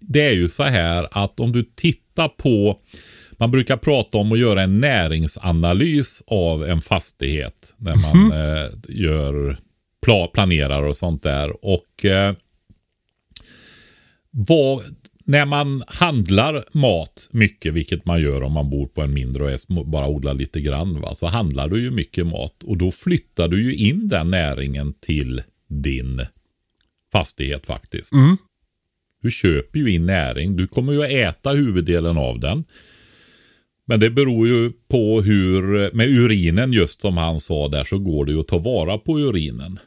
det 0.00 0.20
är 0.20 0.32
ju 0.32 0.48
så 0.48 0.62
här 0.62 1.08
att 1.10 1.40
om 1.40 1.52
du 1.52 1.64
tittar 1.74 2.28
på 2.28 2.78
man 3.36 3.50
brukar 3.50 3.76
prata 3.76 4.18
om 4.18 4.32
att 4.32 4.38
göra 4.38 4.62
en 4.62 4.80
näringsanalys 4.80 6.22
av 6.26 6.64
en 6.64 6.80
fastighet 6.80 7.74
när 7.76 7.96
man 7.96 8.32
eh, 8.32 8.70
gör 8.88 9.56
pla 10.04 10.26
planerar 10.26 10.82
och 10.82 10.96
sånt 10.96 11.22
där. 11.22 11.64
Och 11.64 12.04
eh, 12.04 12.34
vad, 14.30 14.82
när 15.24 15.46
man 15.46 15.82
handlar 15.86 16.64
mat 16.72 17.28
mycket, 17.30 17.74
vilket 17.74 18.04
man 18.04 18.20
gör 18.20 18.42
om 18.42 18.52
man 18.52 18.70
bor 18.70 18.86
på 18.86 19.02
en 19.02 19.14
mindre 19.14 19.42
och 19.44 19.50
är 19.50 19.84
bara 19.84 20.08
odlar 20.08 20.34
lite 20.34 20.60
grann, 20.60 21.00
va, 21.00 21.14
så 21.14 21.26
handlar 21.26 21.68
du 21.68 21.82
ju 21.82 21.90
mycket 21.90 22.26
mat 22.26 22.62
och 22.62 22.76
då 22.76 22.90
flyttar 22.90 23.48
du 23.48 23.62
ju 23.62 23.74
in 23.74 24.08
den 24.08 24.30
näringen 24.30 24.94
till 25.00 25.42
din 25.68 26.26
fastighet 27.12 27.66
faktiskt. 27.66 28.12
Du 29.22 29.30
köper 29.30 29.78
ju 29.78 29.92
in 29.92 30.06
näring. 30.06 30.56
Du 30.56 30.66
kommer 30.66 30.92
ju 30.92 31.02
att 31.04 31.10
äta 31.10 31.50
huvuddelen 31.50 32.18
av 32.18 32.40
den. 32.40 32.64
Men 33.86 34.00
det 34.00 34.10
beror 34.10 34.48
ju 34.48 34.72
på 34.88 35.20
hur, 35.20 35.90
med 35.94 36.08
urinen 36.08 36.72
just 36.72 37.00
som 37.00 37.16
han 37.16 37.40
sa 37.40 37.68
där 37.68 37.84
så 37.84 37.98
går 37.98 38.24
det 38.24 38.32
ju 38.32 38.40
att 38.40 38.48
ta 38.48 38.58
vara 38.58 38.98
på 38.98 39.18
urinen. 39.18 39.78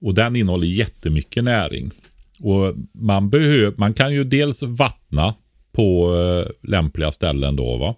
Och 0.00 0.14
den 0.14 0.36
innehåller 0.36 0.66
jättemycket 0.66 1.44
näring. 1.44 1.90
Och 2.40 2.74
man, 2.92 3.30
behöver, 3.30 3.74
man 3.76 3.94
kan 3.94 4.14
ju 4.14 4.24
dels 4.24 4.62
vattna 4.62 5.34
på 5.72 6.14
eh, 6.16 6.68
lämpliga 6.68 7.12
ställen 7.12 7.56
då 7.56 7.76
va. 7.76 7.94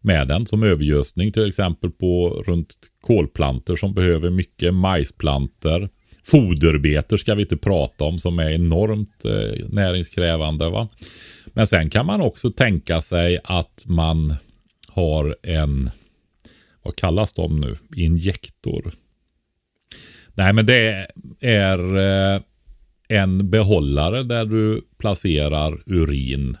Med 0.00 0.28
den 0.28 0.46
som 0.46 0.62
övergödsning 0.62 1.32
till 1.32 1.48
exempel 1.48 1.90
på 1.90 2.42
runt 2.46 2.76
kolplanter 3.00 3.76
som 3.76 3.94
behöver 3.94 4.30
mycket 4.30 4.74
majsplanter. 4.74 5.88
Foderbetor 6.24 7.16
ska 7.16 7.34
vi 7.34 7.42
inte 7.42 7.56
prata 7.56 8.04
om 8.04 8.18
som 8.18 8.38
är 8.38 8.50
enormt 8.50 9.24
eh, 9.24 9.68
näringskrävande. 9.68 10.70
Va? 10.70 10.88
Men 11.54 11.66
sen 11.66 11.90
kan 11.90 12.06
man 12.06 12.20
också 12.20 12.52
tänka 12.52 13.00
sig 13.00 13.38
att 13.44 13.84
man 13.86 14.34
har 14.88 15.36
en, 15.42 15.90
vad 16.82 16.96
kallas 16.96 17.32
de 17.32 17.60
nu, 17.60 17.78
injektor. 17.96 18.92
Nej 20.34 20.52
men 20.52 20.66
det 20.66 21.06
är 21.40 21.96
eh, 22.34 22.40
en 23.08 23.50
behållare 23.50 24.22
där 24.22 24.44
du 24.44 24.82
placerar 24.98 25.82
urin. 25.86 26.56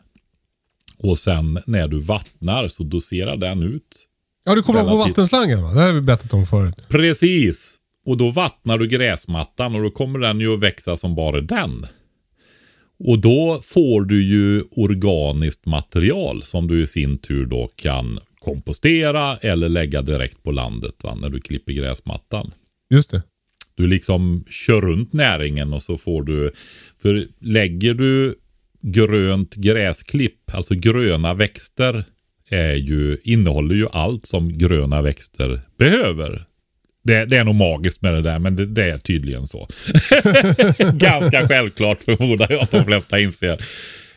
Och 0.98 1.18
sen 1.18 1.58
när 1.66 1.88
du 1.88 2.00
vattnar 2.00 2.68
så 2.68 2.82
doserar 2.82 3.36
den 3.36 3.62
ut 3.62 4.08
Ja, 4.44 4.54
du 4.54 4.62
kommer 4.62 4.80
på 4.80 4.86
Relativt. 4.86 5.08
vattenslangen 5.08 5.62
va? 5.62 5.72
Det 5.72 5.82
har 5.82 5.92
vi 5.92 6.00
berättat 6.00 6.32
om 6.32 6.46
förut. 6.46 6.74
Precis. 6.88 7.76
Och 8.06 8.16
då 8.16 8.30
vattnar 8.30 8.78
du 8.78 8.88
gräsmattan 8.88 9.74
och 9.74 9.82
då 9.82 9.90
kommer 9.90 10.18
den 10.18 10.40
ju 10.40 10.54
att 10.54 10.60
växa 10.60 10.96
som 10.96 11.14
bara 11.14 11.40
den. 11.40 11.86
Och 12.98 13.18
då 13.18 13.60
får 13.64 14.04
du 14.04 14.22
ju 14.22 14.62
organiskt 14.70 15.66
material 15.66 16.42
som 16.42 16.66
du 16.66 16.82
i 16.82 16.86
sin 16.86 17.18
tur 17.18 17.46
då 17.46 17.70
kan 17.76 18.20
kompostera 18.38 19.36
eller 19.36 19.68
lägga 19.68 20.02
direkt 20.02 20.42
på 20.42 20.52
landet 20.52 20.94
va, 21.02 21.14
när 21.14 21.28
du 21.28 21.40
klipper 21.40 21.72
gräsmattan. 21.72 22.50
Just 22.90 23.10
det. 23.10 23.22
Du 23.74 23.86
liksom 23.86 24.44
kör 24.50 24.80
runt 24.80 25.12
näringen 25.12 25.72
och 25.72 25.82
så 25.82 25.98
får 25.98 26.22
du, 26.22 26.52
för 27.02 27.26
lägger 27.38 27.94
du 27.94 28.34
grönt 28.80 29.54
gräsklipp, 29.54 30.54
alltså 30.54 30.74
gröna 30.74 31.34
växter, 31.34 32.04
är 32.48 32.74
ju, 32.74 33.18
innehåller 33.24 33.74
ju 33.74 33.88
allt 33.88 34.26
som 34.26 34.58
gröna 34.58 35.02
växter 35.02 35.60
behöver. 35.76 36.44
Det, 37.08 37.24
det 37.24 37.36
är 37.36 37.44
nog 37.44 37.54
magiskt 37.54 38.02
med 38.02 38.14
det 38.14 38.22
där, 38.22 38.38
men 38.38 38.56
det, 38.56 38.66
det 38.66 38.84
är 38.84 38.98
tydligen 38.98 39.46
så. 39.46 39.68
Ganska 40.92 41.48
självklart 41.48 42.02
förmodar 42.02 42.46
jag 42.50 42.60
att 42.60 42.70
de 42.70 42.84
flesta 42.84 43.20
inser. 43.20 43.52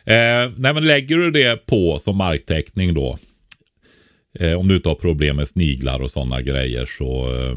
Eh, 0.04 0.50
nej, 0.56 0.74
men 0.74 0.86
lägger 0.86 1.16
du 1.16 1.30
det 1.30 1.66
på 1.66 1.98
som 1.98 2.16
marktäckning 2.16 2.94
då, 2.94 3.18
eh, 4.38 4.52
om 4.52 4.68
du 4.68 4.76
inte 4.76 4.88
har 4.88 4.94
problem 4.94 5.36
med 5.36 5.48
sniglar 5.48 6.00
och 6.02 6.10
sådana 6.10 6.40
grejer 6.40 6.86
så 6.98 7.34
eh, 7.34 7.56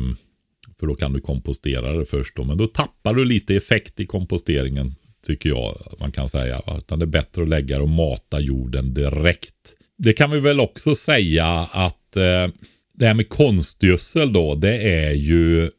för 0.79 0.87
då 0.87 0.95
kan 0.95 1.13
du 1.13 1.21
kompostera 1.21 1.93
det 1.93 2.05
först 2.05 2.35
då. 2.35 2.43
Men 2.43 2.57
då 2.57 2.67
tappar 2.67 3.13
du 3.13 3.25
lite 3.25 3.55
effekt 3.55 3.99
i 3.99 4.05
komposteringen. 4.05 4.95
Tycker 5.25 5.49
jag 5.49 5.95
man 5.99 6.11
kan 6.11 6.29
säga. 6.29 6.61
Utan 6.77 6.99
det 6.99 7.05
är 7.05 7.07
bättre 7.07 7.41
att 7.41 7.49
lägga 7.49 7.77
det 7.77 7.83
och 7.83 7.89
mata 7.89 8.39
jorden 8.39 8.93
direkt. 8.93 9.73
Det 9.97 10.13
kan 10.13 10.31
vi 10.31 10.39
väl 10.39 10.59
också 10.59 10.95
säga 10.95 11.47
att 11.71 12.15
eh, 12.15 12.47
det 12.95 13.07
här 13.07 13.13
med 13.13 13.29
konstgödsel 13.29 14.33
då. 14.33 14.55
Det 14.55 14.77
är 14.77 15.11
ju 15.11 15.71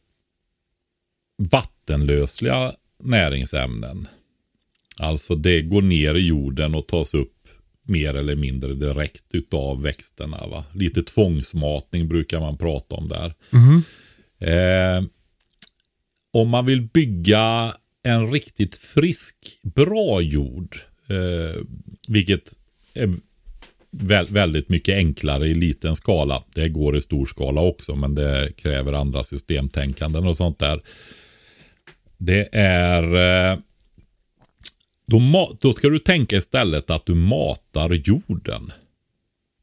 vattenlösliga 1.37 2.73
näringsämnen. 3.03 4.07
Alltså 4.99 5.35
det 5.35 5.61
går 5.61 5.81
ner 5.81 6.15
i 6.15 6.27
jorden 6.27 6.75
och 6.75 6.87
tas 6.87 7.13
upp 7.13 7.33
mer 7.83 8.13
eller 8.13 8.35
mindre 8.35 8.73
direkt 8.73 9.35
utav 9.35 9.81
växterna. 9.81 10.47
Va? 10.47 10.65
Lite 10.73 11.03
tvångsmatning 11.03 12.07
brukar 12.07 12.39
man 12.39 12.57
prata 12.57 12.95
om 12.95 13.07
där. 13.07 13.33
Eh, 14.39 15.03
om 16.33 16.49
man 16.49 16.65
vill 16.65 16.81
bygga 16.81 17.73
en 18.03 18.31
riktigt 18.31 18.77
frisk, 18.77 19.35
bra 19.63 20.21
jord, 20.21 20.77
eh, 21.07 21.61
vilket 22.07 22.53
är 22.93 23.13
vä- 23.91 24.33
väldigt 24.33 24.69
mycket 24.69 24.95
enklare 24.95 25.47
i 25.47 25.53
liten 25.53 25.95
skala. 25.95 26.43
Det 26.55 26.69
går 26.69 26.97
i 26.97 27.01
stor 27.01 27.25
skala 27.25 27.61
också, 27.61 27.95
men 27.95 28.15
det 28.15 28.51
kräver 28.57 28.93
andra 28.93 29.23
systemtänkanden 29.23 30.27
och 30.27 30.37
sånt 30.37 30.59
där. 30.59 30.81
Det 32.17 32.49
är... 32.51 33.03
Eh, 33.51 33.59
då, 35.07 35.57
då 35.61 35.73
ska 35.73 35.89
du 35.89 35.99
tänka 35.99 36.35
istället 36.35 36.91
att 36.91 37.05
du 37.05 37.15
matar 37.15 37.93
jorden. 37.93 38.71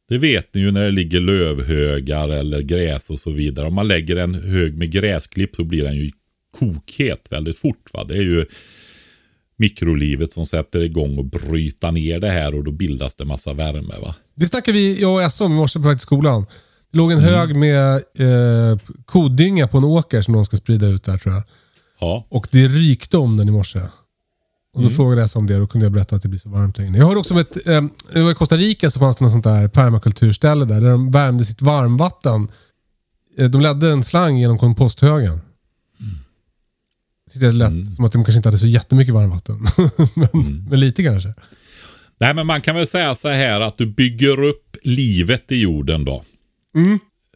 Det 0.09 0.19
vet 0.19 0.55
ni 0.55 0.61
ju 0.61 0.71
när 0.71 0.85
det 0.85 0.91
ligger 0.91 1.21
lövhögar 1.21 2.29
eller 2.29 2.61
gräs 2.61 3.11
och 3.11 3.21
så 3.21 3.31
vidare. 3.31 3.67
Om 3.67 3.75
man 3.75 3.89
lägger 3.89 4.17
en 4.17 4.35
hög 4.35 4.79
med 4.79 4.91
gräsklipp 4.91 5.57
så 5.57 5.65
blir 5.65 5.83
den 5.83 5.97
ju 5.97 6.11
kokhet 6.59 7.27
väldigt 7.31 7.59
fort. 7.59 7.91
Va? 7.93 8.05
Det 8.05 8.15
är 8.15 8.23
ju 8.23 8.47
mikrolivet 9.57 10.33
som 10.33 10.47
sätter 10.47 10.81
igång 10.81 11.19
och 11.19 11.25
bryter 11.25 11.93
ner 11.93 12.21
det 12.21 12.31
här 12.31 12.55
och 12.55 12.65
då 12.65 12.71
bildas 12.71 13.15
det 13.15 13.25
massa 13.25 13.53
värme. 13.53 13.95
Va? 14.03 14.15
Det 14.35 14.47
snackade 14.47 14.79
vi, 14.79 15.01
jag 15.01 15.15
och 15.15 15.23
Essa 15.23 15.45
om 15.45 15.53
i 15.53 15.55
morse 15.55 15.79
på 15.79 15.89
väg 15.89 15.97
till 15.97 16.03
skolan. 16.03 16.47
Det 16.93 16.99
låg 16.99 17.13
en 17.13 17.21
hög 17.21 17.57
med 17.57 17.95
eh, 17.95 18.79
kodynga 19.05 19.69
på 19.69 19.79
en 19.79 19.85
åker 19.85 20.23
som 20.23 20.35
någon 20.35 20.45
ska 20.45 20.57
sprida 20.57 20.87
ut 20.87 21.05
där 21.05 21.19
tror 21.19 21.35
jag. 21.35 21.43
Ja, 22.01 22.27
Och 22.29 22.49
det 22.51 22.69
rykte 22.69 23.17
om 23.19 23.37
den 23.37 23.49
i 23.49 23.53
morse. 23.53 23.81
Och 24.75 24.83
så 24.83 24.91
frågade 24.91 25.21
jag 25.21 25.31
om 25.35 25.47
det 25.47 25.55
och 25.55 25.61
då 25.61 25.67
kunde 25.67 25.85
jag 25.85 25.93
berätta 25.93 26.17
att 26.17 26.23
det 26.23 26.29
blir 26.29 26.41
så 26.41 26.49
varmt 26.49 26.77
där 26.77 26.85
inne. 26.85 26.99
Jag 26.99 27.07
hörde 27.07 27.21
också 27.21 27.35
om 27.35 27.41
ett, 27.41 27.67
eh, 27.67 27.83
jag 28.15 28.25
var 28.25 28.31
i 28.31 28.35
Costa 28.35 28.57
Rica 28.57 28.91
så 28.91 29.01
fanns 29.01 29.17
det 29.17 29.25
något 29.25 29.33
sånt 29.33 29.45
där 29.45 29.69
permakulturställe 29.69 30.65
där, 30.65 30.81
där 30.81 30.91
de 30.91 31.11
värmde 31.11 31.45
sitt 31.45 31.63
varmvatten. 31.63 32.49
Eh, 33.39 33.51
de 33.51 33.61
ledde 33.61 33.91
en 33.91 34.05
slang 34.05 34.39
genom 34.39 34.59
komposthögen. 34.59 35.41
Tyckte 37.35 37.47
det 37.47 37.53
lät 37.53 37.95
som 37.95 38.05
att 38.05 38.13
de 38.13 38.25
kanske 38.25 38.37
inte 38.37 38.49
hade 38.49 38.59
så 38.59 38.67
jättemycket 38.67 39.15
varmvatten. 39.15 39.55
men, 40.15 40.65
men 40.69 40.81
lite 40.81 41.03
kanske. 41.03 41.35
Nej, 42.19 42.35
men 42.35 42.47
man 42.47 42.61
kan 42.61 42.77
väl 42.77 42.87
säga 42.87 43.15
så 43.15 43.29
här 43.29 43.61
att 43.61 43.79
du 43.79 43.87
bygger 43.87 44.43
upp 44.43 44.77
livet 44.83 45.53
i 45.53 45.57
jorden 45.57 46.05
då. 46.05 46.25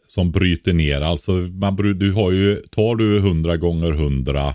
Som 0.07 0.31
bryter 0.31 0.73
ner. 0.73 1.01
Alltså, 1.01 1.31
man, 1.31 1.75
du 1.75 2.11
har 2.11 2.31
ju, 2.31 2.55
tar 2.55 2.95
du 2.95 3.17
100 3.17 3.57
gånger 3.57 3.91
100 3.91 4.53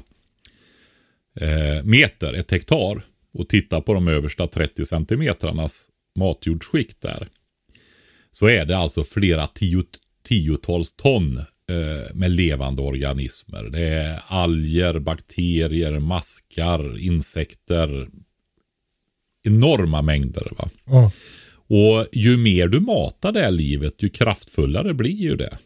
eh, 1.41 1.85
meter, 1.85 2.35
ett 2.35 2.51
hektar, 2.51 3.03
och 3.35 3.49
tittar 3.49 3.81
på 3.81 3.95
de 3.95 4.09
översta 4.09 4.47
30 4.47 4.87
centimetrarnas 4.87 5.89
matjordsskikt 6.19 7.01
där. 7.01 7.29
Så 8.31 8.49
är 8.49 8.65
det 8.65 8.77
alltså 8.77 9.05
flera 9.05 9.47
tio, 9.47 9.85
tiotals 10.29 10.93
ton 10.93 11.41
med 12.15 12.31
levande 12.31 12.83
organismer. 12.83 13.63
Det 13.63 13.81
är 13.89 14.21
alger, 14.27 14.99
bakterier, 14.99 15.99
maskar, 15.99 16.99
insekter. 16.99 18.09
Enorma 19.47 20.03
mängder. 20.03 20.53
va. 20.59 20.69
Ja. 20.87 21.13
Och 21.67 22.07
ju 22.13 22.37
mer 22.37 22.69
du 22.69 22.81
matar 22.81 23.33
det 23.33 23.41
här 23.43 23.51
livet, 23.51 23.95
ju 24.03 24.09
kraftfullare 24.09 24.95
blir 24.95 25.11
ju 25.17 25.37
det. 25.37 25.59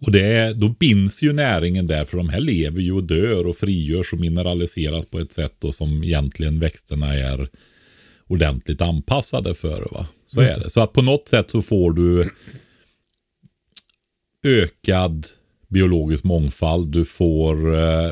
Och 0.00 0.12
det, 0.12 0.22
är- 0.22 0.54
då 0.54 0.68
binds 0.68 1.22
ju 1.22 1.32
näringen 1.32 1.86
där, 1.86 2.04
för 2.04 2.16
de 2.16 2.28
här 2.28 2.40
lever 2.40 2.80
ju 2.80 2.92
och 2.92 3.04
dör 3.04 3.46
och 3.46 3.56
frigörs 3.56 4.12
och 4.12 4.20
mineraliseras 4.20 5.06
på 5.06 5.18
ett 5.18 5.32
sätt 5.32 5.54
då 5.58 5.72
som 5.72 6.04
egentligen 6.04 6.58
växterna 6.60 7.14
är 7.14 7.48
ordentligt 8.26 8.80
anpassade 8.82 9.54
för. 9.54 9.88
Va? 9.92 10.06
Så 10.26 10.40
är 10.40 10.58
det. 10.60 10.70
Så 10.70 10.80
att 10.80 10.92
på 10.92 11.02
något 11.02 11.28
sätt 11.28 11.50
så 11.50 11.62
får 11.62 11.92
du 11.92 12.30
ökad 14.46 15.26
biologisk 15.68 16.24
mångfald. 16.24 16.92
Du 16.92 17.04
får 17.04 17.78
eh, 17.78 18.10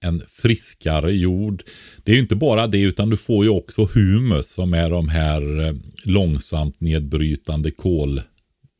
en 0.00 0.22
friskare 0.28 1.12
jord. 1.12 1.62
Det 2.04 2.12
är 2.12 2.16
ju 2.16 2.22
inte 2.22 2.36
bara 2.36 2.66
det 2.66 2.80
utan 2.80 3.10
du 3.10 3.16
får 3.16 3.44
ju 3.44 3.50
också 3.50 3.88
humus 3.94 4.48
som 4.48 4.74
är 4.74 4.90
de 4.90 5.08
här 5.08 5.68
eh, 5.68 5.74
långsamt 6.04 6.80
nedbrytande 6.80 7.70
kol 7.70 8.20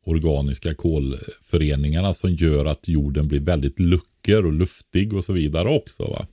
organiska 0.05 0.73
kolföreningarna 0.73 2.13
som 2.13 2.35
gör 2.35 2.65
att 2.65 2.87
jorden 2.87 3.27
blir 3.27 3.39
väldigt 3.39 3.79
lucker 3.79 4.45
och 4.45 4.53
luftig 4.53 5.13
och 5.13 5.23
så 5.23 5.33
vidare 5.33 5.69
också. 5.69 6.03
Va? 6.03 6.27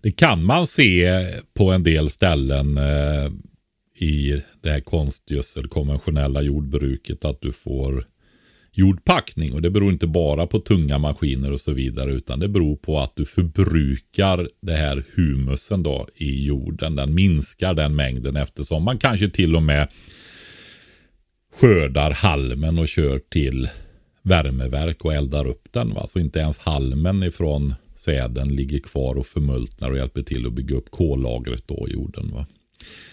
Det 0.00 0.12
kan 0.12 0.44
man 0.44 0.66
se 0.66 1.26
på 1.54 1.72
en 1.72 1.82
del 1.82 2.10
ställen 2.10 2.78
eh, 2.78 3.30
i 3.98 4.42
det 4.60 4.70
här 4.70 4.80
konstgödsel 4.80 5.68
konventionella 5.68 6.42
jordbruket 6.42 7.24
att 7.24 7.40
du 7.40 7.52
får 7.52 8.06
jordpackning 8.72 9.52
och 9.52 9.62
det 9.62 9.70
beror 9.70 9.92
inte 9.92 10.06
bara 10.06 10.46
på 10.46 10.60
tunga 10.60 10.98
maskiner 10.98 11.52
och 11.52 11.60
så 11.60 11.72
vidare 11.72 12.10
utan 12.10 12.40
det 12.40 12.48
beror 12.48 12.76
på 12.76 13.00
att 13.00 13.16
du 13.16 13.24
förbrukar 13.24 14.48
det 14.62 14.72
här 14.72 15.04
humusen 15.14 15.82
då 15.82 16.06
i 16.14 16.44
jorden. 16.44 16.96
Den 16.96 17.14
minskar 17.14 17.74
den 17.74 17.94
mängden 17.94 18.36
eftersom 18.36 18.84
man 18.84 18.98
kanske 18.98 19.30
till 19.30 19.56
och 19.56 19.62
med 19.62 19.88
skördar 21.60 22.10
halmen 22.10 22.78
och 22.78 22.88
kör 22.88 23.18
till 23.18 23.68
värmeverk 24.22 25.04
och 25.04 25.14
eldar 25.14 25.46
upp 25.46 25.68
den. 25.70 25.94
Va? 25.94 26.06
Så 26.06 26.18
inte 26.18 26.38
ens 26.38 26.58
halmen 26.58 27.22
ifrån 27.22 27.74
säden 27.94 28.48
ligger 28.48 28.78
kvar 28.78 29.14
och 29.14 29.26
förmultnar 29.26 29.90
och 29.90 29.96
hjälper 29.96 30.22
till 30.22 30.46
att 30.46 30.52
bygga 30.52 30.76
upp 30.76 30.90
kollagret 30.90 31.62
då 31.66 31.86
i 31.88 31.92
jorden. 31.92 32.30
Va? 32.30 32.46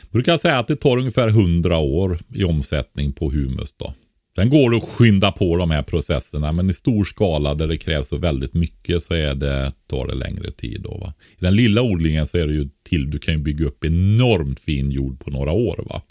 Jag 0.01 0.11
brukar 0.11 0.37
säga 0.37 0.59
att 0.59 0.67
det 0.67 0.75
tar 0.75 0.97
ungefär 0.97 1.27
100 1.27 1.77
år 1.77 2.19
i 2.35 2.43
omsättning 2.43 3.13
på 3.13 3.29
humus. 3.29 3.73
Då. 3.73 3.93
Sen 4.39 4.49
går 4.49 4.69
det 4.69 4.77
att 4.77 4.89
skynda 4.89 5.31
på 5.31 5.57
de 5.57 5.71
här 5.71 5.81
processerna 5.81 6.51
men 6.51 6.69
i 6.69 6.73
stor 6.73 7.03
skala 7.03 7.55
där 7.55 7.67
det 7.67 7.77
krävs 7.77 8.07
så 8.07 8.17
väldigt 8.17 8.53
mycket 8.53 9.03
så 9.03 9.13
är 9.13 9.35
det, 9.35 9.71
tar 9.89 10.07
det 10.07 10.15
längre 10.15 10.51
tid. 10.51 10.81
Då, 10.81 10.97
va? 10.97 11.13
I 11.37 11.45
den 11.45 11.55
lilla 11.55 11.81
odlingen 11.81 12.27
så 12.27 12.37
är 12.37 12.47
det 12.47 12.53
ju 12.53 12.69
till, 12.89 13.11
du 13.11 13.19
kan 13.19 13.33
ju 13.33 13.39
bygga 13.39 13.65
upp 13.65 13.85
enormt 13.85 14.59
fin 14.59 14.91
jord 14.91 15.19
på 15.19 15.31
några 15.31 15.51
år. 15.51 15.85
Va? 15.89 16.01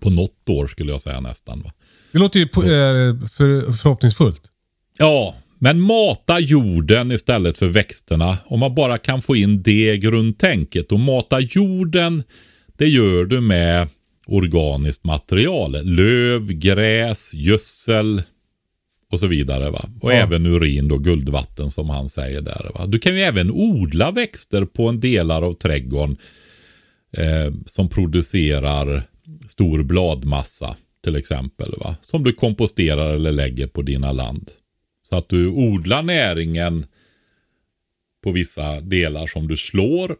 På 0.00 0.10
något 0.10 0.48
år 0.48 0.66
skulle 0.66 0.92
jag 0.92 1.00
säga 1.00 1.20
nästan. 1.20 1.62
Va? 1.62 1.72
Det 2.12 2.18
låter 2.18 2.40
ju 2.40 2.48
på, 2.48 2.62
eh, 2.62 2.68
för, 3.28 3.72
förhoppningsfullt. 3.72 4.42
Ja, 4.98 5.34
men 5.58 5.80
mata 5.80 6.40
jorden 6.40 7.12
istället 7.12 7.58
för 7.58 7.68
växterna. 7.68 8.38
Om 8.46 8.60
man 8.60 8.74
bara 8.74 8.98
kan 8.98 9.22
få 9.22 9.36
in 9.36 9.62
det 9.62 9.96
grundtänket. 9.96 10.92
Och 10.92 11.00
mata 11.00 11.40
jorden, 11.40 12.22
det 12.76 12.86
gör 12.86 13.24
du 13.24 13.40
med 13.40 13.88
organiskt 14.26 15.04
material. 15.04 15.84
Löv, 15.84 16.52
gräs, 16.52 17.34
gödsel 17.34 18.22
och 19.10 19.18
så 19.20 19.26
vidare. 19.26 19.70
Va? 19.70 19.88
Och 20.00 20.12
Ja. 20.12 20.16
även 20.16 20.46
urin 20.46 20.88
då, 20.88 20.98
guldvatten 20.98 21.70
som 21.70 21.90
han 21.90 22.08
säger 22.08 22.40
där. 22.40 22.70
Va? 22.74 22.86
Du 22.86 22.98
kan 22.98 23.14
ju 23.14 23.20
även 23.20 23.50
odla 23.50 24.10
växter 24.10 24.64
på 24.64 24.88
en 24.88 25.00
delar 25.00 25.42
av 25.42 25.52
trädgården 25.52 26.16
eh, 27.16 27.52
som 27.66 27.88
producerar 27.88 29.02
stor 29.48 29.82
bladmassa 29.82 30.76
till 31.04 31.16
exempel. 31.16 31.74
Va? 31.78 31.96
Som 32.00 32.24
du 32.24 32.32
komposterar 32.32 33.14
eller 33.14 33.32
lägger 33.32 33.66
på 33.66 33.82
dina 33.82 34.12
land. 34.12 34.50
Så 35.08 35.16
att 35.16 35.28
du 35.28 35.48
odlar 35.48 36.02
näringen 36.02 36.86
på 38.24 38.30
vissa 38.32 38.80
delar 38.80 39.26
som 39.26 39.48
du 39.48 39.56
slår. 39.56 40.16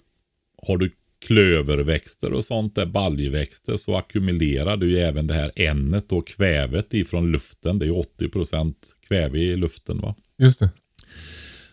Har 0.67 0.77
du 0.77 0.91
klöverväxter 1.27 2.33
och 2.33 2.45
sånt 2.45 2.75
där, 2.75 2.87
baljväxter, 2.87 3.77
så 3.77 3.97
ackumulerar 3.97 4.77
du 4.77 4.91
ju 4.91 4.99
även 4.99 5.27
det 5.27 5.35
här 5.35 5.51
ämnet 5.57 6.13
och 6.13 6.27
kvävet 6.27 6.95
ifrån 6.95 7.33
luften. 7.33 7.79
Det 7.79 7.85
är 7.85 7.87
ju 7.87 8.03
80% 8.29 8.75
kväve 9.09 9.39
i 9.39 9.57
luften. 9.57 10.01
va. 10.01 10.15
Just 10.39 10.61
det. 10.61 10.71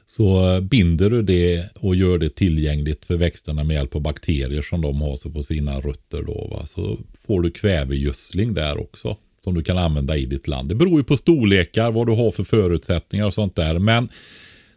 Så 0.06 0.56
eh, 0.56 0.62
binder 0.62 1.10
du 1.10 1.22
det 1.22 1.66
och 1.76 1.96
gör 1.96 2.18
det 2.18 2.30
tillgängligt 2.30 3.06
för 3.06 3.18
växterna 3.18 3.64
med 3.64 3.74
hjälp 3.74 3.96
av 3.96 4.02
bakterier 4.02 4.62
som 4.62 4.82
de 4.82 5.02
har 5.02 5.16
sig 5.16 5.32
på 5.34 5.44
sina 5.44 5.80
rötter. 5.80 6.24
Då, 6.24 6.48
va? 6.52 6.66
Så 6.66 7.00
får 7.28 7.42
du 7.42 7.52
kvävegödsling 7.52 8.54
där 8.54 8.82
också. 8.82 9.18
Som 9.44 9.56
du 9.56 9.64
kan 9.64 9.78
använda 9.78 10.18
i 10.18 10.26
ditt 10.26 10.48
land. 10.48 10.70
Det 10.70 10.76
beror 10.76 11.00
ju 11.00 11.04
på 11.04 11.18
storlekar, 11.18 11.92
vad 11.92 12.08
du 12.08 12.14
har 12.14 12.32
för 12.32 12.44
förutsättningar 12.44 13.26
och 13.26 13.34
sånt 13.34 13.56
där. 13.56 13.80
Men 13.80 14.10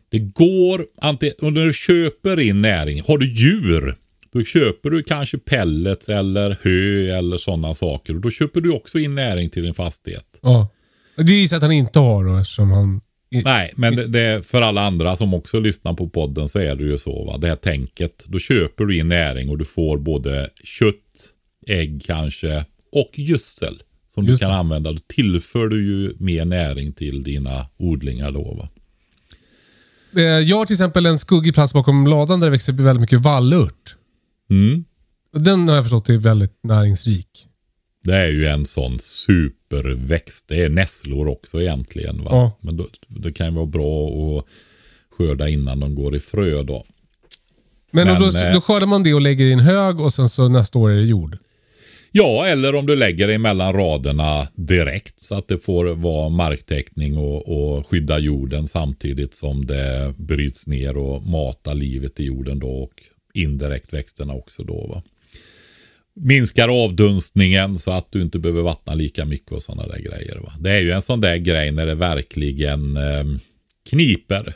det 0.08 0.18
går, 0.18 0.86
antingen, 0.96 1.34
när 1.40 1.66
du 1.66 1.72
köper 1.72 2.40
in 2.40 2.62
näring, 2.62 3.02
har 3.02 3.18
du 3.18 3.32
djur, 3.32 3.96
då 4.32 4.44
köper 4.44 4.90
du 4.90 5.02
kanske 5.02 5.38
pellets 5.38 6.08
eller 6.08 6.56
hö 6.62 7.16
eller 7.18 7.36
sådana 7.36 7.74
saker. 7.74 8.14
Och 8.14 8.20
då 8.20 8.30
köper 8.30 8.60
du 8.60 8.70
också 8.72 8.98
in 8.98 9.14
näring 9.14 9.50
till 9.50 9.62
din 9.62 9.74
fastighet. 9.74 10.26
Ja. 10.42 10.68
Det 11.16 11.32
gissar 11.32 11.56
att 11.56 11.62
han 11.62 11.72
inte 11.72 11.98
har 11.98 12.24
då 12.24 12.36
eftersom 12.36 12.70
han... 12.70 13.00
Nej, 13.44 13.72
men 13.76 13.96
det, 13.96 14.06
det, 14.06 14.46
för 14.46 14.62
alla 14.62 14.80
andra 14.86 15.16
som 15.16 15.34
också 15.34 15.60
lyssnar 15.60 15.94
på 15.94 16.08
podden 16.08 16.48
så 16.48 16.58
är 16.58 16.74
det 16.76 16.84
ju 16.84 16.98
så. 16.98 17.24
Va? 17.24 17.36
Det 17.38 17.48
här 17.48 17.56
tänket. 17.56 18.24
Då 18.26 18.38
köper 18.38 18.84
du 18.84 18.98
in 18.98 19.08
näring 19.08 19.48
och 19.50 19.58
du 19.58 19.64
får 19.64 19.98
både 19.98 20.48
kött, 20.64 20.96
ägg 21.66 22.02
kanske 22.06 22.64
och 22.92 23.10
gödsel. 23.18 23.82
Som 24.08 24.24
Just 24.26 24.40
du 24.40 24.44
kan 24.44 24.50
det. 24.52 24.56
använda. 24.58 24.92
Då 24.92 24.98
tillför 25.06 25.68
du 25.68 25.86
ju 25.86 26.14
mer 26.18 26.44
näring 26.44 26.92
till 26.92 27.22
dina 27.22 27.66
odlingar 27.76 28.30
då. 28.32 28.54
Va? 28.54 28.68
Eh, 30.16 30.22
Jag 30.22 30.56
har 30.56 30.66
till 30.66 30.74
exempel 30.74 31.06
en 31.06 31.18
skuggig 31.18 31.54
plats 31.54 31.72
bakom 31.72 32.06
ladan 32.06 32.40
där 32.40 32.46
det 32.46 32.50
växer 32.50 32.72
väldigt 32.72 33.00
mycket 33.00 33.20
vallört. 33.20 33.96
Mm. 34.52 34.84
Den 35.32 35.68
har 35.68 35.74
jag 35.74 35.84
förstått 35.84 36.08
är 36.08 36.16
väldigt 36.16 36.58
näringsrik. 36.62 37.46
Det 38.04 38.16
är 38.16 38.28
ju 38.28 38.46
en 38.46 38.66
sån 38.66 38.98
superväxt. 38.98 40.48
Det 40.48 40.62
är 40.62 40.68
nässlor 40.68 41.28
också 41.28 41.60
egentligen. 41.60 42.24
Va? 42.24 42.30
Ja. 42.30 42.58
Men 42.60 42.76
då, 42.76 42.86
det 43.08 43.32
kan 43.32 43.46
ju 43.46 43.52
vara 43.52 43.66
bra 43.66 44.08
att 44.08 44.44
skörda 45.18 45.48
innan 45.48 45.80
de 45.80 45.94
går 45.94 46.16
i 46.16 46.20
frö 46.20 46.62
då. 46.62 46.86
Men, 47.90 48.06
Men, 48.06 48.20
då, 48.20 48.38
eh, 48.38 48.52
då 48.54 48.60
skördar 48.60 48.86
man 48.86 49.02
det 49.02 49.14
och 49.14 49.20
lägger 49.20 49.44
i 49.44 49.52
en 49.52 49.60
hög 49.60 50.00
och 50.00 50.12
sen 50.12 50.28
så 50.28 50.48
nästa 50.48 50.78
år 50.78 50.90
är 50.90 50.96
det 50.96 51.02
jord. 51.02 51.38
Ja, 52.14 52.46
eller 52.46 52.74
om 52.74 52.86
du 52.86 52.96
lägger 52.96 53.28
det 53.28 53.38
mellan 53.38 53.72
raderna 53.72 54.48
direkt 54.54 55.20
så 55.20 55.34
att 55.34 55.48
det 55.48 55.58
får 55.58 55.84
vara 55.84 56.28
marktäckning 56.28 57.16
och, 57.16 57.48
och 57.48 57.86
skydda 57.86 58.18
jorden 58.18 58.66
samtidigt 58.66 59.34
som 59.34 59.66
det 59.66 60.14
bryts 60.16 60.66
ner 60.66 60.96
och 60.96 61.22
matar 61.22 61.74
livet 61.74 62.20
i 62.20 62.24
jorden 62.24 62.58
då 62.58 62.68
och 62.68 63.02
indirekt 63.32 63.92
växterna 63.92 64.32
också 64.32 64.64
då. 64.64 64.86
Va? 64.86 65.02
minskar 66.14 66.84
avdunstningen 66.84 67.78
så 67.78 67.90
att 67.90 68.12
du 68.12 68.22
inte 68.22 68.38
behöver 68.38 68.62
vattna 68.62 68.94
lika 68.94 69.24
mycket 69.24 69.52
och 69.52 69.62
sådana 69.62 69.86
där 69.86 69.98
grejer. 69.98 70.36
Va? 70.36 70.52
Det 70.60 70.70
är 70.70 70.80
ju 70.80 70.90
en 70.90 71.02
sån 71.02 71.20
där 71.20 71.36
grej 71.36 71.70
när 71.70 71.86
det 71.86 71.94
verkligen 71.94 72.96
eh, 72.96 73.24
kniper. 73.90 74.54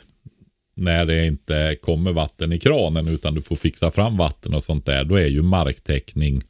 När 0.75 1.05
det 1.05 1.27
inte 1.27 1.77
kommer 1.81 2.11
vatten 2.11 2.53
i 2.53 2.59
kranen 2.59 3.07
utan 3.07 3.33
du 3.33 3.41
får 3.41 3.55
fixa 3.55 3.91
fram 3.91 4.17
vatten 4.17 4.53
och 4.53 4.63
sånt 4.63 4.85
där. 4.85 5.03
Då 5.03 5.15
är 5.15 5.27
ju 5.27 5.41
marktäckning 5.41 6.43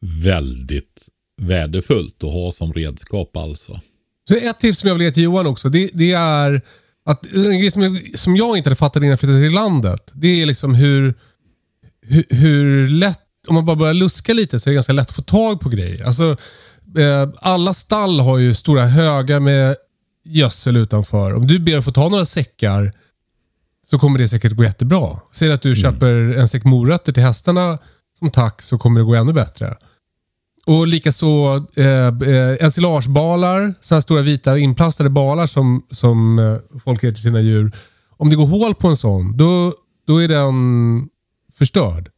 väldigt 0.00 1.08
värdefullt 1.42 2.24
att 2.24 2.32
ha 2.32 2.52
som 2.52 2.72
redskap 2.72 3.36
alltså. 3.36 3.80
Så 4.28 4.36
ett 4.36 4.60
tips 4.60 4.78
som 4.78 4.88
jag 4.88 4.94
vill 4.94 5.04
ge 5.04 5.12
till 5.12 5.22
Johan 5.22 5.46
också, 5.46 5.68
det, 5.68 5.90
det 5.92 6.12
är 6.12 6.62
att 7.06 7.26
en 7.26 7.60
grej 7.60 7.70
som 7.70 7.82
jag, 7.82 8.18
som 8.18 8.36
jag 8.36 8.56
inte 8.56 8.68
hade 8.68 8.76
fattat 8.76 8.96
innan 8.96 9.10
jag 9.10 9.20
flyttade 9.20 9.40
till 9.40 9.52
landet. 9.52 10.10
Det 10.12 10.42
är 10.42 10.46
liksom 10.46 10.74
hur, 10.74 11.14
hur, 12.02 12.24
hur 12.30 12.88
lätt, 12.88 13.20
om 13.48 13.54
man 13.54 13.64
bara 13.64 13.76
börjar 13.76 13.94
luska 13.94 14.32
lite 14.32 14.60
så 14.60 14.68
är 14.68 14.70
det 14.70 14.74
ganska 14.74 14.92
lätt 14.92 15.08
att 15.08 15.16
få 15.16 15.22
tag 15.22 15.60
på 15.60 15.68
grejer. 15.68 16.04
Alltså, 16.04 16.36
eh, 16.98 17.28
alla 17.38 17.74
stall 17.74 18.20
har 18.20 18.38
ju 18.38 18.54
stora 18.54 18.86
högar 18.86 19.40
med 19.40 19.76
gödsel 20.24 20.76
utanför. 20.76 21.34
Om 21.34 21.46
du 21.46 21.58
ber 21.58 21.78
att 21.78 21.84
få 21.84 21.92
ta 21.92 22.08
några 22.08 22.24
säckar 22.24 22.92
så 23.90 23.98
kommer 23.98 24.18
det 24.18 24.28
säkert 24.28 24.52
gå 24.52 24.64
jättebra. 24.64 25.20
Säg 25.32 25.52
att 25.52 25.62
du 25.62 25.76
köper 25.76 26.12
en 26.38 26.48
säck 26.48 26.64
morötter 26.64 27.12
till 27.12 27.22
hästarna 27.22 27.78
som 28.18 28.30
tack 28.30 28.62
så 28.62 28.78
kommer 28.78 29.00
det 29.00 29.06
gå 29.06 29.14
ännu 29.14 29.32
bättre. 29.32 29.76
Och 30.66 30.86
likaså 30.86 31.66
eh, 31.76 32.06
eh, 32.06 32.64
ensilagebalar, 32.64 33.74
sådana 33.80 34.00
stora 34.00 34.22
vita 34.22 34.58
inplastade 34.58 35.10
balar 35.10 35.46
som, 35.46 35.86
som 35.90 36.38
eh, 36.38 36.80
folk 36.84 37.02
ger 37.02 37.12
till 37.12 37.22
sina 37.22 37.40
djur. 37.40 37.72
Om 38.16 38.30
det 38.30 38.36
går 38.36 38.46
hål 38.46 38.74
på 38.74 38.88
en 38.88 38.96
sån, 38.96 39.36
då, 39.36 39.74
då 40.06 40.22
är 40.22 40.28
den 40.28 40.54
förstörd. 41.58 42.10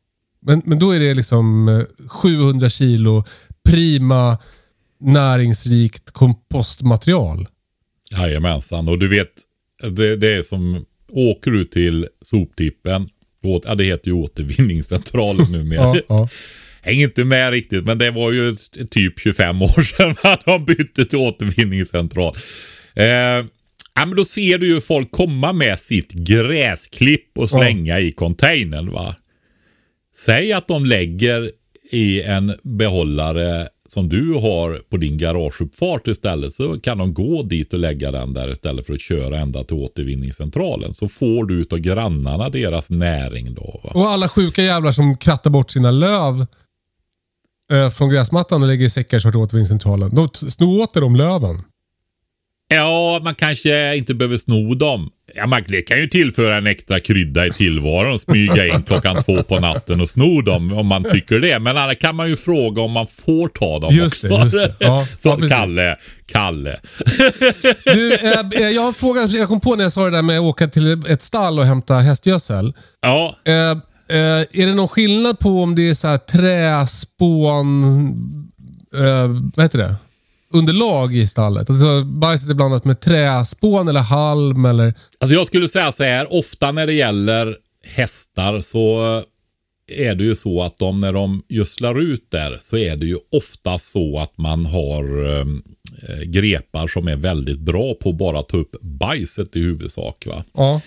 Men, 0.42 0.62
men 0.64 0.78
då 0.78 0.90
är 0.90 1.01
det 1.01 1.14
liksom 1.14 1.68
eh, 1.68 2.09
700 2.09 2.68
kilo 2.68 3.24
prima 3.68 4.38
näringsrikt 5.01 6.11
kompostmaterial. 6.11 7.49
Jajamensan, 8.11 8.88
och 8.88 8.99
du 8.99 9.09
vet, 9.09 9.32
det, 9.82 10.16
det 10.16 10.34
är 10.34 10.42
som, 10.42 10.84
åker 11.12 11.51
du 11.51 11.64
till 11.64 12.09
soptippen, 12.22 13.09
åt, 13.42 13.62
ja 13.66 13.74
det 13.74 13.84
heter 13.84 14.09
ju 14.09 14.12
återvinningscentralen 14.12 15.46
numera. 15.53 15.80
Ja, 15.96 16.01
ja. 16.09 16.28
Hänger 16.89 17.05
inte 17.05 17.24
med 17.24 17.51
riktigt, 17.51 17.84
men 17.84 17.99
det 17.99 18.11
var 18.11 18.32
ju 18.32 18.55
typ 18.91 19.20
25 19.20 19.62
år 19.62 19.82
sedan 19.82 20.36
de 20.45 20.64
bytte 20.64 21.05
till 21.05 21.18
återvinningscentral. 21.18 22.34
Eh, 22.95 23.05
ja, 23.95 24.07
men 24.07 24.16
då 24.16 24.24
ser 24.24 24.59
du 24.59 24.66
ju 24.66 24.80
folk 24.80 25.11
komma 25.11 25.53
med 25.53 25.78
sitt 25.78 26.12
gräsklipp 26.12 27.39
och 27.39 27.51
slänga 27.51 28.01
i 28.01 28.12
containern. 28.12 28.91
va. 28.93 29.16
Säg 30.16 30.53
att 30.53 30.68
de 30.68 30.86
lägger 30.86 31.51
i 31.91 32.22
en 32.22 32.55
behållare 32.62 33.68
som 33.89 34.09
du 34.09 34.34
har 34.34 34.82
på 34.91 34.97
din 34.97 35.18
garageuppfart 35.18 36.09
istället 36.09 36.55
så 36.55 36.80
kan 36.80 36.99
de 36.99 37.14
gå 37.14 37.43
dit 37.43 37.72
och 37.72 37.78
lägga 37.78 38.11
den 38.11 38.34
där 38.34 38.51
istället 38.51 38.86
för 38.86 38.95
att 38.95 39.01
köra 39.01 39.39
ända 39.39 39.64
till 39.64 39.76
återvinningscentralen. 39.76 40.95
Så 40.95 41.09
får 41.09 41.45
du 41.45 41.61
utav 41.61 41.78
grannarna 41.78 42.49
deras 42.49 42.91
näring 42.91 43.55
då. 43.55 43.80
Va? 43.84 43.91
Och 43.95 44.07
alla 44.09 44.28
sjuka 44.28 44.62
jävlar 44.62 44.93
som 44.93 45.16
krattar 45.16 45.51
bort 45.51 45.70
sina 45.70 45.91
löv 45.91 46.47
från 47.97 48.11
gräsmattan 48.11 48.62
och 48.62 48.69
lägger 48.69 48.87
i 48.87 48.91
säckar 48.91 49.21
till 49.21 49.37
återvinningscentralen. 49.37 50.14
De 50.14 50.29
snor 50.35 50.83
åt 50.83 50.95
de 50.95 51.16
löven. 51.16 51.62
Ja, 52.71 53.21
man 53.25 53.35
kanske 53.35 53.97
inte 53.97 54.14
behöver 54.14 54.37
sno 54.37 54.75
dem. 54.75 55.11
Ja, 55.35 55.47
man 55.47 55.62
det 55.69 55.83
kan 55.83 55.99
ju 55.99 56.07
tillföra 56.09 56.57
en 56.57 56.66
extra 56.66 57.01
krydda 57.01 57.47
i 57.47 57.51
tillvaron. 57.51 58.19
Smyga 58.19 58.66
in 58.66 58.83
klockan 58.83 59.23
två 59.23 59.43
på 59.43 59.59
natten 59.59 60.01
och 60.01 60.09
sno 60.09 60.41
dem 60.41 60.73
om 60.73 60.87
man 60.87 61.05
tycker 61.05 61.41
det. 61.41 61.59
Men 61.59 61.77
annars 61.77 61.99
kan 61.99 62.16
man 62.16 62.29
ju 62.29 62.37
fråga 62.37 62.83
om 62.83 62.93
man 62.93 63.07
får 63.07 63.49
ta 63.49 63.79
dem 63.79 63.95
Just 63.95 64.23
det, 64.23 64.29
också. 64.29 64.43
just 64.45 64.55
det. 64.55 64.75
Ja, 64.87 65.07
Så 65.23 65.29
ja. 65.41 65.49
Kalle, 65.49 65.97
Kalle. 66.27 66.81
Du, 67.85 68.14
eh, 68.14 68.41
eh, 68.55 68.71
jag 68.71 68.81
har 68.83 68.89
en 68.89 68.95
fråga. 68.95 69.27
Jag 69.27 69.49
kom 69.49 69.61
på 69.61 69.75
när 69.77 69.83
jag 69.83 69.93
sa 69.93 70.05
det 70.05 70.11
där 70.11 70.23
med 70.23 70.39
att 70.39 70.43
åka 70.45 70.69
till 70.69 71.03
ett 71.09 71.23
stall 71.23 71.59
och 71.59 71.64
hämta 71.64 71.95
hästgödsel. 71.95 72.73
Ja, 73.01 73.37
Eh, 73.45 73.55
eh, 73.55 73.77
är 74.09 74.67
det 74.67 74.75
någon 74.75 74.89
skillnad 74.89 75.39
på 75.39 75.63
om 75.63 75.75
det 75.75 75.89
är 75.89 75.95
så 75.95 76.09
här 76.09 76.19
träspån, 76.19 77.85
eh, 78.95 79.29
vad 79.55 79.65
heter 79.65 79.79
det? 79.79 79.95
Underlag 80.53 81.17
i 81.17 81.27
stallet? 81.27 81.71
Alltså 81.71 82.05
bajset 82.05 82.51
är 82.51 82.55
blandat 82.55 82.85
med 82.85 83.01
träspån 83.01 83.89
eller 83.89 84.01
halm 84.01 84.65
eller? 84.65 84.95
Alltså 85.19 85.35
jag 85.35 85.47
skulle 85.47 85.69
säga 85.69 85.93
så 85.93 86.05
här, 86.05 86.33
ofta 86.33 86.73
när 86.73 86.87
det 86.87 86.93
gäller 86.93 87.57
hästar 87.95 88.61
så 88.61 89.23
är 89.89 90.15
det 90.15 90.25
ju 90.25 90.35
så 90.35 90.63
att 90.63 90.79
de 90.79 91.01
när 91.01 91.13
de 91.13 91.43
gödslar 91.49 92.01
ut 92.01 92.31
där 92.31 92.59
så 92.61 92.77
är 92.77 92.97
det 92.97 93.07
ju 93.07 93.17
ofta 93.33 93.79
så 93.79 94.19
att 94.19 94.39
man 94.39 94.67
har 94.67 95.39
eh, 95.39 95.45
grepar 96.25 96.89
som 96.89 97.09
är 97.09 97.17
väldigt 97.17 97.59
bra 97.59 97.95
på 97.95 98.11
att 98.11 98.19
bara 98.19 98.43
ta 98.43 98.57
upp 98.57 98.77
bajset 98.81 99.57
i 99.57 99.61
huvudsak. 99.61 100.27
Va? 100.27 100.45
Ja. 100.53 100.81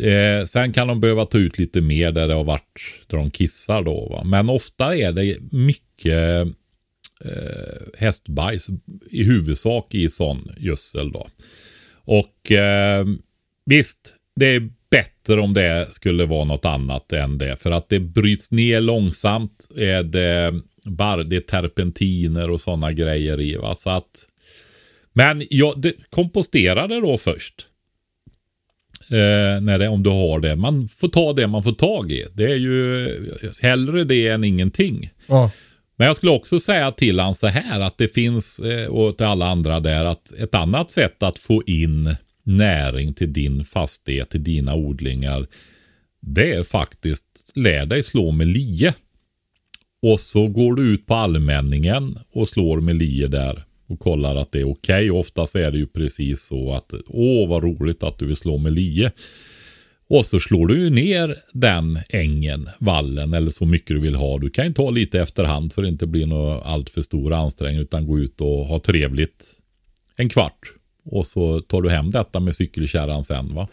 Eh, 0.00 0.44
sen 0.44 0.72
kan 0.72 0.88
de 0.88 1.00
behöva 1.00 1.26
ta 1.26 1.38
ut 1.38 1.58
lite 1.58 1.80
mer 1.80 2.12
där 2.12 2.28
det 2.28 2.34
har 2.34 2.44
varit 2.44 2.80
där 3.06 3.18
de 3.18 3.30
kissar 3.30 3.82
då. 3.82 4.08
Va? 4.08 4.24
Men 4.24 4.48
ofta 4.48 4.96
är 4.96 5.12
det 5.12 5.36
mycket 5.52 6.46
eh, 7.24 7.98
hästbajs 7.98 8.68
i 9.10 9.24
huvudsak 9.24 9.94
i 9.94 10.10
sån 10.10 10.52
gödsel 10.58 11.12
då. 11.12 11.28
Och 11.94 12.52
eh, 12.52 13.06
visst, 13.66 14.14
det 14.36 14.46
är 14.46 14.70
bättre 14.90 15.40
om 15.40 15.54
det 15.54 15.88
skulle 15.90 16.24
vara 16.24 16.44
något 16.44 16.64
annat 16.64 17.12
än 17.12 17.38
det. 17.38 17.56
För 17.56 17.70
att 17.70 17.88
det 17.88 18.00
bryts 18.00 18.50
ner 18.50 18.80
långsamt. 18.80 19.68
Är 19.76 20.02
det, 20.02 20.54
bar, 20.84 21.18
det 21.18 21.36
är 21.36 21.40
terpentiner 21.40 22.50
och 22.50 22.60
sådana 22.60 22.92
grejer 22.92 23.40
i. 23.40 23.56
Va? 23.56 23.74
Så 23.74 23.90
att, 23.90 24.28
men 25.12 25.46
jag, 25.50 25.80
det, 25.80 25.94
kompostera 26.10 26.86
det 26.86 27.00
då 27.00 27.18
först. 27.18 27.68
Eh, 29.10 29.60
när 29.60 29.78
det, 29.78 29.88
om 29.88 30.02
du 30.02 30.10
har 30.10 30.40
det. 30.40 30.56
Man 30.56 30.88
får 30.88 31.08
ta 31.08 31.32
det 31.32 31.46
man 31.46 31.62
får 31.62 31.72
tag 31.72 32.12
i. 32.12 32.24
Det 32.34 32.44
är 32.44 32.56
ju 32.56 33.08
hellre 33.62 34.04
det 34.04 34.28
än 34.28 34.44
ingenting. 34.44 35.10
ja. 35.26 35.50
Men 35.98 36.06
jag 36.06 36.16
skulle 36.16 36.32
också 36.32 36.60
säga 36.60 36.92
till 36.92 37.20
han 37.20 37.34
så 37.34 37.46
här 37.46 37.80
att 37.80 37.98
det 37.98 38.08
finns, 38.08 38.58
eh, 38.58 38.86
och 38.86 39.16
till 39.16 39.26
alla 39.26 39.46
andra 39.46 39.80
där, 39.80 40.04
att 40.04 40.32
ett 40.32 40.54
annat 40.54 40.90
sätt 40.90 41.22
att 41.22 41.38
få 41.38 41.62
in 41.66 42.16
näring 42.42 43.14
till 43.14 43.32
din 43.32 43.64
fastighet, 43.64 44.30
till 44.30 44.44
dina 44.44 44.74
odlingar, 44.74 45.46
det 46.20 46.52
är 46.52 46.62
faktiskt 46.62 47.52
lär 47.54 47.86
dig 47.86 48.02
slå 48.02 48.30
med 48.30 48.46
lie. 48.46 48.94
Och 50.02 50.20
så 50.20 50.48
går 50.48 50.74
du 50.74 50.82
ut 50.82 51.06
på 51.06 51.14
allmänningen 51.14 52.18
och 52.32 52.48
slår 52.48 52.80
med 52.80 52.96
lie 52.96 53.28
där 53.28 53.65
och 53.86 53.98
kollar 53.98 54.36
att 54.36 54.52
det 54.52 54.60
är 54.60 54.68
okej. 54.68 55.10
Okay. 55.10 55.20
Oftast 55.20 55.54
är 55.54 55.70
det 55.70 55.78
ju 55.78 55.86
precis 55.86 56.42
så 56.42 56.74
att 56.74 56.94
åh 57.06 57.48
vad 57.48 57.62
roligt 57.62 58.02
att 58.02 58.18
du 58.18 58.26
vill 58.26 58.36
slå 58.36 58.58
med 58.58 58.72
lie. 58.72 59.12
Och 60.08 60.26
så 60.26 60.40
slår 60.40 60.66
du 60.66 60.78
ju 60.84 60.90
ner 60.90 61.36
den 61.52 61.98
ängen, 62.08 62.68
vallen 62.78 63.34
eller 63.34 63.50
så 63.50 63.66
mycket 63.66 63.88
du 63.88 64.00
vill 64.00 64.14
ha. 64.14 64.38
Du 64.38 64.50
kan 64.50 64.66
ju 64.66 64.72
ta 64.72 64.90
lite 64.90 65.20
efterhand 65.20 65.72
så 65.72 65.80
det 65.80 65.88
inte 65.88 66.06
blir 66.06 66.26
något 66.26 66.62
alltför 66.66 67.02
stor 67.02 67.32
ansträngning 67.32 67.82
utan 67.82 68.06
gå 68.06 68.18
ut 68.18 68.40
och 68.40 68.66
ha 68.66 68.78
trevligt 68.78 69.44
en 70.16 70.28
kvart. 70.28 70.72
Och 71.04 71.26
så 71.26 71.60
tar 71.60 71.82
du 71.82 71.90
hem 71.90 72.10
detta 72.10 72.40
med 72.40 72.56
cykelkärran 72.56 73.24
sen 73.24 73.54
va. 73.54 73.68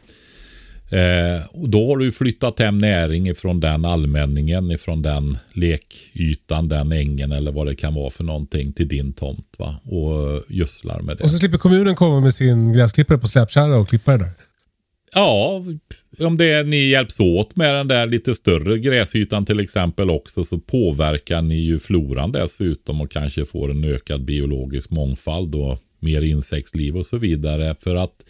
Eh, 0.94 1.48
och 1.50 1.70
då 1.70 1.88
har 1.88 1.98
du 1.98 2.12
flyttat 2.12 2.60
hem 2.60 2.78
näring 2.78 3.28
ifrån 3.28 3.60
den 3.60 3.86
allmänningen, 3.86 4.72
ifrån 4.72 5.02
den 5.02 5.38
lekytan, 5.54 6.70
den 6.70 6.92
ängen 6.92 7.32
eller 7.32 7.52
vad 7.52 7.68
det 7.68 7.76
kan 7.76 7.94
vara 7.94 8.10
för 8.10 8.24
någonting 8.24 8.74
till 8.74 8.88
din 8.88 9.14
tomt 9.14 9.56
va. 9.58 9.76
Och 9.84 10.44
gödslar 10.48 11.02
med 11.02 11.18
det. 11.18 11.24
Och 11.24 11.32
så 11.32 11.38
slipper 11.38 11.58
kommunen 11.58 11.96
komma 11.96 12.20
med 12.20 12.34
sin 12.34 12.74
gräsklippare 12.74 13.18
på 13.18 13.28
släpkärra 13.28 13.78
och 13.78 13.90
klippa 13.90 14.12
det 14.12 14.18
där. 14.18 14.32
Ja, 15.16 15.64
om 16.20 16.38
det 16.38 16.52
är 16.52 16.64
ni 16.64 16.90
hjälps 16.90 17.20
åt 17.20 17.56
med 17.56 17.76
den 17.76 17.88
där 17.88 18.08
lite 18.08 18.36
större 18.36 18.80
gräsytan 18.80 19.46
till 19.46 19.60
exempel 19.60 20.10
också 20.10 20.44
så 20.44 20.60
påverkar 20.60 21.42
ni 21.42 21.56
ju 21.56 21.80
floran 21.80 22.32
dessutom 22.32 23.02
och 23.02 23.12
kanske 23.12 23.46
får 23.46 23.72
en 23.72 23.84
ökad 23.84 24.26
biologisk 24.26 24.90
mångfald 24.90 25.56
och 25.56 25.80
mer 26.00 26.22
insektsliv 26.22 26.98
och 26.98 27.06
så 27.06 27.18
vidare. 27.18 27.76
För 27.80 27.96
att 27.96 28.26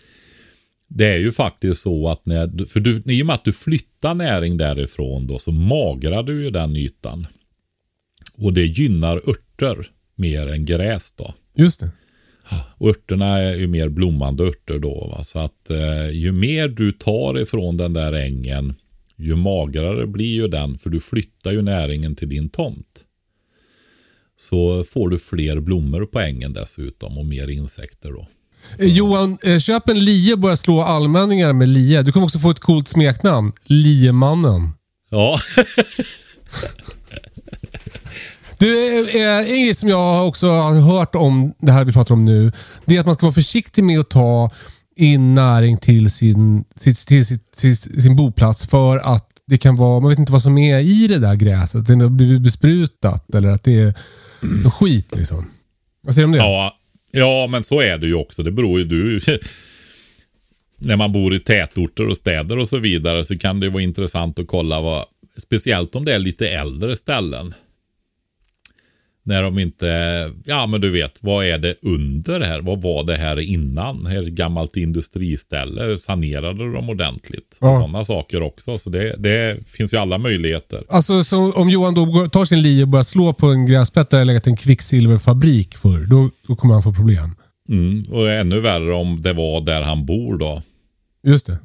det 0.96 1.06
är 1.06 1.18
ju 1.18 1.32
faktiskt 1.32 1.82
så 1.82 2.10
att 2.10 2.26
när, 2.26 2.66
för 2.66 2.80
du, 2.80 3.04
i 3.06 3.22
och 3.22 3.26
med 3.26 3.34
att 3.34 3.46
du 3.46 3.54
flyttar 3.54 4.14
näring 4.14 4.58
därifrån 4.58 5.28
då 5.28 5.40
så 5.40 5.52
magrar 5.52 6.24
du 6.24 6.44
ju 6.44 6.50
den 6.50 6.76
ytan. 6.76 7.28
Och 8.38 8.54
det 8.54 8.66
gynnar 8.66 9.30
örter 9.30 9.88
mer 10.16 10.48
än 10.48 10.66
gräs 10.66 11.12
då. 11.12 11.34
Just 11.56 11.80
det. 11.80 11.92
Och 12.78 12.90
örterna 12.90 13.40
är 13.40 13.56
ju 13.56 13.68
mer 13.68 13.90
blommande 13.90 14.44
örter 14.44 14.80
då. 14.80 15.08
Va? 15.18 15.24
Så 15.24 15.40
att 15.40 15.70
eh, 15.70 16.10
ju 16.10 16.32
mer 16.32 16.68
du 16.68 16.92
tar 16.92 17.40
ifrån 17.40 17.78
den 17.78 17.94
där 17.94 18.14
ängen, 18.14 18.76
ju 19.16 19.36
magrare 19.36 20.08
blir 20.08 20.34
ju 20.34 20.48
den. 20.48 20.78
För 20.78 20.90
du 20.90 21.00
flyttar 21.00 21.52
ju 21.52 21.62
näringen 21.62 22.16
till 22.16 22.30
din 22.30 22.50
tomt. 22.50 23.04
Så 24.38 24.84
får 24.84 25.10
du 25.10 25.20
fler 25.20 25.60
blommor 25.60 26.06
på 26.06 26.20
ängen 26.20 26.54
dessutom 26.54 27.18
och 27.18 27.26
mer 27.26 27.48
insekter 27.48 28.12
då. 28.12 28.28
Eh, 28.80 28.88
Johan, 28.88 29.38
eh, 29.44 29.60
köp 29.60 29.90
en 29.90 30.00
lie 30.00 30.34
och 30.34 30.40
börja 30.40 30.58
slå 30.58 30.82
allmänningar 30.82 31.54
med 31.54 31.68
lie. 31.68 32.02
Du 32.02 32.12
kommer 32.12 32.26
också 32.26 32.40
få 32.40 32.52
ett 32.52 32.60
coolt 32.60 32.88
smeknamn. 32.88 33.52
Liemannen. 33.66 34.74
Ja, 35.10 35.40
Du, 38.58 39.00
eh, 39.00 39.38
en 39.38 39.64
grej 39.64 39.76
som 39.76 39.90
jag 39.90 40.28
också 40.28 40.48
har 40.48 40.82
hört 40.82 41.16
om 41.16 41.54
det 41.60 41.72
här 41.72 41.86
vi 41.86 41.94
pratar 41.94 42.14
om 42.14 42.26
nu. 42.26 42.52
Det 42.86 42.96
är 42.96 43.00
att 43.00 43.06
man 43.06 43.16
ska 43.16 43.26
vara 43.26 43.34
försiktig 43.34 43.84
med 43.84 44.00
att 44.00 44.10
ta 44.10 44.52
in 44.96 45.36
näring 45.36 45.78
till 45.78 46.12
sin, 46.12 46.64
till, 46.80 46.96
till, 46.96 47.26
till, 47.26 47.40
till 47.56 47.78
sin 47.78 48.16
boplats 48.16 48.66
för 48.66 48.98
att 48.98 49.30
det 49.48 49.58
kan 49.58 49.76
vara, 49.76 50.00
man 50.00 50.10
vet 50.10 50.20
inte 50.20 50.32
vad 50.32 50.42
som 50.42 50.58
är 50.58 50.80
i 50.80 51.08
det 51.08 51.20
där 51.20 51.36
gräset. 51.36 51.88
Det 51.88 51.96
har 51.96 52.10
blivit 52.10 52.42
besprutat 52.42 53.36
eller 53.36 53.50
att 53.50 53.64
det 53.64 53.80
är 53.80 53.94
mm. 54.44 54.72
skit 54.72 55.16
liksom. 55.16 55.46
Vad 56.04 56.16
säger 56.16 56.28
du 56.28 56.32
om 56.32 56.32
det? 56.32 56.38
Ja, 56.38 56.74
ja, 57.14 57.48
men 57.48 57.64
så 57.64 57.82
är 57.82 57.98
det 57.98 58.08
ju 58.08 58.16
också. 58.16 58.44
Det 58.44 58.52
beror 58.52 58.80
ju 58.80 58.86
du. 58.86 59.22
när 60.78 60.98
man 60.98 61.12
bor 61.12 61.34
i 61.36 61.40
tätorter 61.40 62.08
och 62.08 62.18
städer 62.18 62.58
och 62.58 62.70
så 62.70 62.78
vidare 62.78 63.26
så 63.26 63.38
kan 63.38 63.60
det 63.60 63.70
vara 63.70 63.84
intressant 63.84 64.40
att 64.40 64.48
kolla 64.48 64.82
vad, 64.82 65.06
speciellt 65.38 65.96
om 65.96 66.06
det 66.06 66.14
är 66.14 66.20
lite 66.20 66.50
äldre 66.50 66.96
ställen. 66.96 67.54
När 69.26 69.44
de 69.44 69.60
inte, 69.60 69.88
ja 70.46 70.68
men 70.68 70.82
du 70.82 70.92
vet, 70.92 71.18
vad 71.22 71.46
är 71.46 71.58
det 71.58 71.76
under 71.82 72.42
här? 72.42 72.62
Vad 72.62 72.82
var 72.82 73.04
det 73.04 73.16
här 73.16 73.40
innan? 73.40 74.06
Här 74.06 74.18
är 74.18 74.24
ett 74.24 74.28
gammalt 74.28 74.78
industriställe, 74.78 75.98
sanerade 75.98 76.74
de 76.74 76.90
ordentligt? 76.90 77.58
Ja. 77.62 77.76
Sådana 77.76 78.06
saker 78.06 78.42
också. 78.42 78.78
Så 78.78 78.90
det, 78.90 79.16
det, 79.18 79.60
finns 79.68 79.94
ju 79.94 79.98
alla 79.98 80.18
möjligheter. 80.18 80.84
Alltså 80.90 81.24
så 81.24 81.52
om 81.52 81.70
Johan 81.70 81.94
då 81.94 82.30
tar 82.30 82.46
sin 82.46 82.62
li 82.62 82.84
och 82.84 82.88
börjar 82.88 83.04
slå 83.04 83.34
på 83.34 83.48
en 83.48 83.66
gräsplätt 83.66 84.10
där 84.10 84.20
det 84.20 84.26
legat 84.26 84.48
en 84.48 84.58
kvicksilverfabrik 84.58 85.78
för, 85.78 86.00
då, 86.00 86.30
då 86.48 86.56
kommer 86.56 86.74
han 86.74 86.84
få 86.84 86.94
problem. 86.94 87.36
Mm, 87.70 88.04
och 88.12 88.30
ännu 88.30 88.60
värre 88.60 88.94
om 88.94 89.22
det 89.22 89.34
var 89.34 89.62
där 89.62 89.82
han 89.82 90.06
bor 90.06 90.38
då. 90.38 90.62
Just 91.24 91.46
det. 91.46 91.58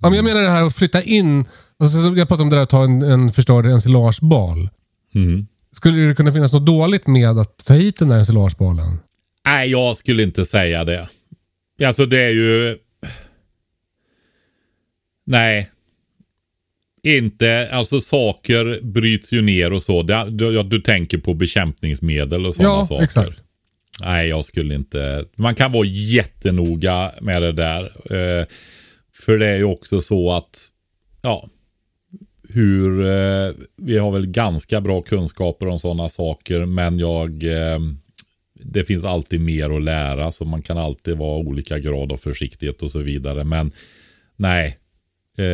Ja, 0.00 0.08
men 0.10 0.16
jag 0.16 0.24
menar 0.24 0.42
det 0.42 0.50
här 0.50 0.62
att 0.62 0.74
flytta 0.76 1.02
in. 1.02 1.44
Alltså, 1.78 1.98
jag 1.98 2.28
pratade 2.28 2.42
om 2.42 2.50
det 2.50 2.56
där 2.56 2.62
att 2.62 2.70
ta 2.70 2.84
en, 2.84 3.02
en 3.02 3.32
förstörd 3.32 3.66
ensilagebal. 3.66 4.68
Mm. 5.14 5.46
Skulle 5.72 6.08
det 6.08 6.14
kunna 6.14 6.32
finnas 6.32 6.52
något 6.52 6.66
dåligt 6.66 7.06
med 7.06 7.38
att 7.38 7.64
ta 7.64 7.74
hit 7.74 7.98
den 7.98 8.08
där 8.08 8.18
ensilagebalen? 8.18 8.98
Nej, 9.44 9.70
jag 9.70 9.96
skulle 9.96 10.22
inte 10.22 10.44
säga 10.44 10.84
det. 10.84 11.08
Alltså 11.84 12.06
det 12.06 12.20
är 12.20 12.30
ju... 12.30 12.78
Nej. 15.24 15.70
Inte, 17.02 17.68
alltså 17.72 18.00
saker 18.00 18.80
bryts 18.82 19.32
ju 19.32 19.42
ner 19.42 19.72
och 19.72 19.82
så. 19.82 20.02
Du, 20.02 20.30
du, 20.30 20.62
du 20.62 20.80
tänker 20.80 21.18
på 21.18 21.34
bekämpningsmedel 21.34 22.46
och 22.46 22.54
sådana 22.54 22.74
ja, 22.74 22.86
saker. 22.86 23.04
Exakt. 23.04 23.42
Nej, 24.00 24.28
jag 24.28 24.44
skulle 24.44 24.74
inte. 24.74 25.24
Man 25.36 25.54
kan 25.54 25.72
vara 25.72 25.86
jättenoga 25.86 27.12
med 27.20 27.42
det 27.42 27.52
där. 27.52 27.82
Eh, 27.84 28.46
för 29.12 29.38
det 29.38 29.46
är 29.46 29.56
ju 29.56 29.64
också 29.64 30.00
så 30.00 30.32
att, 30.32 30.68
ja, 31.22 31.48
hur, 32.52 33.06
eh, 33.06 33.54
vi 33.76 33.98
har 33.98 34.10
väl 34.10 34.26
ganska 34.26 34.80
bra 34.80 35.02
kunskaper 35.02 35.68
om 35.68 35.78
sådana 35.78 36.08
saker, 36.08 36.64
men 36.64 36.98
jag, 36.98 37.42
eh, 37.44 37.78
det 38.54 38.84
finns 38.84 39.04
alltid 39.04 39.40
mer 39.40 39.76
att 39.76 39.82
lära, 39.82 40.30
så 40.30 40.44
man 40.44 40.62
kan 40.62 40.78
alltid 40.78 41.16
vara 41.16 41.38
olika 41.38 41.78
grad 41.78 42.12
av 42.12 42.16
försiktighet 42.16 42.82
och 42.82 42.90
så 42.90 42.98
vidare. 42.98 43.44
Men 43.44 43.72
nej, 44.36 44.76
eh, 45.38 45.44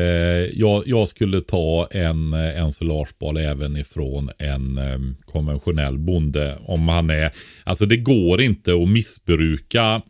jag, 0.58 0.82
jag, 0.86 1.08
skulle 1.08 1.40
ta 1.40 1.88
en 1.90 2.32
eh, 2.32 2.62
ensilagebal 2.62 3.36
även 3.36 3.76
ifrån 3.76 4.30
en 4.38 4.78
eh, 4.78 4.98
konventionell 5.24 5.98
bonde. 5.98 6.58
Om 6.60 6.88
han 6.88 7.10
är, 7.10 7.30
alltså 7.64 7.86
det 7.86 7.96
går 7.96 8.40
inte 8.40 8.72
att 8.72 8.88
missbruka 8.88 10.02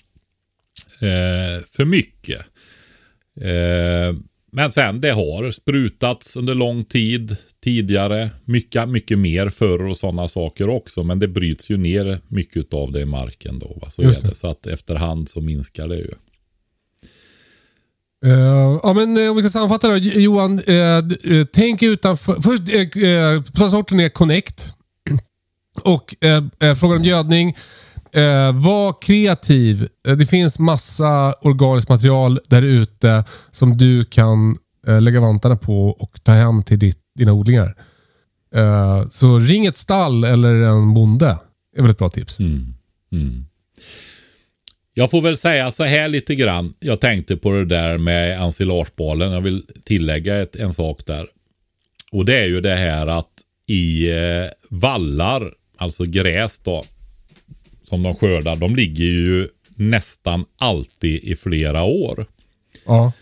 eh, 1.01 1.65
för 1.71 1.85
mycket. 1.85 2.41
Eh, 3.41 4.17
men 4.53 4.73
sen 4.73 5.01
det 5.01 5.11
har 5.11 5.51
sprutats 5.51 6.37
under 6.37 6.55
lång 6.55 6.85
tid 6.85 7.37
tidigare. 7.65 8.31
Mycket, 8.45 8.89
mycket 8.89 9.19
mer 9.19 9.51
förr 9.51 9.87
och 9.87 9.97
sådana 9.97 10.29
saker 10.29 10.69
också. 10.69 11.03
Men 11.03 11.19
det 11.19 11.29
bryts 11.29 11.71
ju 11.71 11.77
ner 11.77 12.21
mycket 12.29 12.75
av 12.75 12.93
det 12.93 13.01
i 13.01 13.05
marken 13.05 13.59
då. 13.59 13.79
Va? 13.83 13.91
Så, 13.91 14.03
Just 14.03 14.23
det. 14.23 14.29
det. 14.29 14.35
så 14.35 14.47
att 14.47 14.67
efterhand 14.67 15.29
så 15.29 15.41
minskar 15.41 15.89
det 15.89 15.97
ju. 15.97 16.11
Uh, 18.27 18.81
ja, 18.83 18.93
men 18.95 19.17
uh, 19.17 19.31
om 19.31 19.37
vi 19.37 19.43
ska 19.43 19.51
sammanfatta 19.51 19.89
då. 19.89 19.97
Johan, 19.97 20.61
uh, 20.69 21.45
tänk 21.53 21.83
utanför. 21.83 22.33
Först, 22.33 22.63
uh, 22.63 23.53
plansorten 23.53 24.01
är 24.01 24.09
Connect. 24.09 24.75
Och 25.83 26.15
frågan 26.81 26.97
om 26.97 27.05
gödning. 27.05 27.57
Eh, 28.13 28.63
var 28.63 29.03
kreativ. 29.03 29.89
Eh, 30.09 30.17
det 30.17 30.27
finns 30.27 30.59
massa 30.59 31.35
organiskt 31.41 31.89
material 31.89 32.41
där 32.47 32.63
ute 32.63 33.25
som 33.51 33.77
du 33.77 34.05
kan 34.05 34.57
eh, 34.87 35.01
lägga 35.01 35.21
vantarna 35.21 35.57
på 35.57 35.89
och 35.89 36.25
ta 36.25 36.33
hem 36.33 36.63
till 36.63 36.79
ditt, 36.79 36.99
dina 37.19 37.33
odlingar. 37.33 37.75
Eh, 38.55 39.09
så 39.09 39.39
ring 39.39 39.67
ett 39.67 39.77
stall 39.77 40.25
eller 40.25 40.55
en 40.55 40.95
bonde. 40.95 41.39
Det 41.73 41.79
är 41.79 41.83
väl 41.83 41.91
ett 41.91 41.99
bra 41.99 42.09
tips. 42.09 42.39
Mm. 42.39 42.75
Mm. 43.13 43.45
Jag 44.95 45.11
får 45.11 45.23
väl 45.23 45.37
säga 45.37 45.71
så 45.71 45.85
här 45.85 46.09
lite 46.09 46.35
grann. 46.35 46.75
Jag 46.81 47.01
tänkte 47.01 47.37
på 47.37 47.53
det 47.53 47.65
där 47.65 47.99
med 47.99 48.41
ensilagebalen. 48.43 49.33
Jag 49.33 49.41
vill 49.41 49.63
tillägga 49.85 50.43
ett, 50.43 50.57
en 50.57 50.73
sak 50.73 51.07
där. 51.07 51.27
Och 52.13 52.25
det 52.25 52.39
är 52.39 52.47
ju 52.47 52.61
det 52.61 52.75
här 52.75 53.07
att 53.07 53.31
i 53.67 54.11
eh, 54.11 54.51
vallar, 54.69 55.53
alltså 55.77 56.05
gräs 56.05 56.59
då, 56.59 56.85
som 57.89 58.03
de 58.03 58.15
skördar, 58.15 58.57
de 58.57 58.77
ligger 58.77 59.05
ju 59.05 59.49
nästan 59.75 60.45
alltid 60.59 61.25
i 61.25 61.37
flera 61.37 61.83
år. 61.83 62.27
Ja. 62.87 63.13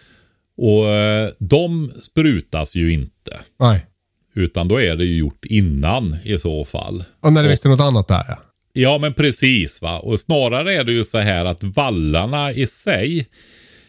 Och 0.57 0.89
eh, 0.89 1.31
de 1.39 1.93
sprutas 2.03 2.75
ju 2.75 2.93
inte. 2.93 3.41
Nej. 3.61 3.87
Utan 4.35 4.69
då 4.69 4.81
är 4.81 4.97
det 4.97 5.05
ju 5.05 5.19
gjort 5.19 5.45
innan 5.45 6.17
i 6.25 6.39
så 6.39 6.64
fall. 6.64 7.05
Och 7.21 7.33
när 7.33 7.43
det 7.43 7.49
visste 7.49 7.69
något 7.69 7.81
annat 7.81 8.09
där 8.09 8.25
ja. 8.29 8.37
Ja 8.73 8.99
men 8.99 9.14
precis 9.14 9.83
va. 9.83 9.99
Och 9.99 10.21
snarare 10.21 10.75
är 10.75 10.85
det 10.85 10.93
ju 10.93 11.05
så 11.05 11.19
här 11.19 11.45
att 11.45 11.64
vallarna 11.64 12.53
i 12.53 12.67
sig. 12.67 13.27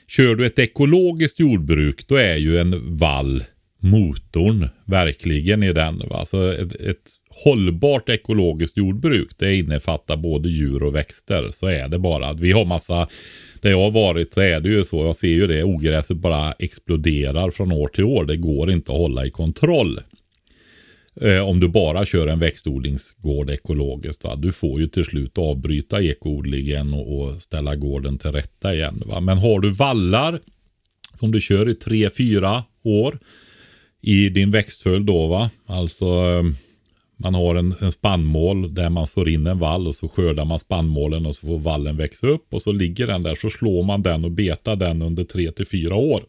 Kör 0.08 0.36
du 0.36 0.46
ett 0.46 0.60
ekologiskt 0.60 1.40
jordbruk 1.40 2.08
då 2.08 2.16
är 2.16 2.36
ju 2.36 2.60
en 2.60 2.98
vall 2.98 3.44
motorn 3.80 4.70
verkligen 4.86 5.64
i 5.64 5.74
den. 5.74 6.04
Va? 6.10 6.26
Så 6.26 6.52
ett, 6.52 6.76
ett 6.76 7.12
hållbart 7.44 8.10
ekologiskt 8.10 8.78
jordbruk 8.78 9.30
det 9.38 9.56
innefattar 9.56 10.18
både 10.18 10.50
djur 10.50 10.84
och 10.84 10.96
växter. 10.96 11.50
Så 11.50 11.68
är 11.68 11.88
det 11.88 12.00
bara. 12.00 12.34
Vi 12.34 12.52
har 12.52 12.66
massa, 12.66 13.08
där 13.62 13.70
jag 13.70 13.80
har 13.82 13.92
varit 13.92 14.34
så 14.34 14.42
är 14.42 14.60
det 14.60 14.70
ju 14.70 14.84
så. 14.84 15.06
Jag 15.06 15.16
ser 15.16 15.28
ju 15.28 15.48
det, 15.48 15.64
ogräset 15.64 16.18
bara 16.18 16.52
exploderar 16.52 17.52
från 17.52 17.72
år 17.72 17.88
till 17.88 18.04
år. 18.04 18.26
Det 18.26 18.38
går 18.38 18.72
inte 18.72 18.92
att 18.92 18.98
hålla 18.98 19.26
i 19.26 19.30
kontroll. 19.30 20.00
Eh, 21.22 21.40
om 21.40 21.60
du 21.60 21.68
bara 21.68 22.06
kör 22.06 22.28
en 22.28 22.40
växtodlingsgård 22.40 23.50
ekologiskt. 23.50 24.24
Va? 24.24 24.36
Du 24.36 24.52
får 24.52 24.80
ju 24.80 24.88
till 24.88 25.06
slut 25.06 25.38
avbryta 25.38 26.02
ekoodlingen 26.02 26.94
och, 26.94 27.20
och 27.20 27.42
ställa 27.42 27.76
gården 27.76 28.18
till 28.18 28.32
rätta 28.32 28.76
igen. 28.76 29.04
Va? 29.06 29.20
Men 29.20 29.38
har 29.38 29.60
du 29.60 29.70
vallar 29.70 30.40
som 31.14 31.32
du 31.32 31.42
kör 31.42 31.70
i 31.70 31.74
tre, 31.74 32.10
fyra 32.10 32.64
år 32.84 33.20
i 34.02 34.30
din 34.30 34.52
växtföljd 34.52 35.06
då 35.06 35.28
va. 35.28 35.50
Alltså 35.66 36.06
eh, 36.06 36.44
man 37.18 37.34
har 37.34 37.55
en, 37.55 37.76
en 37.80 37.91
spannmål 37.91 38.74
där 38.74 38.89
man 38.89 39.07
sår 39.07 39.30
in 39.30 39.47
en 39.47 39.59
vall 39.59 39.88
och 39.88 39.95
så 39.95 40.07
skördar 40.07 40.45
man 40.45 40.59
spannmålen 40.59 41.26
och 41.26 41.36
så 41.36 41.47
får 41.47 41.59
vallen 41.59 41.97
växa 41.97 42.28
upp 42.28 42.53
och 42.53 42.61
så 42.61 42.72
ligger 42.72 43.07
den 43.07 43.24
där 43.24 43.36
så 43.36 43.49
slår 43.49 43.84
man 43.84 44.01
den 44.01 44.26
och 44.26 44.32
betar 44.32 44.76
den 44.76 45.01
under 45.01 45.24
tre 45.24 45.51
till 45.51 45.68
fyra 45.68 45.95
år. 45.95 46.24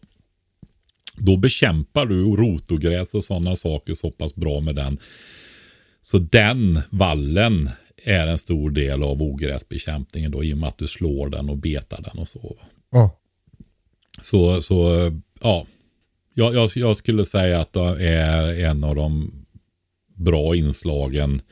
Då 1.17 1.37
bekämpar 1.37 2.07
du 2.07 2.23
rotogräs 2.23 3.15
och 3.15 3.25
sådana 3.25 3.57
saker 3.57 3.95
så 3.95 4.11
pass 4.11 4.35
bra 4.35 4.61
med 4.61 4.75
den. 4.75 4.99
Så 6.03 6.19
den 6.19 6.81
vallen 6.91 7.71
är 8.05 8.27
en 8.27 8.39
stor 8.39 8.71
del 8.71 9.03
av 9.03 9.23
ogräsbekämpningen 9.23 10.31
då 10.31 10.45
i 10.45 10.55
och 10.55 10.59
med 10.59 10.69
att 10.69 10.79
du 10.79 10.87
slår 10.87 11.29
den 11.29 11.51
och 11.51 11.57
betar 11.57 12.03
den 12.03 12.19
och 12.19 12.29
så. 12.29 12.57
Ja. 12.91 13.19
Så, 14.21 14.63
så 14.63 15.11
ja. 15.43 15.67
Jag, 16.35 16.55
jag, 16.55 16.71
jag 16.75 16.97
skulle 16.97 17.25
säga 17.25 17.61
att 17.61 17.73
det 17.73 18.09
är 18.09 18.65
en 18.65 18.85
av 18.85 18.95
de 18.95 19.33
bra 20.19 20.57
inslagen 20.57 21.43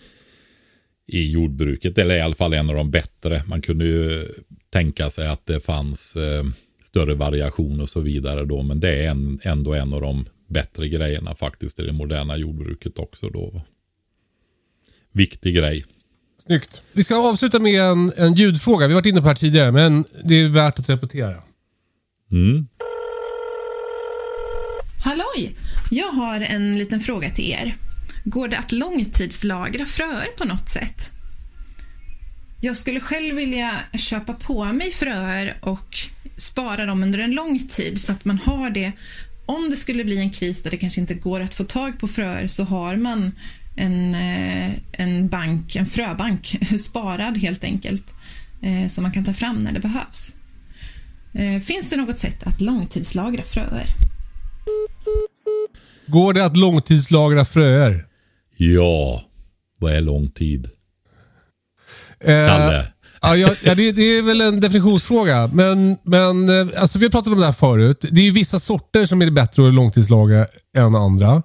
i 1.06 1.30
jordbruket. 1.30 1.98
Eller 1.98 2.16
i 2.16 2.20
alla 2.20 2.34
fall 2.34 2.52
en 2.52 2.70
av 2.70 2.76
de 2.76 2.90
bättre. 2.90 3.42
Man 3.46 3.62
kunde 3.62 3.84
ju 3.84 4.28
tänka 4.70 5.10
sig 5.10 5.28
att 5.28 5.46
det 5.46 5.60
fanns 5.60 6.16
eh, 6.16 6.44
större 6.84 7.14
variation 7.14 7.80
och 7.80 7.88
så 7.88 8.00
vidare 8.00 8.44
då. 8.44 8.62
Men 8.62 8.80
det 8.80 9.04
är 9.04 9.10
en, 9.10 9.40
ändå 9.42 9.74
en 9.74 9.92
av 9.92 10.00
de 10.00 10.24
bättre 10.48 10.88
grejerna 10.88 11.34
faktiskt 11.34 11.78
i 11.78 11.82
det 11.82 11.92
moderna 11.92 12.36
jordbruket 12.36 12.98
också 12.98 13.28
då. 13.28 13.62
Viktig 15.12 15.54
grej. 15.54 15.84
Snyggt. 16.38 16.82
Vi 16.92 17.04
ska 17.04 17.30
avsluta 17.30 17.58
med 17.58 17.80
en, 17.80 18.12
en 18.16 18.34
ljudfråga. 18.34 18.86
Vi 18.86 18.92
har 18.92 19.00
varit 19.00 19.06
inne 19.06 19.20
på 19.20 19.24
det 19.24 19.28
här 19.28 19.34
tidigare, 19.34 19.72
men 19.72 20.04
det 20.24 20.34
är 20.34 20.48
värt 20.48 20.78
att 20.78 20.88
repetera. 20.88 21.36
Mm. 22.32 22.66
Halloj! 25.04 25.56
Jag 25.90 26.12
har 26.12 26.40
en 26.40 26.78
liten 26.78 27.00
fråga 27.00 27.30
till 27.30 27.50
er. 27.50 27.76
Går 28.28 28.48
det 28.48 28.58
att 28.58 28.72
långtidslagra 28.72 29.86
fröer 29.86 30.26
på 30.38 30.44
något 30.44 30.68
sätt? 30.68 31.12
Jag 32.60 32.76
skulle 32.76 33.00
själv 33.00 33.36
vilja 33.36 33.72
köpa 33.92 34.32
på 34.32 34.64
mig 34.64 34.90
fröer 34.90 35.58
och 35.60 35.96
spara 36.36 36.86
dem 36.86 37.02
under 37.02 37.18
en 37.18 37.30
lång 37.30 37.58
tid 37.58 38.00
så 38.00 38.12
att 38.12 38.24
man 38.24 38.38
har 38.38 38.70
det. 38.70 38.92
Om 39.46 39.70
det 39.70 39.76
skulle 39.76 40.04
bli 40.04 40.18
en 40.18 40.30
kris 40.30 40.62
där 40.62 40.70
det 40.70 40.76
kanske 40.76 41.00
inte 41.00 41.14
går 41.14 41.40
att 41.40 41.54
få 41.54 41.64
tag 41.64 41.98
på 41.98 42.08
fröer 42.08 42.48
så 42.48 42.64
har 42.64 42.96
man 42.96 43.32
en, 43.76 44.14
eh, 44.14 44.72
en 44.92 45.28
bank, 45.28 45.76
en 45.76 45.86
fröbank, 45.86 46.58
sparad 46.78 47.36
helt 47.36 47.64
enkelt, 47.64 48.14
eh, 48.62 48.88
som 48.88 49.02
man 49.02 49.12
kan 49.12 49.24
ta 49.24 49.32
fram 49.32 49.58
när 49.58 49.72
det 49.72 49.80
behövs. 49.80 50.34
Eh, 51.34 51.62
finns 51.62 51.90
det 51.90 51.96
något 51.96 52.18
sätt 52.18 52.42
att 52.42 52.60
långtidslagra 52.60 53.42
fröer? 53.42 53.86
Går 56.06 56.32
det 56.32 56.44
att 56.44 56.56
långtidslagra 56.56 57.44
fröer? 57.44 58.05
Ja, 58.56 59.22
vad 59.78 59.92
är 59.92 60.00
lång 60.00 60.28
tid? 60.28 60.68
Eh, 62.20 62.48
Kalle? 62.48 62.92
Ja, 63.22 63.36
ja, 63.36 63.54
ja 63.64 63.74
det, 63.74 63.92
det 63.92 64.02
är 64.02 64.22
väl 64.22 64.40
en 64.40 64.60
definitionsfråga. 64.60 65.50
Men, 65.52 65.96
men 66.02 66.48
eh, 66.48 66.80
alltså, 66.80 66.98
vi 66.98 67.04
har 67.04 67.10
pratat 67.10 67.32
om 67.32 67.38
det 67.40 67.46
här 67.46 67.52
förut. 67.52 68.04
Det 68.10 68.20
är 68.20 68.24
ju 68.24 68.30
vissa 68.30 68.60
sorter 68.60 69.06
som 69.06 69.22
är 69.22 69.30
bättre 69.30 69.68
att 69.68 69.74
långtidslagra 69.74 70.46
än 70.76 70.94
andra. 70.94 71.42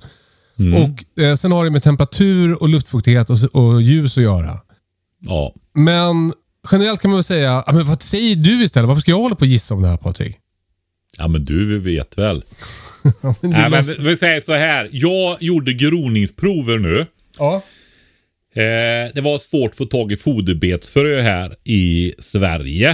Och 0.58 1.24
eh, 1.24 1.36
Sen 1.36 1.52
har 1.52 1.64
det 1.64 1.72
med 1.72 1.84
temperatur, 1.84 2.62
och 2.62 2.70
luftfuktighet 2.70 3.30
och, 3.30 3.38
och 3.54 3.82
ljus 3.82 4.18
att 4.18 4.24
göra. 4.24 4.60
Ja. 5.20 5.54
Men 5.76 6.34
generellt 6.72 7.02
kan 7.02 7.12
man 7.12 7.18
väl 7.18 7.24
säga, 7.24 7.64
men 7.68 7.86
vad 7.86 8.04
säger 8.04 8.36
du 8.36 8.64
istället? 8.64 8.88
Varför 8.88 9.02
ska 9.02 9.12
jag 9.12 9.18
hålla 9.18 9.36
på 9.36 9.42
och 9.42 9.48
gissa 9.48 9.74
om 9.74 9.82
det 9.82 9.88
här 9.88 9.98
Patrik? 9.98 10.38
Ja 11.18 11.28
men 11.28 11.46
du 11.46 11.80
vet 11.80 12.18
väl. 12.18 12.44
Ja, 13.22 13.36
men 13.42 13.52
Nej, 13.52 13.70
men 13.70 13.84
vi 14.06 14.18
säger 14.18 14.42
så 14.42 14.54
här. 14.54 14.90
Jag 14.92 15.38
gjorde 15.44 15.74
groningsprover 15.74 16.78
nu. 16.80 17.06
ja. 17.38 17.62
Eh, 18.54 19.14
det 19.14 19.22
var 19.22 19.38
svårt 19.38 19.72
att 19.72 19.78
få 19.78 19.86
tag 19.86 20.12
i 20.12 20.18
foderbetsfrö 20.18 21.22
här 21.22 21.56
i 21.64 22.14
Sverige. 22.20 22.90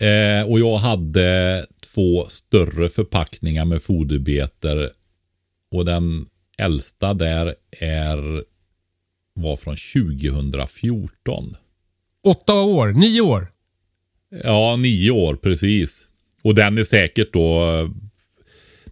Eh, 0.00 0.48
och 0.50 0.60
jag 0.60 0.76
hade 0.76 1.66
två 1.94 2.26
större 2.28 2.88
förpackningar 2.88 3.64
med 3.64 3.82
foderbeter. 3.82 4.90
Och 5.72 5.84
den 5.84 6.26
äldsta 6.58 7.14
där 7.14 7.54
är 7.80 8.44
var 9.34 9.56
från 9.56 9.76
2014. 9.76 11.56
Åtta 12.26 12.54
år, 12.54 12.92
nio 12.92 13.20
år. 13.20 13.48
Ja, 14.44 14.76
nio 14.76 15.10
år 15.10 15.36
precis. 15.36 16.06
Och 16.42 16.54
den 16.54 16.78
är 16.78 16.84
säkert 16.84 17.32
då, 17.32 17.64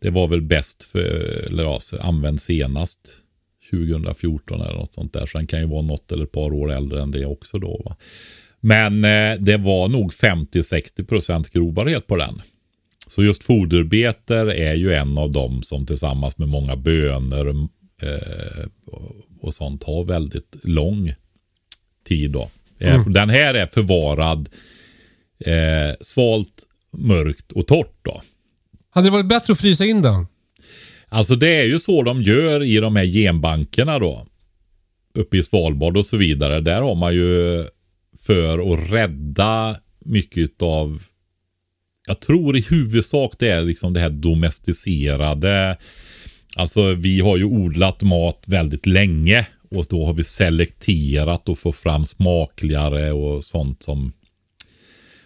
det 0.01 0.11
var 0.11 0.28
väl 0.28 0.42
bäst 0.42 0.82
för, 0.82 1.44
eller 1.47 1.62
ja, 1.64 1.80
använd 2.01 2.40
senast 2.40 2.99
2014 3.70 4.61
eller 4.61 4.74
något 4.74 4.94
sånt 4.94 5.12
där. 5.12 5.26
Så 5.26 5.38
den 5.38 5.47
kan 5.47 5.61
ju 5.61 5.66
vara 5.66 5.82
något 5.82 6.12
eller 6.12 6.24
ett 6.24 6.32
par 6.32 6.53
år 6.53 6.72
äldre 6.72 7.03
än 7.03 7.11
det 7.11 7.26
också 7.26 7.59
då. 7.59 7.82
Va? 7.84 7.97
Men 8.61 9.05
eh, 9.05 9.40
det 9.44 9.57
var 9.57 9.88
nog 9.88 10.12
50-60% 10.12 11.53
grobarhet 11.53 12.07
på 12.07 12.16
den. 12.16 12.42
Så 13.09 13.24
just 13.24 13.42
foderbeter 13.44 14.47
är 14.47 14.74
ju 14.74 14.92
en 14.94 15.18
av 15.18 15.30
dem 15.32 15.62
som 15.62 15.86
tillsammans 15.86 16.38
med 16.38 16.49
många 16.49 16.76
bönor 16.76 17.68
eh, 18.03 18.66
och- 19.40 19.55
sånt 19.55 19.84
har 19.84 20.05
väldigt 20.05 20.57
lång 20.62 21.14
tid. 22.05 22.30
Då. 22.30 22.51
Eh, 22.78 23.09
Den 23.09 23.30
här 23.30 23.55
är 23.55 23.66
förvarad 23.66 24.49
eh, 25.38 25.94
svalt, 26.01 26.62
mörkt 26.92 27.53
och 27.53 27.66
torrt. 27.66 27.99
Då. 28.03 28.22
Hade 28.97 29.07
det 29.07 29.12
varit 29.12 29.26
bättre 29.26 29.53
att 29.53 29.61
frysa 29.61 29.84
in 29.84 30.03
den? 30.03 30.26
Alltså 31.09 31.34
det 31.34 31.49
är 31.49 31.64
ju 31.64 31.78
så 31.78 32.03
de 32.03 32.22
gör 32.22 32.62
i 32.62 32.76
de 32.76 32.97
här 32.97 33.05
genbankerna 33.05 33.99
då. 33.99 34.26
Uppe 35.14 35.36
i 35.36 35.42
Svalbard 35.42 35.97
och 35.97 36.07
så 36.07 36.16
vidare. 36.16 36.61
Där 36.61 36.82
har 36.82 36.94
man 36.94 37.14
ju 37.14 37.64
för 38.20 38.72
att 38.72 38.92
rädda 38.92 39.76
mycket 40.05 40.62
av 40.62 41.03
jag 42.07 42.20
tror 42.20 42.57
i 42.57 42.61
huvudsak 42.61 43.34
det 43.38 43.49
är 43.49 43.62
liksom 43.62 43.92
det 43.92 44.01
här 44.01 44.11
domesticerade. 44.11 45.78
Alltså 46.57 46.94
vi 46.94 47.20
har 47.20 47.36
ju 47.36 47.44
odlat 47.44 48.03
mat 48.03 48.44
väldigt 48.49 48.86
länge 48.86 49.47
och 49.70 49.84
då 49.90 50.07
har 50.07 50.14
vi 50.14 50.24
selekterat 50.24 51.49
och 51.49 51.59
fått 51.59 51.76
fram 51.76 52.05
smakligare 52.05 53.12
och 53.12 53.44
sånt 53.44 53.82
som 53.82 54.12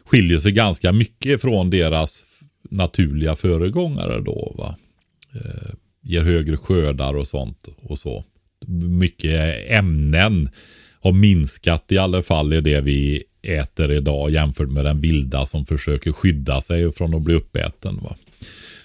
skiljer 0.04 0.40
sig 0.40 0.52
ganska 0.52 0.92
mycket 0.92 1.40
från 1.40 1.70
deras 1.70 2.29
naturliga 2.62 3.36
föregångare 3.36 4.20
då. 4.20 4.54
Va? 4.58 4.76
Eh, 5.34 5.70
ger 6.02 6.22
högre 6.22 6.56
skördar 6.56 7.16
och 7.16 7.26
sånt 7.26 7.68
och 7.82 7.98
så. 7.98 8.24
Mycket 9.00 9.70
ämnen 9.70 10.50
har 11.00 11.12
minskat 11.12 11.92
i 11.92 11.98
alla 11.98 12.22
fall 12.22 12.52
i 12.52 12.60
det 12.60 12.80
vi 12.80 13.22
äter 13.42 13.92
idag 13.92 14.30
jämfört 14.30 14.70
med 14.70 14.84
den 14.84 15.00
vilda 15.00 15.46
som 15.46 15.66
försöker 15.66 16.12
skydda 16.12 16.60
sig 16.60 16.92
från 16.92 17.14
att 17.14 17.22
bli 17.22 17.34
uppäten. 17.34 18.00
Va? 18.02 18.16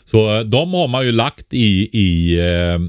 Så 0.05 0.37
eh, 0.37 0.43
de 0.43 0.73
har 0.73 0.87
man 0.87 1.05
ju 1.05 1.11
lagt 1.11 1.53
i, 1.53 1.89
i 1.93 2.39
eh, 2.39 2.79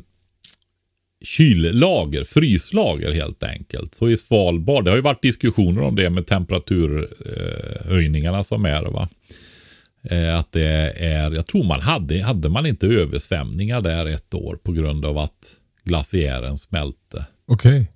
kyllager, 1.25 2.25
fryslager 2.25 3.13
helt 3.13 3.43
enkelt. 3.43 3.95
Så 3.95 4.09
i 4.09 4.17
Svalbard, 4.17 4.85
det 4.85 4.91
har 4.91 4.97
ju 4.97 5.03
varit 5.03 5.23
diskussioner 5.23 5.83
om 5.83 5.97
det 5.97 6.11
med 6.11 6.27
temperaturhöjningarna 6.27 8.39
eh, 8.39 8.43
som 8.43 8.65
är. 8.65 8.83
Va? 8.83 9.09
Eh, 10.11 10.39
att 10.39 10.53
det 10.53 10.93
är, 10.97 11.33
jag 11.33 11.47
tror 11.47 11.65
man 11.65 11.81
hade, 11.81 12.23
hade 12.23 12.49
man 12.49 12.67
inte 12.67 12.87
översvämningar 12.87 13.81
där 13.81 14.07
ett 14.07 14.35
år 14.35 14.57
på 14.57 14.73
grund 14.73 15.05
av 15.05 15.19
att 15.19 15.57
glaciären 15.85 16.59
smälte. 16.59 17.27
Okej. 17.49 17.91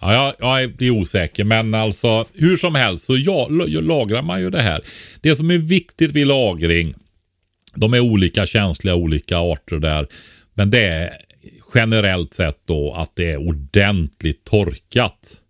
Ja, 0.00 0.34
jag, 0.38 0.60
jag 0.60 0.76
blir 0.76 0.90
osäker, 0.90 1.44
men 1.44 1.74
alltså 1.74 2.26
hur 2.34 2.56
som 2.56 2.74
helst 2.74 3.04
så 3.04 3.16
ja, 3.16 3.48
la- 3.50 3.80
lagrar 3.80 4.22
man 4.22 4.40
ju 4.40 4.50
det 4.50 4.62
här. 4.62 4.82
Det 5.20 5.36
som 5.36 5.50
är 5.50 5.58
viktigt 5.58 6.12
vid 6.12 6.26
lagring, 6.26 6.94
de 7.74 7.94
är 7.94 8.00
olika 8.00 8.46
känsliga, 8.46 8.94
olika 8.94 9.38
arter 9.38 9.78
där, 9.78 10.06
men 10.54 10.70
det 10.70 10.84
är 10.84 11.10
generellt 11.74 12.34
sett 12.34 12.60
då 12.64 12.94
att 12.94 13.16
det 13.16 13.32
är 13.32 13.36
ordentligt 13.36 14.44
torkat. 14.44 15.40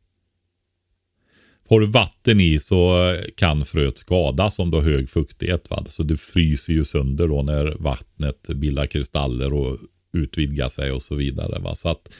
Har 1.68 1.80
du 1.80 1.86
vatten 1.86 2.40
i 2.40 2.58
så 2.58 3.16
kan 3.36 3.64
fröet 3.64 3.98
skadas 3.98 4.58
om 4.58 4.70
du 4.70 4.76
har 4.76 4.84
hög 4.84 5.10
fuktighet. 5.10 5.70
Va? 5.70 5.84
Så 5.88 6.02
det 6.02 6.16
fryser 6.16 6.72
ju 6.72 6.84
sönder 6.84 7.28
då 7.28 7.42
när 7.42 7.76
vattnet 7.78 8.48
bildar 8.48 8.86
kristaller 8.86 9.52
och 9.52 9.78
utvidgar 10.12 10.68
sig 10.68 10.92
och 10.92 11.02
så 11.02 11.14
vidare. 11.14 11.58
Va? 11.58 11.74
Så 11.74 11.88
att 11.88 12.12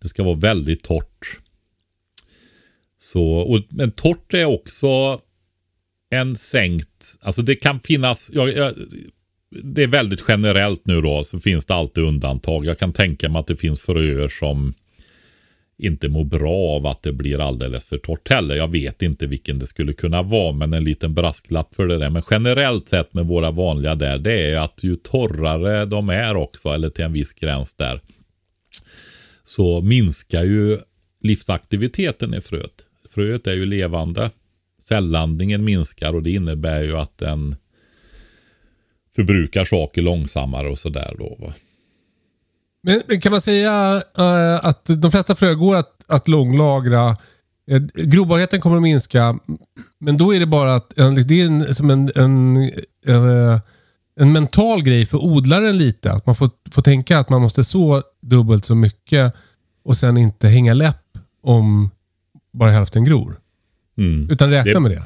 det 0.00 0.08
ska 0.08 0.22
vara 0.22 0.36
väldigt 0.36 0.84
torrt. 0.84 1.38
Så, 3.00 3.24
och, 3.24 3.60
men 3.68 3.90
torrt 3.90 4.34
är 4.34 4.44
också 4.44 5.20
en 6.10 6.36
sänkt, 6.36 7.18
alltså 7.20 7.42
det 7.42 7.56
kan 7.56 7.80
finnas, 7.80 8.30
jag, 8.34 8.56
jag, 8.56 8.74
det 9.50 9.82
är 9.82 9.86
väldigt 9.86 10.24
generellt 10.28 10.86
nu 10.86 11.00
då, 11.00 11.24
så 11.24 11.40
finns 11.40 11.66
det 11.66 11.74
alltid 11.74 12.04
undantag. 12.04 12.64
Jag 12.66 12.78
kan 12.78 12.92
tänka 12.92 13.28
mig 13.28 13.40
att 13.40 13.46
det 13.46 13.56
finns 13.56 13.80
fröer 13.80 14.28
som 14.28 14.74
inte 15.78 16.08
mår 16.08 16.24
bra 16.24 16.76
av 16.76 16.86
att 16.86 17.02
det 17.02 17.12
blir 17.12 17.40
alldeles 17.40 17.84
för 17.84 17.98
torrt 17.98 18.28
heller. 18.28 18.54
Jag 18.54 18.72
vet 18.72 19.02
inte 19.02 19.26
vilken 19.26 19.58
det 19.58 19.66
skulle 19.66 19.92
kunna 19.92 20.22
vara, 20.22 20.52
men 20.52 20.72
en 20.72 20.84
liten 20.84 21.14
brasklapp 21.14 21.74
för 21.74 21.86
det 21.86 21.98
där. 21.98 22.10
Men 22.10 22.22
generellt 22.30 22.88
sett 22.88 23.14
med 23.14 23.26
våra 23.26 23.50
vanliga 23.50 23.94
där, 23.94 24.18
det 24.18 24.50
är 24.50 24.60
att 24.60 24.80
ju 24.82 24.96
torrare 24.96 25.84
de 25.84 26.08
är 26.08 26.36
också, 26.36 26.68
eller 26.68 26.88
till 26.88 27.04
en 27.04 27.12
viss 27.12 27.34
gräns 27.34 27.74
där, 27.74 28.00
så 29.44 29.80
minskar 29.80 30.44
ju 30.44 30.78
livsaktiviteten 31.22 32.34
i 32.34 32.40
fröet. 32.40 32.84
Fröet 33.10 33.46
är 33.46 33.54
ju 33.54 33.66
levande. 33.66 34.30
Cellandningen 34.82 35.64
minskar 35.64 36.14
och 36.14 36.22
det 36.22 36.30
innebär 36.30 36.82
ju 36.82 36.96
att 36.96 37.18
den 37.18 37.56
förbrukar 39.16 39.64
saker 39.64 40.02
långsammare 40.02 40.68
och 40.68 40.78
sådär 40.78 41.14
då. 41.18 41.36
Va? 41.38 41.54
Men, 42.82 43.20
kan 43.20 43.32
man 43.32 43.40
säga 43.40 44.02
eh, 44.18 44.64
att 44.64 44.84
de 44.86 45.10
flesta 45.10 45.34
frö 45.34 45.54
går 45.54 45.76
att, 45.76 45.94
att 46.06 46.28
långlagra? 46.28 47.16
Uh, 47.72 47.78
grobarheten 47.94 48.60
kommer 48.60 48.76
att 48.76 48.82
minska, 48.82 49.38
men 50.00 50.16
då 50.16 50.34
är 50.34 50.40
det 50.40 50.46
bara 50.46 50.74
att 50.74 50.98
en, 50.98 51.14
det 51.26 51.40
är 51.40 51.46
en, 51.46 51.74
som 51.74 51.90
en, 51.90 52.10
en, 52.14 52.56
eh, 53.06 53.60
en 54.20 54.32
mental 54.32 54.82
grej 54.82 55.06
för 55.06 55.18
odlaren 55.18 55.78
lite. 55.78 56.12
Att 56.12 56.26
man 56.26 56.36
får, 56.36 56.50
får 56.70 56.82
tänka 56.82 57.18
att 57.18 57.28
man 57.30 57.42
måste 57.42 57.64
så 57.64 58.02
dubbelt 58.22 58.64
så 58.64 58.74
mycket 58.74 59.34
och 59.84 59.96
sen 59.96 60.16
inte 60.16 60.48
hänga 60.48 60.74
läpp 60.74 61.04
om 61.42 61.90
bara 62.52 62.70
hälften 62.70 63.04
gror. 63.04 63.38
Mm. 63.98 64.30
Utan 64.30 64.50
räkna 64.50 64.72
Det- 64.72 64.80
med 64.80 64.90
det. 64.90 65.02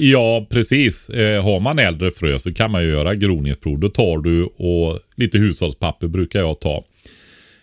Ja, 0.00 0.46
precis. 0.50 1.08
Eh, 1.08 1.44
har 1.44 1.60
man 1.60 1.78
äldre 1.78 2.10
frö 2.10 2.38
så 2.38 2.54
kan 2.54 2.70
man 2.70 2.82
ju 2.82 2.90
göra 2.90 3.14
groningsprov. 3.14 3.78
Då 3.78 3.88
tar 3.88 4.18
du 4.18 4.44
och 4.44 4.98
lite 5.16 5.38
hushållspapper 5.38 6.08
brukar 6.08 6.40
jag 6.40 6.60
ta. 6.60 6.84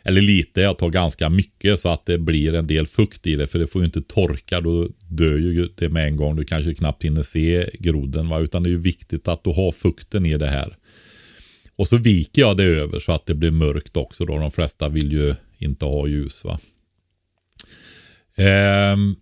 Eller 0.08 0.22
lite, 0.22 0.62
jag 0.62 0.78
tar 0.78 0.90
ganska 0.90 1.30
mycket 1.30 1.80
så 1.80 1.90
att 1.90 2.06
det 2.06 2.18
blir 2.18 2.54
en 2.54 2.68
del 2.68 2.88
fukt 2.88 3.28
i 3.28 3.36
det. 3.36 3.48
För 3.48 3.60
det 3.60 3.68
får 3.68 3.82
ju 3.82 3.86
inte 3.86 4.02
torka, 4.02 4.62
då 4.62 4.88
dör 5.10 5.38
ju 5.38 5.70
det 5.76 5.90
med 5.90 6.08
en 6.08 6.16
gång. 6.16 6.36
Du 6.36 6.44
kanske 6.44 6.74
knappt 6.74 7.06
hinner 7.06 7.24
se 7.24 7.70
groden. 7.80 8.30
Va? 8.30 8.40
Utan 8.40 8.64
det 8.64 8.70
är 8.70 8.72
ju 8.72 8.82
viktigt 8.82 9.28
att 9.28 9.44
du 9.44 9.50
har 9.50 9.72
fukten 9.72 10.26
i 10.26 10.38
det 10.38 10.48
här. 10.48 10.78
Och 11.76 11.88
så 11.88 11.98
viker 11.98 12.42
jag 12.42 12.58
det 12.58 12.64
över 12.64 13.00
så 13.00 13.12
att 13.12 13.26
det 13.26 13.36
blir 13.36 13.52
mörkt 13.52 13.98
också. 13.98 14.26
Då. 14.26 14.38
De 14.38 14.52
flesta 14.52 14.90
vill 14.90 15.12
ju 15.12 15.36
inte 15.58 15.86
ha 15.86 16.08
ljus. 16.08 16.44
va. 16.44 16.60
Ehm, 18.36 19.16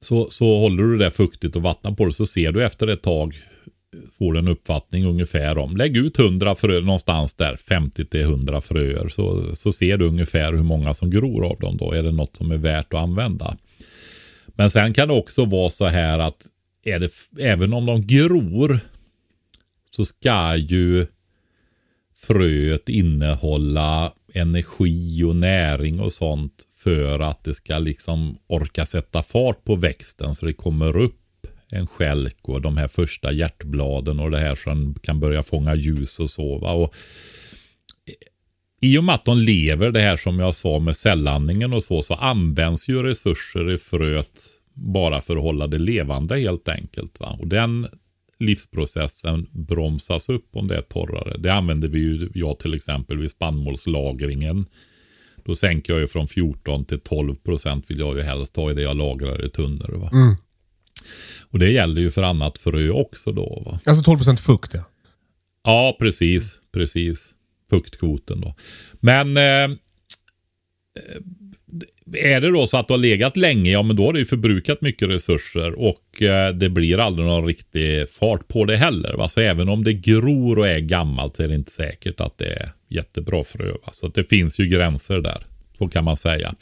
så, 0.00 0.30
så 0.30 0.58
håller 0.58 0.82
du 0.82 0.98
det 0.98 1.10
fuktigt 1.10 1.56
och 1.56 1.62
vattnar 1.62 1.92
på 1.92 2.06
det 2.06 2.12
så 2.12 2.26
ser 2.26 2.52
du 2.52 2.64
efter 2.64 2.86
ett 2.86 3.02
tag 3.02 3.42
får 4.18 4.32
du 4.32 4.38
en 4.38 4.48
uppfattning 4.48 5.04
ungefär 5.04 5.58
om. 5.58 5.76
Lägg 5.76 5.96
ut 5.96 6.18
100 6.18 6.54
fröer 6.54 6.82
någonstans 6.82 7.34
där, 7.34 7.56
50 7.56 8.04
till 8.04 8.20
100 8.20 8.60
fröer. 8.60 9.08
Så, 9.08 9.56
så 9.56 9.72
ser 9.72 9.96
du 9.96 10.06
ungefär 10.06 10.52
hur 10.52 10.62
många 10.62 10.94
som 10.94 11.10
gror 11.10 11.46
av 11.46 11.58
dem 11.58 11.76
då. 11.76 11.92
Är 11.92 12.02
det 12.02 12.12
något 12.12 12.36
som 12.36 12.50
är 12.50 12.56
värt 12.56 12.94
att 12.94 13.00
använda? 13.00 13.56
Men 14.46 14.70
sen 14.70 14.94
kan 14.94 15.08
det 15.08 15.14
också 15.14 15.44
vara 15.44 15.70
så 15.70 15.86
här 15.86 16.18
att 16.18 16.46
är 16.84 16.98
det, 16.98 17.12
även 17.38 17.72
om 17.72 17.86
de 17.86 18.06
gror 18.06 18.80
så 19.90 20.04
ska 20.04 20.56
ju 20.56 21.06
fröet 22.14 22.88
innehålla 22.88 24.12
energi 24.34 25.22
och 25.22 25.36
näring 25.36 26.00
och 26.00 26.12
sånt 26.12 26.66
för 26.76 27.20
att 27.20 27.44
det 27.44 27.54
ska 27.54 27.78
liksom 27.78 28.38
orka 28.46 28.86
sätta 28.86 29.22
fart 29.22 29.64
på 29.64 29.74
växten 29.74 30.34
så 30.34 30.46
det 30.46 30.52
kommer 30.52 30.96
upp 30.96 31.20
en 31.70 31.86
skälk 31.86 32.36
och 32.42 32.62
de 32.62 32.76
här 32.76 32.88
första 32.88 33.32
hjärtbladen 33.32 34.20
och 34.20 34.30
det 34.30 34.38
här 34.38 34.54
som 34.54 34.94
kan 34.94 35.20
börja 35.20 35.42
fånga 35.42 35.74
ljus 35.74 36.20
och 36.20 36.30
sova. 36.30 36.70
Och 36.70 36.94
I 38.80 38.98
och 38.98 39.04
med 39.04 39.14
att 39.14 39.24
de 39.24 39.38
lever 39.38 39.90
det 39.90 40.00
här 40.00 40.16
som 40.16 40.38
jag 40.38 40.54
sa 40.54 40.78
med 40.78 40.96
cellandningen 40.96 41.72
och 41.72 41.84
så, 41.84 42.02
så 42.02 42.14
används 42.14 42.88
ju 42.88 43.02
resurser 43.02 43.70
i 43.70 43.78
fröet 43.78 44.40
bara 44.74 45.20
för 45.20 45.36
att 45.36 45.42
hålla 45.42 45.66
det 45.66 45.78
levande 45.78 46.38
helt 46.38 46.68
enkelt. 46.68 47.20
Va? 47.20 47.36
Och 47.40 47.48
den 47.48 47.86
livsprocessen 48.38 49.46
bromsas 49.50 50.28
upp 50.28 50.56
om 50.56 50.68
det 50.68 50.76
är 50.76 50.82
torrare. 50.82 51.36
Det 51.38 51.52
använder 51.52 51.88
vi 51.88 51.98
ju, 51.98 52.30
jag 52.34 52.58
till 52.58 52.74
exempel 52.74 53.18
vid 53.18 53.30
spannmålslagringen. 53.30 54.66
Då 55.44 55.56
sänker 55.56 55.92
jag 55.92 56.00
ju 56.00 56.06
från 56.06 56.28
14 56.28 56.84
till 56.84 57.00
12 57.00 57.34
procent 57.34 57.90
vill 57.90 57.98
jag 57.98 58.16
ju 58.16 58.22
helst 58.22 58.56
ha 58.56 58.70
i 58.70 58.74
det 58.74 58.82
jag 58.82 58.96
lagrar 58.96 59.44
i 59.44 59.48
tunnor. 59.48 59.96
Va? 59.96 60.10
Mm. 60.12 60.36
Och 61.50 61.58
det 61.58 61.70
gäller 61.70 62.00
ju 62.00 62.10
för 62.10 62.22
annat 62.22 62.58
frö 62.58 62.90
också 62.90 63.32
då. 63.32 63.62
Va? 63.66 63.80
Alltså 63.84 64.10
12% 64.10 64.36
fukt 64.36 64.74
ja. 64.74 64.82
Ja, 65.64 65.96
precis. 66.00 66.58
Precis. 66.72 67.34
Fuktkvoten 67.70 68.40
då. 68.40 68.54
Men 69.00 69.36
eh, 69.36 69.76
är 72.14 72.40
det 72.40 72.50
då 72.50 72.66
så 72.66 72.76
att 72.76 72.88
du 72.88 72.94
har 72.94 72.98
legat 72.98 73.36
länge, 73.36 73.70
ja 73.70 73.82
men 73.82 73.96
då 73.96 74.06
har 74.06 74.12
du 74.12 74.18
ju 74.18 74.26
förbrukat 74.26 74.80
mycket 74.80 75.08
resurser 75.08 75.72
och 75.72 76.22
eh, 76.22 76.54
det 76.54 76.68
blir 76.68 76.98
aldrig 76.98 77.26
någon 77.26 77.46
riktig 77.46 78.10
fart 78.10 78.48
på 78.48 78.64
det 78.64 78.76
heller. 78.76 79.14
Va? 79.14 79.28
Så 79.28 79.40
även 79.40 79.68
om 79.68 79.84
det 79.84 79.92
gror 79.92 80.58
och 80.58 80.68
är 80.68 80.78
gammalt 80.78 81.36
så 81.36 81.42
är 81.42 81.48
det 81.48 81.54
inte 81.54 81.72
säkert 81.72 82.20
att 82.20 82.38
det 82.38 82.52
är 82.52 82.68
jättebra 82.88 83.44
frö. 83.44 83.70
Va? 83.70 83.92
Så 83.92 84.08
det 84.08 84.24
finns 84.24 84.58
ju 84.58 84.66
gränser 84.66 85.20
där. 85.20 85.46
Så 85.78 85.88
kan 85.88 86.04
man 86.04 86.16
säga. 86.16 86.54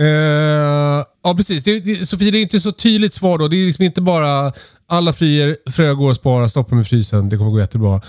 Uh, 0.00 1.04
ja, 1.22 1.34
precis. 1.34 1.64
Det, 1.64 1.80
det, 1.80 2.06
Sofie, 2.06 2.30
det 2.30 2.38
är 2.38 2.42
inte 2.42 2.60
så 2.60 2.72
tydligt 2.72 3.14
svar 3.14 3.38
då. 3.38 3.48
Det 3.48 3.56
är 3.56 3.66
liksom 3.66 3.84
inte 3.84 4.00
bara 4.02 4.52
alla 4.86 5.12
fröer, 5.12 5.56
frö 5.70 5.94
går 5.94 6.10
att 6.10 6.16
spara, 6.16 6.48
stoppa 6.48 6.74
med 6.74 6.86
frysen, 6.88 7.28
det 7.28 7.36
kommer 7.36 7.50
gå 7.50 7.60
jättebra. 7.60 8.00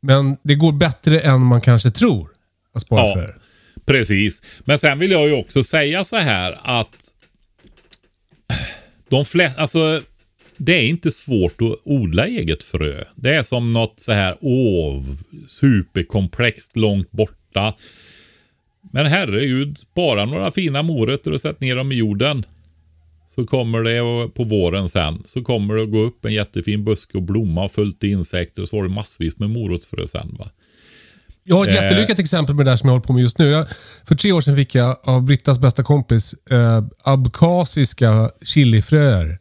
Men 0.00 0.36
det 0.44 0.54
går 0.54 0.72
bättre 0.72 1.20
än 1.20 1.40
man 1.40 1.60
kanske 1.60 1.90
tror 1.90 2.28
att 2.74 2.82
spara 2.82 3.06
Ja. 3.06 3.14
fröer. 3.14 3.36
Precis. 3.86 4.42
Men 4.64 4.78
sen 4.78 4.98
vill 4.98 5.10
jag 5.10 5.26
ju 5.28 5.32
också 5.34 5.64
säga 5.64 6.04
så 6.04 6.16
här 6.16 6.58
att 6.80 7.10
de 9.08 9.24
flesta, 9.24 9.60
alltså 9.60 10.02
det 10.56 10.72
är 10.72 10.82
inte 10.82 11.10
svårt 11.12 11.60
att 11.62 11.78
odla 11.84 12.26
eget 12.26 12.62
frö. 12.64 13.04
Det 13.14 13.34
är 13.34 13.42
som 13.42 13.72
något 13.72 14.00
så 14.00 14.12
här, 14.12 14.36
åh, 14.40 15.02
superkomplext 15.48 16.76
långt 16.76 17.10
borta. 17.10 17.74
Men 18.92 19.06
herregud, 19.06 19.78
bara 19.94 20.24
några 20.24 20.50
fina 20.50 20.82
morötter 20.82 21.32
och 21.32 21.40
sätt 21.40 21.60
ner 21.60 21.76
dem 21.76 21.92
i 21.92 21.94
jorden. 21.94 22.44
Så 23.34 23.46
kommer 23.46 23.82
det 23.82 24.00
och 24.00 24.34
på 24.34 24.44
våren 24.44 24.88
sen 24.88 25.22
så 25.26 25.42
kommer 25.42 25.74
det 25.74 25.82
att 25.82 25.90
gå 25.90 25.98
upp 25.98 26.24
en 26.24 26.32
jättefin 26.32 26.84
buske 26.84 27.16
och 27.18 27.22
blomma 27.22 27.64
och 27.64 27.72
fullt 27.72 28.04
i 28.04 28.08
insekter 28.10 28.62
och 28.62 28.68
så 28.68 28.76
har 28.76 28.82
du 28.82 28.88
massvis 28.88 29.38
med 29.38 29.50
morotsfrö 29.50 30.06
sen 30.06 30.36
va. 30.38 30.50
Jag 31.44 31.56
har 31.56 31.66
ett 31.66 31.76
Eh. 31.78 31.82
jättelyckat 31.84 32.18
exempel 32.18 32.54
med 32.54 32.66
det 32.66 32.70
där 32.72 32.76
som 32.76 32.88
jag 32.88 32.92
håller 32.94 33.04
på 33.04 33.12
med 33.12 33.22
just 33.22 33.38
nu. 33.38 33.46
Jag, 33.50 33.66
för 34.04 34.14
tre 34.14 34.32
år 34.32 34.40
sedan 34.40 34.56
fick 34.56 34.74
jag 34.74 34.96
av 35.04 35.22
Brittas 35.22 35.58
bästa 35.58 35.82
kompis 35.82 36.34
eh, 36.50 36.84
abkasiska 37.04 38.30
chilifröer. 38.42 39.38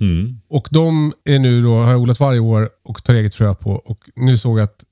Mm. 0.00 0.40
Och 0.48 0.68
de 0.70 1.12
är 1.24 1.38
nu 1.38 1.62
då, 1.62 1.74
har 1.78 1.90
jag 1.90 2.00
odlat 2.00 2.20
varje 2.20 2.40
år 2.40 2.70
och 2.84 3.04
tar 3.04 3.14
eget 3.14 3.34
frö 3.34 3.54
på. 3.54 3.70
Och 3.70 3.98
nu 4.16 4.38
såg 4.38 4.58
jag 4.58 4.64
att 4.64 4.84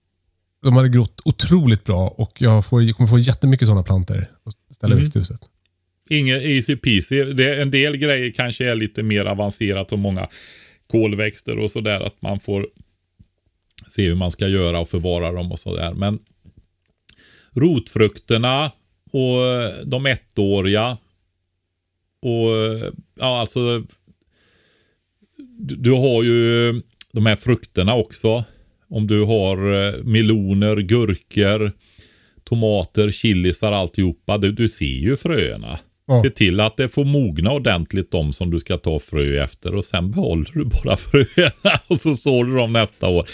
de 0.62 0.76
hade 0.76 0.88
grott 0.88 1.20
otroligt 1.24 1.84
bra 1.84 2.08
och 2.16 2.32
jag 2.42 2.64
får, 2.66 2.92
kommer 2.92 3.08
få 3.08 3.18
jättemycket 3.18 3.66
sådana 3.68 3.82
planter 3.82 4.30
att 4.46 4.74
ställa 4.74 4.92
i 4.92 4.96
Mm. 4.96 5.04
växthuset. 5.04 5.40
Inget 6.10 6.42
easy 6.42 6.76
peasy. 6.76 7.24
Det, 7.24 7.62
en 7.62 7.70
del 7.70 7.96
grejer 7.96 8.32
kanske 8.32 8.70
är 8.70 8.74
lite 8.74 9.02
mer 9.02 9.24
avancerat 9.24 9.92
och 9.92 9.98
många 9.98 10.28
kolväxter 10.86 11.58
och 11.58 11.70
sådär. 11.70 12.00
Att 12.00 12.22
man 12.22 12.40
får 12.40 12.68
se 13.88 14.08
hur 14.08 14.14
man 14.14 14.30
ska 14.30 14.48
göra 14.48 14.78
och 14.78 14.88
förvara 14.88 15.32
dem 15.32 15.52
och 15.52 15.58
sådär. 15.58 15.92
Men 15.94 16.18
rotfrukterna 17.52 18.72
och 19.12 19.44
eh, 19.44 19.72
de 19.84 20.06
ettåriga 20.06 20.98
och 22.22 22.56
eh, 22.56 22.92
ja 23.14 23.40
alltså 23.40 23.84
du, 25.58 25.76
du 25.76 25.90
har 25.90 26.22
ju 26.22 26.68
eh, 26.68 26.74
de 27.12 27.26
här 27.26 27.36
frukterna 27.36 27.94
också. 27.94 28.44
Om 28.88 29.06
du 29.06 29.22
har 29.22 29.86
eh, 29.86 29.94
meloner, 30.04 30.76
gurkor, 30.76 31.72
tomater, 32.44 33.10
chilisar, 33.10 33.72
alltihopa. 33.72 34.38
Du, 34.38 34.52
du 34.52 34.68
ser 34.68 34.84
ju 34.84 35.16
fröerna. 35.16 35.78
Ja. 36.06 36.22
Se 36.22 36.30
till 36.30 36.60
att 36.60 36.76
det 36.76 36.88
får 36.88 37.04
mogna 37.04 37.52
ordentligt 37.52 38.10
de 38.10 38.32
som 38.32 38.50
du 38.50 38.58
ska 38.58 38.76
ta 38.76 38.98
frö 38.98 39.44
efter 39.44 39.74
och 39.74 39.84
sen 39.84 40.10
behåller 40.10 40.50
du 40.52 40.64
bara 40.64 40.96
fröerna 40.96 41.80
och 41.86 42.00
så 42.00 42.14
sår 42.14 42.44
du 42.44 42.56
dem 42.56 42.72
nästa 42.72 43.08
år. 43.08 43.28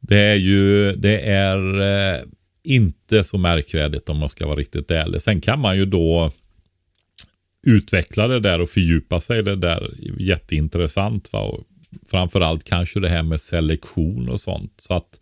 Det 0.00 0.18
är 0.18 0.36
ju, 0.36 0.92
det 0.92 1.20
är 1.20 1.80
eh, 1.80 2.20
inte 2.62 3.24
så 3.24 3.38
märkvärdigt 3.38 4.08
om 4.08 4.18
man 4.18 4.28
ska 4.28 4.46
vara 4.46 4.56
riktigt 4.56 4.90
ärlig. 4.90 5.22
Sen 5.22 5.40
kan 5.40 5.60
man 5.60 5.76
ju 5.76 5.86
då 5.86 6.30
utveckla 7.66 8.28
det 8.28 8.40
där 8.40 8.60
och 8.60 8.70
fördjupa 8.70 9.20
sig 9.20 9.38
i 9.38 9.42
det 9.42 9.56
där. 9.56 9.90
Jätteintressant 10.18 11.32
va. 11.32 11.40
Och 11.40 11.64
framförallt 12.10 12.64
kanske 12.64 13.00
det 13.00 13.08
här 13.08 13.22
med 13.22 13.40
selektion 13.40 14.28
och 14.28 14.40
sånt. 14.40 14.72
Så 14.76 14.94
att 14.94 15.20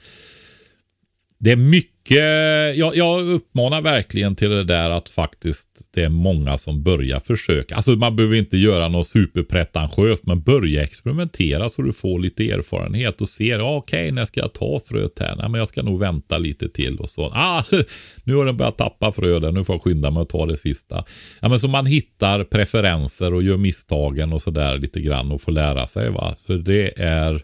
det 1.43 1.53
är 1.53 1.57
mycket, 1.57 2.77
jag, 2.77 2.97
jag 2.97 3.29
uppmanar 3.29 3.83
verkligen 3.83 4.37
till 4.37 4.51
det 4.51 4.65
där 4.65 4.91
att 4.91 5.09
faktiskt 5.09 5.69
det 5.95 6.03
är 6.03 6.09
många 6.09 6.59
som 6.59 6.83
börjar 6.83 7.21
försöka. 7.21 7.77
Alltså 7.77 7.91
man 7.91 8.17
behöver 8.17 8.37
inte 8.37 8.57
göra 8.57 8.89
något 8.89 9.07
superpretentiöst 9.07 10.27
men 10.27 10.41
börja 10.41 10.83
experimentera 10.83 11.69
så 11.69 11.83
du 11.83 11.93
får 11.93 12.19
lite 12.19 12.51
erfarenhet 12.51 13.21
och 13.21 13.29
ser, 13.29 13.59
ja, 13.59 13.77
okej 13.77 14.13
när 14.13 14.25
ska 14.25 14.41
jag 14.41 14.53
ta 14.53 14.81
fröet 14.87 15.19
här? 15.19 15.37
Nej 15.37 15.49
men 15.49 15.59
jag 15.59 15.69
ska 15.69 15.83
nog 15.83 16.01
vänta 16.01 16.39
lite 16.39 16.69
till 16.69 16.99
och 16.99 17.09
så. 17.09 17.25
Ah, 17.35 17.65
nu 18.25 18.35
har 18.35 18.47
den 18.47 18.57
börjat 18.57 18.79
tappa 18.79 19.13
frö 19.13 19.39
där, 19.39 19.53
nu 19.53 19.65
får 19.65 19.75
jag 19.75 19.83
skynda 19.83 20.11
mig 20.11 20.23
att 20.23 20.29
ta 20.29 20.47
det 20.47 20.57
sista. 20.57 21.05
Ja 21.41 21.49
men 21.49 21.61
så 21.61 21.69
man 21.69 21.87
hittar 21.87 22.45
preferenser 22.45 23.35
och 23.35 23.43
gör 23.43 23.57
misstagen 23.57 24.33
och 24.33 24.43
sådär 24.43 24.79
lite 24.79 25.01
grann 25.01 25.33
och 25.33 25.43
får 25.43 25.53
lära 25.53 25.87
sig 25.87 26.11
va. 26.11 26.37
För 26.47 26.55
det 26.55 26.93
är 27.01 27.43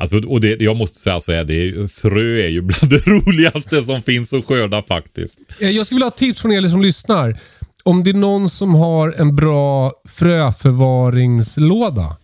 Alltså, 0.00 0.28
och 0.28 0.40
det, 0.40 0.60
jag 0.60 0.76
måste 0.76 0.98
säga 0.98 1.20
så 1.20 1.32
här, 1.32 1.44
det, 1.44 1.92
frö 1.92 2.20
är 2.20 2.48
ju 2.48 2.62
bland 2.62 2.90
det 2.90 3.06
roligaste 3.06 3.82
som 3.82 4.02
finns 4.02 4.32
att 4.32 4.44
skörda 4.44 4.82
faktiskt. 4.82 5.38
Eh, 5.60 5.70
jag 5.70 5.86
skulle 5.86 5.96
vilja 5.96 6.06
ha 6.06 6.10
tips 6.10 6.42
från 6.42 6.52
er 6.52 6.62
som 6.62 6.82
lyssnar. 6.82 7.40
Om 7.84 8.04
det 8.04 8.10
är 8.10 8.14
någon 8.14 8.50
som 8.50 8.74
har 8.74 9.14
en 9.18 9.36
bra 9.36 9.92
fröförvaringslåda. 10.08 12.16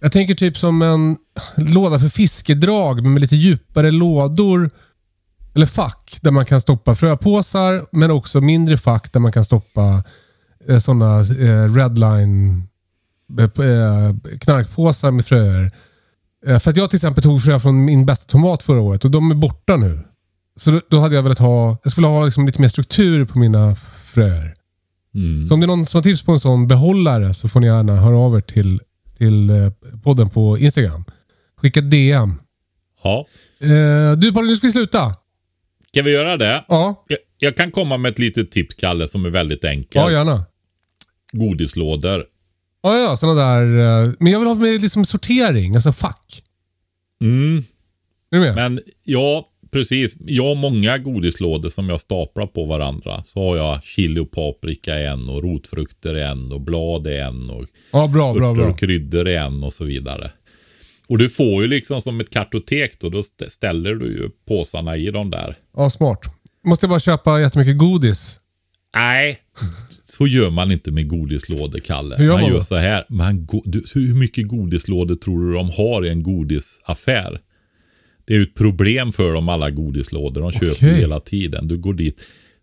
Jag 0.00 0.12
tänker 0.12 0.34
typ 0.34 0.56
som 0.56 0.82
en 0.82 1.16
låda 1.56 2.00
för 2.00 2.08
fiskedrag 2.08 3.04
med 3.04 3.20
lite 3.20 3.36
djupare 3.36 3.90
lådor. 3.90 4.70
Eller 5.54 5.66
fack 5.66 6.18
där 6.22 6.30
man 6.30 6.44
kan 6.44 6.60
stoppa 6.60 6.94
fröpåsar 6.94 7.86
men 7.92 8.10
också 8.10 8.40
mindre 8.40 8.76
fack 8.76 9.12
där 9.12 9.20
man 9.20 9.32
kan 9.32 9.44
stoppa 9.44 10.04
eh, 10.68 10.78
sådana 10.78 11.20
eh, 11.20 11.74
redline 11.74 12.68
eh, 13.38 13.44
eh, 13.44 14.14
knarkpåsar 14.40 15.10
med 15.10 15.26
fröer. 15.26 15.70
Eh, 16.46 16.58
för 16.58 16.70
att 16.70 16.76
jag 16.76 16.90
till 16.90 16.96
exempel 16.96 17.22
tog 17.24 17.42
frö 17.44 17.60
från 17.60 17.84
min 17.84 18.06
bästa 18.06 18.32
tomat 18.32 18.62
förra 18.62 18.80
året 18.80 19.04
och 19.04 19.10
de 19.10 19.30
är 19.30 19.34
borta 19.34 19.76
nu. 19.76 20.00
Så 20.56 20.70
då, 20.70 20.80
då 20.90 21.00
hade 21.00 21.14
jag 21.14 21.22
velat 21.22 21.38
ha, 21.38 21.78
jag 21.82 21.92
skulle 21.92 22.06
ha 22.06 22.24
liksom 22.24 22.46
lite 22.46 22.60
mer 22.60 22.68
struktur 22.68 23.24
på 23.24 23.38
mina 23.38 23.76
fröer. 24.14 24.54
Så 25.48 25.54
om 25.54 25.60
det 25.60 25.64
är 25.64 25.66
någon 25.68 25.86
som 25.86 25.98
har 25.98 26.02
tips 26.02 26.22
på 26.22 26.32
en 26.32 26.40
sån 26.40 26.68
behållare 26.68 27.34
så 27.34 27.48
får 27.48 27.60
ni 27.60 27.66
gärna 27.66 27.96
höra 27.96 28.16
av 28.18 28.36
er 28.36 28.40
till, 28.40 28.80
till 29.18 29.50
eh, 29.50 29.56
podden 30.02 30.30
på 30.30 30.58
Instagram. 30.58 31.04
Skicka 31.60 31.80
DM. 31.80 32.34
Ja, 33.04 33.26
Eh, 33.60 34.12
du 34.18 34.32
Paul, 34.32 34.46
nu 34.46 34.56
ska 34.56 34.66
vi 34.66 34.72
sluta. 34.72 35.14
ska 35.92 36.02
vi 36.02 36.10
göra 36.12 36.36
det? 36.36 36.64
Ja, 36.68 37.04
Jag, 37.08 37.18
jag 37.38 37.56
kan 37.56 37.70
komma 37.70 37.96
med 37.96 38.12
ett 38.12 38.18
litet 38.18 38.50
tips 38.50 38.74
Kalle 38.74 39.08
som 39.08 39.24
är 39.24 39.30
väldigt 39.30 39.64
enkelt. 39.64 39.94
ja 39.94 40.10
gärna. 40.10 40.44
Godislådor. 41.32 42.24
Ja, 42.82 42.98
ja, 42.98 43.16
sådana 43.16 43.40
där. 43.42 43.62
eh, 44.06 44.12
Men 44.18 44.32
jag 44.32 44.38
vill 44.38 44.48
ha 44.48 44.54
med 44.54 44.82
liksom 44.82 45.04
sortering, 45.04 45.74
alltså 45.74 45.92
fack. 45.92 46.42
Mm, 47.22 47.56
Är 48.30 48.36
du 48.36 48.40
med? 48.40 48.54
men 48.54 48.80
ja, 49.04 49.48
precis. 49.70 50.16
Jag 50.20 50.44
har 50.44 50.54
många 50.54 50.98
godislådor 50.98 51.68
som 51.70 51.88
jag 51.88 52.00
staplar 52.00 52.46
på 52.46 52.64
varandra. 52.64 53.22
Så 53.26 53.40
har 53.48 53.56
jag 53.56 53.82
chili 53.84 54.20
och 54.20 54.30
paprika 54.30 55.00
i 55.00 55.06
en 55.06 55.28
och 55.28 55.42
rotfrukter 55.42 56.14
i 56.16 56.22
en 56.22 56.52
och 56.52 56.60
blad 56.60 57.06
i 57.06 57.16
en 57.16 57.50
och 57.50 57.64
ja, 57.92 58.06
bra, 58.06 58.34
bra, 58.34 58.54
bra. 58.54 58.66
och 58.66 58.78
kryddor 58.78 59.28
i 59.28 59.34
en 59.36 59.64
och 59.64 59.72
så 59.72 59.84
vidare. 59.84 60.30
Och 61.06 61.18
du 61.18 61.30
får 61.30 61.62
ju 61.62 61.68
liksom 61.68 62.00
som 62.00 62.20
ett 62.20 62.30
kartotek 62.30 62.98
då. 63.00 63.08
Då 63.08 63.18
st- 63.18 63.50
ställer 63.50 63.94
du 63.94 64.06
ju 64.06 64.30
påsarna 64.48 64.96
i 64.96 65.10
dem 65.10 65.30
där. 65.30 65.56
Ja, 65.76 65.90
smart. 65.90 66.20
Måste 66.64 66.84
jag 66.84 66.90
bara 66.90 67.00
köpa 67.00 67.40
jättemycket 67.40 67.78
godis. 67.78 68.40
Nej, 68.94 69.38
så 70.10 70.26
gör 70.26 70.50
man 70.50 70.72
inte 70.72 70.90
med 70.90 71.08
godislådor, 71.08 71.78
Kalle. 71.78 72.16
Hur 72.18 72.24
gör 72.24 72.32
man 72.32 72.42
man 72.42 72.52
gör 72.52 72.60
så 72.60 72.76
här. 72.76 73.04
Man 73.08 73.46
go- 73.46 73.62
du, 73.64 73.84
hur 73.94 74.14
mycket 74.14 74.48
godislådor 74.48 75.14
tror 75.16 75.46
du 75.46 75.52
de 75.54 75.70
har 75.70 76.06
i 76.06 76.08
en 76.08 76.22
godisaffär? 76.22 77.38
Det 78.26 78.34
är 78.34 78.38
ju 78.38 78.42
ett 78.42 78.54
problem 78.54 79.12
för 79.12 79.32
dem 79.34 79.48
alla 79.48 79.70
godislådor. 79.70 80.40
De 80.40 80.52
köper 80.52 80.70
Okej. 80.72 80.94
hela 80.94 81.20
tiden. 81.20 81.68
Du 81.68 81.78
går 81.78 81.94
dit. 81.94 82.20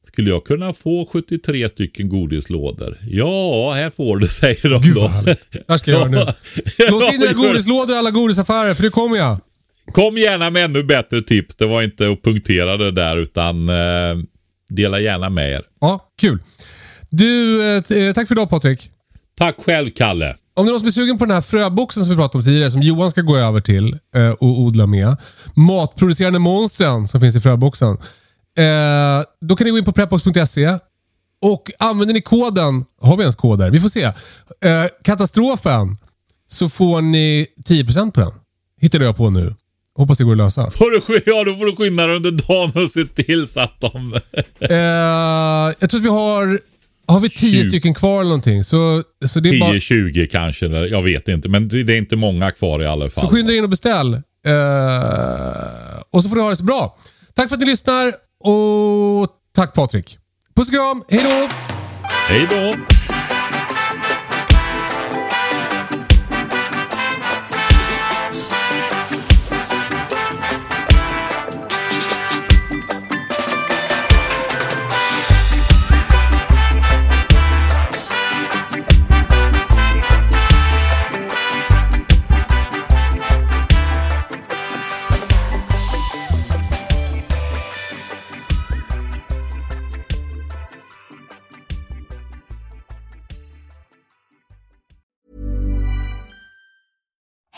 Skulle 0.08 0.30
jag 0.30 0.46
kunna 0.46 0.74
få 0.74 1.06
73 1.14 1.70
stycken 1.70 2.10
godislådor? 2.10 2.98
Ja, 3.10 3.74
här 3.74 3.90
får 3.90 4.18
du, 4.18 4.28
säger 4.42 4.70
de 4.70 4.82
Gud 4.82 4.96
då. 4.96 5.02
vad. 5.02 5.26
Det 5.26 5.38
här 5.68 5.78
ska 5.78 5.92
jag 5.92 6.00
göra 6.00 6.10
nu. 6.10 6.18
Lås 6.92 7.14
in 7.14 7.20
dina 7.20 7.32
det. 7.32 7.38
godislådor 7.38 7.96
i 7.96 7.98
alla 7.98 8.12
godisaffärer, 8.12 8.74
för 8.74 8.84
nu 8.84 8.90
kommer 8.90 9.18
jag. 9.18 9.38
Kom 9.92 10.18
gärna 10.18 10.50
med 10.50 10.66
ännu 10.66 10.84
bättre 10.84 11.22
tips. 11.22 11.56
Det 11.56 11.66
var 11.66 11.82
inte 11.82 12.10
att 12.12 12.24
punktera 12.24 12.78
det 12.78 12.92
där, 12.92 13.18
utan 13.18 13.70
eh, 13.70 14.18
dela 14.70 15.00
gärna 15.00 15.30
med 15.30 15.52
er. 15.52 15.62
Ja, 15.82 16.14
kul. 16.20 16.40
Du, 17.18 17.64
eh, 17.64 17.98
eh, 17.98 18.14
tack 18.14 18.28
för 18.28 18.36
idag 18.36 18.50
Patrik. 18.50 18.90
Tack 19.38 19.56
själv, 19.66 19.90
Kalle. 19.96 20.36
Om 20.54 20.66
det 20.66 20.70
är 20.70 20.72
någon 20.72 20.80
som 20.80 20.88
är 20.88 20.92
sugen 20.92 21.18
på 21.18 21.26
den 21.26 21.34
här 21.34 21.42
fröboxen 21.42 22.04
som 22.04 22.12
vi 22.12 22.18
pratade 22.18 22.38
om 22.38 22.44
tidigare, 22.44 22.72
som 22.72 22.82
Johan 22.82 23.12
ska 23.12 23.22
gå 23.22 23.38
över 23.38 23.60
till 23.60 23.98
eh, 24.16 24.30
och 24.30 24.60
odla 24.60 24.88
med. 24.88 25.18
Matproducerande 25.54 26.40
monstren 26.40 27.08
som 27.08 27.22
finns 27.22 27.36
i 27.36 27.42
fröboxen. 27.42 27.98
Eh, 28.58 29.24
då 29.42 29.56
kan 29.56 29.66
ni 29.66 29.72
gå 29.72 29.78
in 29.78 29.86
på 29.86 29.92
prepbox.se 29.92 30.78
och 31.42 31.72
använder 31.80 32.14
ni 32.14 32.22
koden, 32.22 32.86
har 33.02 33.18
vi 33.18 33.24
ens 33.24 33.36
koder? 33.36 33.70
Vi 33.70 33.80
får 33.80 33.90
se. 33.90 34.04
Eh, 34.04 34.86
katastrofen, 35.04 35.98
så 36.48 36.70
får 36.70 37.02
ni 37.02 37.48
10% 37.68 38.12
på 38.12 38.20
den. 38.20 38.32
Hittade 38.82 39.06
jag 39.06 39.18
på 39.18 39.30
nu. 39.30 39.56
Hoppas 39.98 40.18
det 40.18 40.24
går 40.24 40.32
att 40.32 40.38
lösa. 40.38 40.72
Får 40.78 40.92
du, 40.92 41.22
ja, 41.26 41.44
då 41.44 41.56
får 41.56 41.66
du 41.66 41.76
skynda 41.76 42.08
dig 42.08 42.16
under 42.16 42.32
dagen 42.32 42.84
och 42.84 42.92
se 42.92 43.06
till 43.06 43.48
så 43.48 43.60
att 43.60 43.82
de... 43.82 44.20
Eh, 44.60 45.76
jag 45.80 45.90
tror 45.90 46.00
att 46.00 46.06
vi 46.06 46.10
har... 46.10 46.60
Har 47.08 47.20
vi 47.20 47.30
10 47.30 47.52
Tjugo. 47.52 47.70
stycken 47.70 47.94
kvar 47.94 48.20
eller 48.20 48.30
någonting? 48.30 48.64
Så, 48.64 49.04
så 49.26 49.40
det 49.40 49.50
är 49.50 49.60
bara... 49.60 49.74
10-20 49.74 50.28
kanske, 50.28 50.66
jag 50.66 51.02
vet 51.04 51.28
inte. 51.28 51.50
Men 51.50 51.68
det 51.68 51.80
är 51.80 51.98
inte 51.98 52.16
många 52.16 52.52
kvar 52.52 52.82
i 52.84 52.86
alla 52.88 53.10
fall. 53.10 53.22
Så 53.22 53.28
skynda 53.36 53.54
in 53.54 53.64
och 53.64 53.70
beställ. 53.70 54.14
Eh, 54.14 54.22
och 56.12 56.24
så 56.24 56.30
får 56.30 56.36
ni 56.36 56.42
ha 56.42 56.50
det 56.50 56.56
så 56.56 56.64
bra. 56.64 56.98
Tack 57.36 57.50
för 57.50 57.56
att 57.56 57.62
ni 57.62 57.66
lyssnar 57.68 58.14
och 58.40 59.28
tack 59.56 59.74
Patrik. 59.74 60.18
Puss 60.56 60.68
och 60.68 60.74
kram, 60.74 61.04
hej 61.10 61.22
då! 61.24 61.48
Hej 62.28 62.48
då! 62.50 62.76